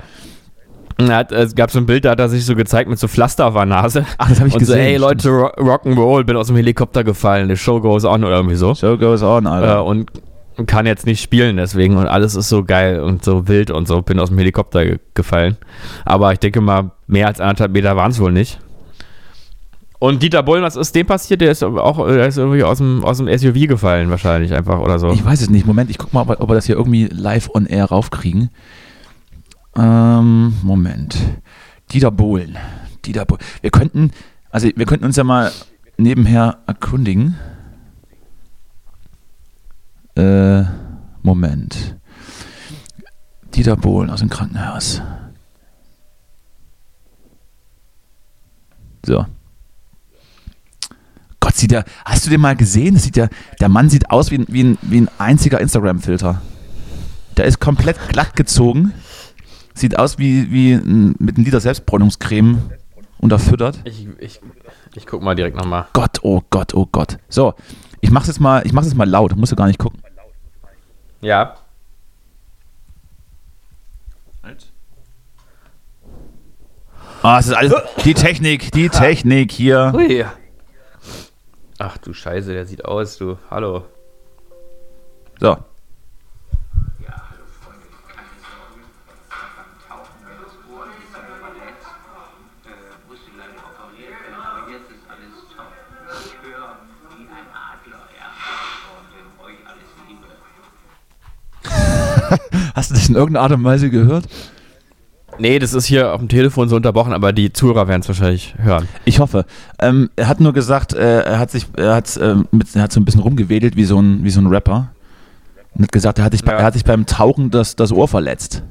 Er 0.97 1.15
Hat, 1.15 1.31
es 1.31 1.55
gab 1.55 1.71
so 1.71 1.79
ein 1.79 1.85
Bild, 1.85 2.05
da 2.05 2.11
hat 2.11 2.19
er 2.19 2.29
sich 2.29 2.45
so 2.45 2.55
gezeigt 2.55 2.89
mit 2.89 2.99
so 2.99 3.07
Pflaster 3.07 3.47
auf 3.47 3.53
der 3.55 3.65
Nase. 3.65 4.05
Ach, 4.17 4.29
das 4.29 4.39
habe 4.39 4.49
ich 4.49 4.53
und 4.53 4.59
gesehen. 4.59 4.75
so, 4.75 4.81
ey. 4.81 4.97
Leute, 4.97 5.29
ro- 5.29 5.51
Rock'n'Roll, 5.57 6.23
bin 6.25 6.35
aus 6.37 6.47
dem 6.47 6.55
Helikopter 6.57 7.03
gefallen, 7.03 7.49
the 7.49 7.57
show 7.57 7.81
goes 7.81 8.05
on 8.05 8.23
oder 8.23 8.35
irgendwie 8.35 8.55
so. 8.55 8.75
Show 8.75 8.97
goes 8.97 9.23
on, 9.23 9.45
Äh, 9.45 9.49
Alter. 9.49 9.85
und 9.85 10.11
kann 10.67 10.85
jetzt 10.85 11.05
nicht 11.07 11.21
spielen 11.23 11.57
deswegen 11.57 11.97
und 11.97 12.05
alles 12.07 12.35
ist 12.35 12.49
so 12.49 12.63
geil 12.63 12.99
und 12.99 13.23
so 13.23 13.47
wild 13.47 13.71
und 13.71 13.87
so, 13.87 14.01
bin 14.03 14.19
aus 14.19 14.29
dem 14.29 14.37
Helikopter 14.37 14.85
ge 14.85 14.99
gefallen. 15.15 15.57
Aber 16.05 16.33
ich 16.33 16.39
denke 16.39 16.61
mal, 16.61 16.91
mehr 17.07 17.27
als 17.27 17.39
anderthalb 17.41 17.71
Meter 17.71 17.95
waren 17.95 18.11
es 18.11 18.19
wohl 18.19 18.31
nicht. 18.31 18.59
Und 20.01 20.23
Dieter 20.23 20.41
Bohlen, 20.41 20.63
was 20.63 20.75
ist 20.77 20.95
dem 20.95 21.05
passiert? 21.05 21.41
Der 21.41 21.51
ist 21.51 21.61
auch 21.61 22.07
der 22.07 22.25
ist 22.25 22.35
irgendwie 22.37 22.63
aus 22.63 22.79
dem, 22.79 23.05
aus 23.05 23.17
dem 23.19 23.27
SUV 23.27 23.67
gefallen 23.67 24.09
wahrscheinlich 24.09 24.51
einfach 24.51 24.79
oder 24.79 24.97
so. 24.97 25.11
Ich 25.11 25.23
weiß 25.23 25.41
es 25.41 25.51
nicht. 25.51 25.67
Moment, 25.67 25.91
ich 25.91 25.99
guck 25.99 26.11
mal, 26.11 26.21
ob, 26.21 26.29
wir- 26.29 26.41
ob 26.41 26.49
wir 26.49 26.55
das 26.55 26.65
hier 26.65 26.75
irgendwie 26.75 27.05
live 27.05 27.51
on 27.53 27.67
air 27.67 27.85
raufkriegen. 27.85 28.49
Ähm, 29.75 30.55
Moment. 30.63 31.17
Dieter 31.91 32.09
Bohlen. 32.09 32.57
Dieter 33.05 33.25
Bohlen. 33.25 33.41
Wir 33.61 33.69
könnten, 33.69 34.09
also 34.49 34.67
wir 34.75 34.85
könnten 34.87 35.05
uns 35.05 35.17
ja 35.17 35.23
mal 35.23 35.51
nebenher 35.97 36.57
erkundigen. 36.65 37.35
Äh, 40.15 40.63
Moment. 41.21 41.95
Dieter 43.53 43.77
Bohlen 43.77 44.09
aus 44.09 44.21
dem 44.21 44.29
Krankenhaus. 44.29 44.99
So. 49.05 49.27
Gott, 51.51 51.57
sieht 51.57 51.71
der, 51.71 51.83
hast 52.05 52.25
du 52.25 52.29
den 52.29 52.39
mal 52.39 52.55
gesehen? 52.55 52.93
Das 52.93 53.03
sieht 53.03 53.17
ja, 53.17 53.27
der 53.59 53.67
Mann 53.67 53.89
sieht 53.89 54.09
aus 54.09 54.31
wie, 54.31 54.37
ein- 54.37 54.45
wie, 54.47 54.63
ein, 54.63 54.77
wie 54.83 55.01
ein 55.01 55.09
einziger 55.17 55.59
Instagram-Filter. 55.59 56.41
Der 57.35 57.43
ist 57.45 57.59
komplett 57.59 57.97
glatt 58.07 58.37
gezogen. 58.37 58.93
Sieht 59.73 59.99
aus 59.99 60.17
wie, 60.17 60.49
wie 60.49 60.71
ein- 60.71 61.13
mit 61.19 61.35
einem 61.35 61.43
Liter 61.43 61.59
Selbstbräunungscreme 61.59 62.71
unterfüttert. 63.17 63.81
Ich, 63.83 64.07
ich, 64.19 64.39
ich 64.95 65.05
guck 65.05 65.21
mal 65.21 65.35
direkt 65.35 65.57
nochmal. 65.57 65.87
Gott, 65.91 66.19
oh 66.21 66.41
Gott, 66.51 66.73
oh 66.73 66.87
Gott. 66.89 67.17
So, 67.27 67.53
ich 67.99 68.11
mach's 68.11 68.27
jetzt 68.27 68.39
mal, 68.39 68.65
ich 68.65 68.71
mach's 68.71 68.87
jetzt 68.87 68.95
mal 68.95 69.09
laut, 69.09 69.35
musst 69.35 69.51
du 69.51 69.57
gar 69.57 69.67
nicht 69.67 69.77
gucken. 69.79 70.01
Ja. 71.19 71.55
Ah, 77.23 77.39
es 77.39 77.47
ist 77.47 77.53
alles 77.53 77.73
die 78.03 78.13
Technik, 78.13 78.71
die 78.71 78.89
Technik 78.89 79.51
hier. 79.51 79.91
Hui. 79.93 80.25
Ach 81.83 81.97
du 81.97 82.13
Scheiße, 82.13 82.53
der 82.53 82.67
sieht 82.67 82.85
aus, 82.85 83.17
du. 83.17 83.39
Hallo. 83.49 83.85
So. 85.39 85.57
Hast 102.75 102.91
du 102.91 102.93
das 102.93 103.09
in 103.09 103.15
irgendeiner 103.15 103.41
Art 103.41 103.53
und 103.53 103.63
Weise 103.63 103.89
gehört? 103.89 104.25
Nee, 105.39 105.59
das 105.59 105.73
ist 105.73 105.85
hier 105.85 106.13
auf 106.13 106.19
dem 106.19 106.27
Telefon 106.29 106.69
so 106.69 106.75
unterbrochen, 106.75 107.13
aber 107.13 107.33
die 107.33 107.51
Zuhörer 107.51 107.87
werden 107.87 108.01
es 108.01 108.07
wahrscheinlich 108.07 108.53
hören. 108.61 108.87
Ich 109.05 109.19
hoffe. 109.19 109.45
Ähm, 109.79 110.09
er 110.15 110.27
hat 110.27 110.39
nur 110.39 110.53
gesagt, 110.53 110.93
äh, 110.93 111.21
er 111.21 111.39
hat 111.39 111.49
sich, 111.51 111.67
er 111.75 111.95
hat, 111.95 112.19
ähm, 112.21 112.47
mit, 112.51 112.75
er 112.75 112.83
hat 112.83 112.91
so 112.91 112.99
ein 112.99 113.05
bisschen 113.05 113.21
rumgewedelt 113.21 113.75
wie 113.75 113.85
so 113.85 113.99
ein, 113.99 114.23
wie 114.23 114.29
so 114.29 114.39
ein 114.41 114.47
Rapper. 114.47 114.89
Und 115.73 115.83
hat 115.83 115.91
gesagt, 115.91 116.19
er 116.19 116.25
hat 116.25 116.33
sich, 116.33 116.41
Ja. 116.45 116.51
er 116.53 116.63
hat 116.65 116.73
sich 116.73 116.83
beim 116.83 117.05
Tauchen 117.05 117.49
das, 117.49 117.75
das 117.75 117.91
Ohr 117.91 118.07
verletzt. 118.07 118.61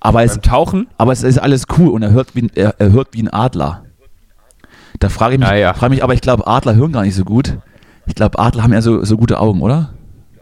Aber 0.00 0.24
es, 0.24 0.32
Beim 0.32 0.42
Tauchen? 0.42 0.86
aber 0.98 1.12
es 1.12 1.22
ist 1.22 1.38
alles 1.38 1.64
cool 1.78 1.88
und 1.90 2.02
er 2.02 2.10
hört 2.10 2.34
wie, 2.34 2.42
ein- 2.42 2.50
er, 2.54 2.74
er 2.78 2.90
hört 2.92 3.08
wie 3.12 3.22
ein 3.22 3.28
Adler. 3.28 3.82
Da 4.98 5.08
frage 5.08 5.34
ich 5.34 5.40
mich, 5.40 5.48
Ah, 5.48 5.54
ja. 5.56 5.74
frage 5.74 5.90
mich, 5.94 6.02
aber 6.02 6.14
ich 6.14 6.20
glaube, 6.20 6.46
Adler 6.46 6.74
hören 6.74 6.92
gar 6.92 7.02
nicht 7.02 7.14
so 7.14 7.24
gut. 7.24 7.58
Ich 8.06 8.14
glaube, 8.14 8.38
Adler 8.38 8.62
haben 8.62 8.72
ja 8.72 8.80
so, 8.82 9.04
so 9.04 9.16
gute 9.18 9.38
Augen, 9.40 9.60
oder? 9.60 9.90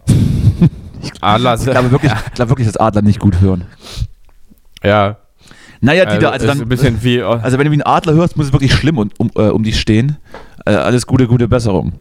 Adler. 1.21 1.55
Ich 1.57 1.65
glaube 1.65 1.91
wirklich, 1.91 2.13
ich 2.13 2.33
glaube 2.35 2.51
wirklich, 2.51 2.67
dass 2.69 2.77
Adler 2.77 3.03
nicht 3.03 3.19
gut 3.21 3.41
hören. 3.41 3.65
Ja. 4.83 5.17
Naja, 5.85 6.05
Dieter, 6.07 6.33
also 6.33 6.47
ist 6.47 6.51
dann, 6.55 6.63
ein 6.63 6.69
bisschen 6.69 7.03
wie. 7.03 7.21
also 7.23 7.59
wenn 7.59 7.65
du 7.67 7.71
wie 7.73 7.77
ein 7.77 7.83
Adler 7.83 8.15
hörst, 8.15 8.37
muss 8.37 8.47
es 8.47 8.53
wirklich 8.53 8.73
schlimm 8.75 8.99
um, 8.99 9.11
um, 9.19 9.31
äh, 9.37 9.49
um 9.49 9.63
dich 9.63 9.79
stehen. 9.81 10.17
Äh, 10.67 10.75
alles 10.75 11.07
Gute, 11.07 11.27
gute 11.29 11.47
Besserung. 11.49 11.95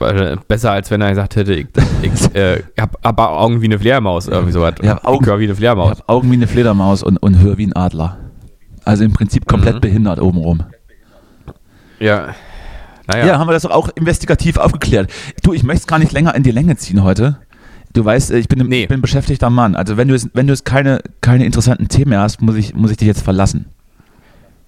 äh, 0.00 0.36
besser 0.46 0.72
als 0.72 0.90
wenn 0.90 1.00
er 1.00 1.10
gesagt 1.10 1.36
hätte, 1.36 1.54
ich, 1.54 1.66
ich 2.02 2.34
äh, 2.34 2.62
hab, 2.78 2.96
hab 3.04 3.18
Augen 3.20 3.60
wie 3.60 3.66
eine 3.66 3.78
Fledermaus, 3.78 4.28
irgendwie 4.28 4.52
sowas. 4.52 4.74
Ja, 4.82 5.02
Augen- 5.04 5.24
ich 5.24 5.28
wie 5.30 5.32
eine 5.34 5.52
Ich 5.52 5.58
Fledermaus. 5.58 5.90
habe 5.90 6.08
Augen 6.08 6.30
wie 6.30 6.34
eine 6.36 6.46
Fledermaus 6.46 7.02
und, 7.02 7.16
und 7.18 7.38
höre 7.40 7.58
wie 7.58 7.66
ein 7.66 7.74
Adler. 7.76 8.18
Also 8.84 9.04
im 9.04 9.12
Prinzip 9.12 9.46
komplett 9.46 9.76
Mhm. 9.76 9.80
behindert 9.80 10.20
obenrum. 10.20 10.62
Ja. 11.98 12.34
Naja. 13.06 13.26
Ja. 13.26 13.38
haben 13.38 13.48
wir 13.48 13.52
das 13.52 13.62
doch 13.62 13.70
auch 13.70 13.88
investigativ 13.96 14.56
aufgeklärt. 14.58 15.10
Du, 15.42 15.52
ich 15.52 15.62
möchte 15.64 15.80
es 15.80 15.86
gar 15.86 15.98
nicht 15.98 16.12
länger 16.12 16.34
in 16.34 16.42
die 16.42 16.50
Länge 16.52 16.76
ziehen 16.76 17.02
heute. 17.02 17.38
Du 17.98 18.04
weißt, 18.04 18.30
äh, 18.30 18.38
ich 18.38 18.46
bin, 18.46 18.64
Nee. 18.68 18.82
ich 18.82 18.88
bin 18.88 18.98
ein 18.98 19.02
beschäftigter 19.02 19.50
Mann. 19.50 19.74
Also 19.74 19.96
wenn 19.96 20.06
du 20.06 20.14
jetzt, 20.14 20.28
wenn 20.32 20.46
du 20.46 20.52
jetzt 20.52 20.64
keine, 20.64 21.00
keine 21.20 21.44
interessanten 21.44 21.88
Themen 21.88 22.10
mehr 22.10 22.20
hast, 22.20 22.40
muss 22.40 22.54
ich, 22.54 22.72
muss 22.72 22.92
ich 22.92 22.96
dich 22.96 23.08
jetzt 23.08 23.22
verlassen. 23.22 23.66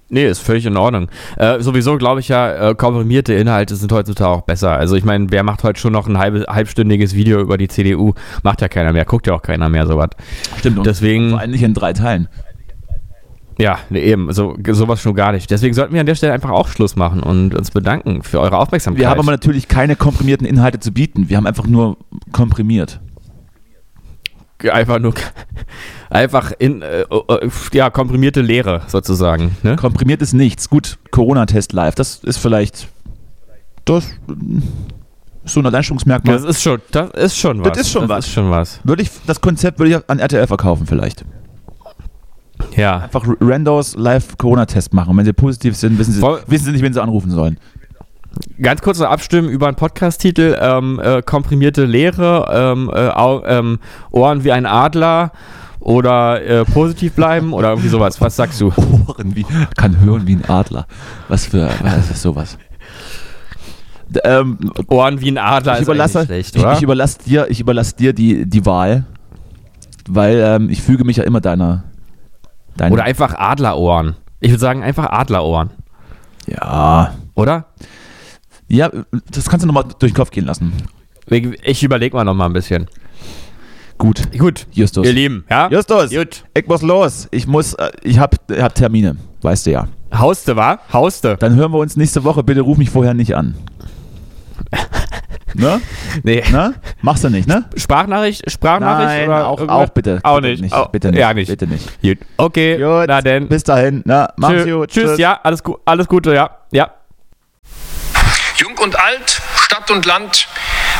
Nee, 0.08 0.26
ist 0.26 0.40
völlig 0.40 0.66
in 0.66 0.76
Ordnung. 0.76 1.06
Äh, 1.36 1.60
sowieso 1.60 1.96
glaube 1.96 2.18
ich 2.18 2.26
ja, 2.26 2.70
äh, 2.70 2.74
komprimierte 2.74 3.32
Inhalte 3.34 3.76
sind 3.76 3.92
heutzutage 3.92 4.30
auch 4.30 4.40
besser. 4.40 4.72
Also 4.72 4.96
ich 4.96 5.04
meine, 5.04 5.26
wer 5.30 5.44
macht 5.44 5.62
heute 5.62 5.78
schon 5.78 5.92
noch 5.92 6.08
ein 6.08 6.18
halbe, 6.18 6.44
halbstündiges 6.48 7.14
Video 7.14 7.40
über 7.40 7.56
die 7.56 7.68
CDU? 7.68 8.14
Macht 8.42 8.62
ja 8.62 8.68
keiner 8.68 8.92
mehr, 8.92 9.04
guckt 9.04 9.28
ja 9.28 9.34
auch 9.34 9.42
keiner 9.42 9.68
mehr 9.68 9.86
sowas. 9.86 10.10
Stimmt. 10.58 10.78
Und 10.78 10.86
Deswegen- 10.88 11.30
vor 11.30 11.38
allem 11.38 11.52
nicht 11.52 11.62
in 11.62 11.72
drei 11.72 11.92
Teilen. 11.92 12.26
Ja, 13.58 13.78
nee, 13.90 14.00
eben, 14.00 14.32
so, 14.32 14.56
sowas 14.72 15.00
schon 15.02 15.14
gar 15.14 15.30
nicht. 15.30 15.48
Deswegen 15.52 15.74
sollten 15.74 15.92
wir 15.94 16.00
an 16.00 16.06
der 16.06 16.14
Stelle 16.16 16.32
einfach 16.32 16.50
auch 16.50 16.66
Schluss 16.66 16.96
machen 16.96 17.22
und 17.22 17.54
uns 17.54 17.70
bedanken 17.70 18.24
für 18.24 18.40
eure 18.40 18.58
Aufmerksamkeit. 18.58 19.00
Wir 19.00 19.08
haben 19.10 19.20
aber 19.20 19.30
natürlich 19.30 19.68
keine 19.68 19.94
komprimierten 19.94 20.46
Inhalte 20.48 20.80
zu 20.80 20.90
bieten. 20.90 21.28
Wir 21.28 21.36
haben 21.36 21.46
einfach 21.46 21.68
nur 21.68 21.96
komprimiert. 22.32 22.98
Einfach 24.64 24.98
nur 24.98 25.14
einfach 26.10 26.52
in 26.58 26.82
äh, 26.82 27.02
äh, 27.02 27.50
ja 27.72 27.90
komprimierte 27.90 28.40
Lehre 28.40 28.82
sozusagen. 28.86 29.56
Ne? 29.62 29.76
Komprimiert 29.76 30.22
ist 30.22 30.32
nichts. 30.32 30.68
Gut, 30.68 30.98
Corona-Test 31.10 31.72
live. 31.72 31.94
Das 31.94 32.16
ist 32.16 32.38
vielleicht 32.38 32.88
das 33.84 34.06
ist 35.44 35.54
so 35.54 35.60
ein 35.60 35.66
Alleinstellungsmerkmal. 35.66 36.36
Das 36.36 36.44
ist 36.44 36.62
schon, 36.62 36.80
das 36.90 37.10
ist 37.10 37.36
schon 37.36 37.64
was. 37.64 37.72
Das 37.72 37.80
ist 37.80 37.90
schon 37.90 38.08
was. 38.08 38.26
Ist 38.26 38.32
schon 38.32 38.50
was. 38.50 38.80
Würde 38.84 39.02
ich, 39.02 39.10
das 39.26 39.40
Konzept 39.40 39.78
würde 39.78 39.90
ich 39.90 40.10
an 40.10 40.18
RTL 40.18 40.46
verkaufen 40.46 40.86
vielleicht. 40.86 41.24
Ja. 42.76 42.98
Einfach 42.98 43.24
Randos 43.40 43.96
live 43.96 44.36
Corona-Test 44.36 44.92
machen. 44.92 45.16
Wenn 45.16 45.24
sie 45.24 45.32
positiv 45.32 45.76
sind, 45.76 45.98
wissen 45.98 46.12
sie, 46.12 46.22
wissen 46.22 46.66
sie 46.66 46.72
nicht, 46.72 46.82
wen 46.82 46.92
sie 46.92 47.02
anrufen 47.02 47.30
sollen. 47.30 47.58
Ganz 48.62 48.82
kurz 48.82 48.98
noch 48.98 49.10
abstimmen 49.10 49.48
über 49.48 49.66
einen 49.66 49.76
Podcast-Titel: 49.76 50.56
ähm, 50.60 51.00
äh, 51.02 51.22
komprimierte 51.22 51.84
Lehre, 51.84 52.48
ähm, 52.52 52.90
äh, 52.94 53.58
ähm, 53.58 53.78
Ohren 54.12 54.44
wie 54.44 54.52
ein 54.52 54.66
Adler 54.66 55.32
oder 55.80 56.42
äh, 56.42 56.64
positiv 56.64 57.14
bleiben 57.14 57.52
oder 57.52 57.70
irgendwie 57.70 57.88
sowas. 57.88 58.20
Was 58.20 58.36
sagst 58.36 58.60
du? 58.60 58.66
Ohren 59.08 59.34
wie, 59.34 59.46
kann 59.76 59.98
hören 60.00 60.26
wie 60.26 60.36
ein 60.36 60.44
Adler. 60.48 60.86
Was 61.28 61.46
für, 61.46 61.70
was 61.82 62.10
ist 62.10 62.22
sowas? 62.22 62.58
Ähm, 64.24 64.58
Ohren 64.88 65.20
wie 65.20 65.30
ein 65.30 65.38
Adler 65.38 65.74
ich 65.74 65.80
ist 65.80 65.86
überlasse, 65.86 66.24
schlecht, 66.26 66.56
ich, 66.56 66.64
ich 66.64 66.82
überlasse 66.82 67.18
dir, 67.24 67.48
ich 67.48 67.60
überlasse 67.60 67.96
dir 67.96 68.12
die, 68.12 68.44
die 68.44 68.66
Wahl, 68.66 69.04
weil 70.08 70.40
ähm, 70.40 70.68
ich 70.68 70.82
füge 70.82 71.04
mich 71.04 71.16
ja 71.16 71.24
immer 71.24 71.40
deiner. 71.40 71.84
deiner 72.76 72.92
oder 72.92 73.04
einfach 73.04 73.34
Adlerohren. 73.34 74.16
Ich 74.40 74.50
würde 74.50 74.60
sagen 74.60 74.82
einfach 74.82 75.10
Adlerohren, 75.10 75.70
ja, 76.46 77.14
oder? 77.34 77.66
Ja, 78.70 78.90
das 79.30 79.48
kannst 79.48 79.64
du 79.64 79.66
nochmal 79.66 79.84
durch 79.98 80.12
den 80.12 80.16
Kopf 80.16 80.30
gehen 80.30 80.46
lassen. 80.46 80.72
Ich, 81.26 81.46
ich 81.62 81.82
überlege 81.82 82.16
mal 82.16 82.24
noch 82.24 82.34
mal 82.34 82.46
ein 82.46 82.52
bisschen. 82.52 82.86
Gut, 83.98 84.32
Gut, 84.38 84.66
Justus. 84.72 85.06
ihr 85.06 85.12
Lieben, 85.12 85.44
ja? 85.50 85.68
Justus, 85.70 86.10
Gut. 86.10 86.44
ich 86.54 86.66
muss 86.66 86.80
los. 86.80 87.28
Ich 87.30 87.46
muss, 87.46 87.74
äh, 87.74 87.90
ich 88.02 88.18
hab, 88.18 88.34
hab 88.58 88.74
Termine, 88.74 89.16
weißt 89.42 89.66
du 89.66 89.72
ja. 89.72 89.88
Hauste, 90.12 90.56
wa? 90.56 90.80
Hauste. 90.92 91.36
Dann 91.38 91.54
hören 91.54 91.70
wir 91.72 91.78
uns 91.78 91.96
nächste 91.96 92.24
Woche. 92.24 92.42
Bitte 92.42 92.62
ruf 92.62 92.78
mich 92.78 92.88
vorher 92.90 93.12
nicht 93.14 93.36
an. 93.36 93.54
ne? 95.54 95.80
Nee. 96.22 96.42
Ne? 96.50 96.74
Machst 97.02 97.24
du 97.24 97.28
nicht, 97.28 97.46
ne? 97.46 97.64
Sprachnachricht, 97.76 98.50
Sprachnachricht 98.50 99.08
Nein, 99.08 99.28
oder 99.28 99.46
auch, 99.48 99.60
auch 99.68 99.88
bitte. 99.90 100.20
Auch 100.22 100.40
bitte 100.40 100.62
nicht. 100.62 100.72
Auch, 100.74 100.86
Au- 100.86 100.90
bitte 100.90 101.10
nicht. 101.10 101.20
Ja, 101.20 101.34
nicht. 101.34 101.48
Bitte 101.48 101.66
nicht. 101.66 102.02
Gut. 102.02 102.18
Okay, 102.38 102.76
Gut, 102.78 103.04
na 103.08 103.20
denn. 103.20 103.48
bis 103.48 103.64
dahin. 103.64 104.02
Na, 104.04 104.32
mach's 104.36 104.54
Tschö- 104.62 104.78
gut. 104.78 104.88
Tschüss, 104.90 105.18
ja, 105.18 105.38
alles, 105.42 105.62
alles 105.84 106.08
Gute, 106.08 106.34
ja. 106.34 106.50
Ja. 106.72 106.90
Jung 108.60 108.76
und 108.76 108.98
alt, 108.98 109.40
Stadt 109.56 109.90
und 109.90 110.04
Land, 110.04 110.46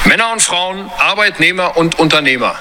Männer 0.04 0.32
und 0.32 0.40
Frauen, 0.40 0.90
Arbeitnehmer 0.98 1.76
und 1.76 1.98
Unternehmer. 1.98 2.58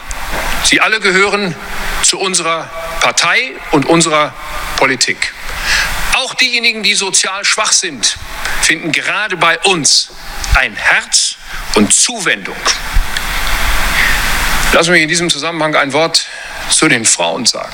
Sie 0.64 0.82
alle 0.82 1.00
gehören 1.00 1.56
zu 2.04 2.20
unserer 2.20 2.70
Partei 3.00 3.54
und 3.72 3.86
unserer 3.86 4.34
Politik. 4.76 5.34
Auch 6.16 6.34
diejenigen, 6.34 6.84
die 6.84 6.96
sozial 6.96 7.46
schwach 7.46 7.72
sind, 7.72 8.18
finden 8.62 8.92
gerade 8.92 9.38
bei 9.38 9.58
uns 9.60 10.10
ein 10.56 10.76
Herz 10.76 11.36
und 11.76 11.94
Zuwendung. 11.94 12.58
Lassen 14.74 14.92
mich 14.92 15.02
in 15.02 15.08
diesem 15.08 15.30
Zusammenhang 15.30 15.76
ein 15.76 15.94
Wort 15.94 16.26
zu 16.70 16.90
den 16.90 17.06
Frauen 17.06 17.46
sagen. 17.46 17.74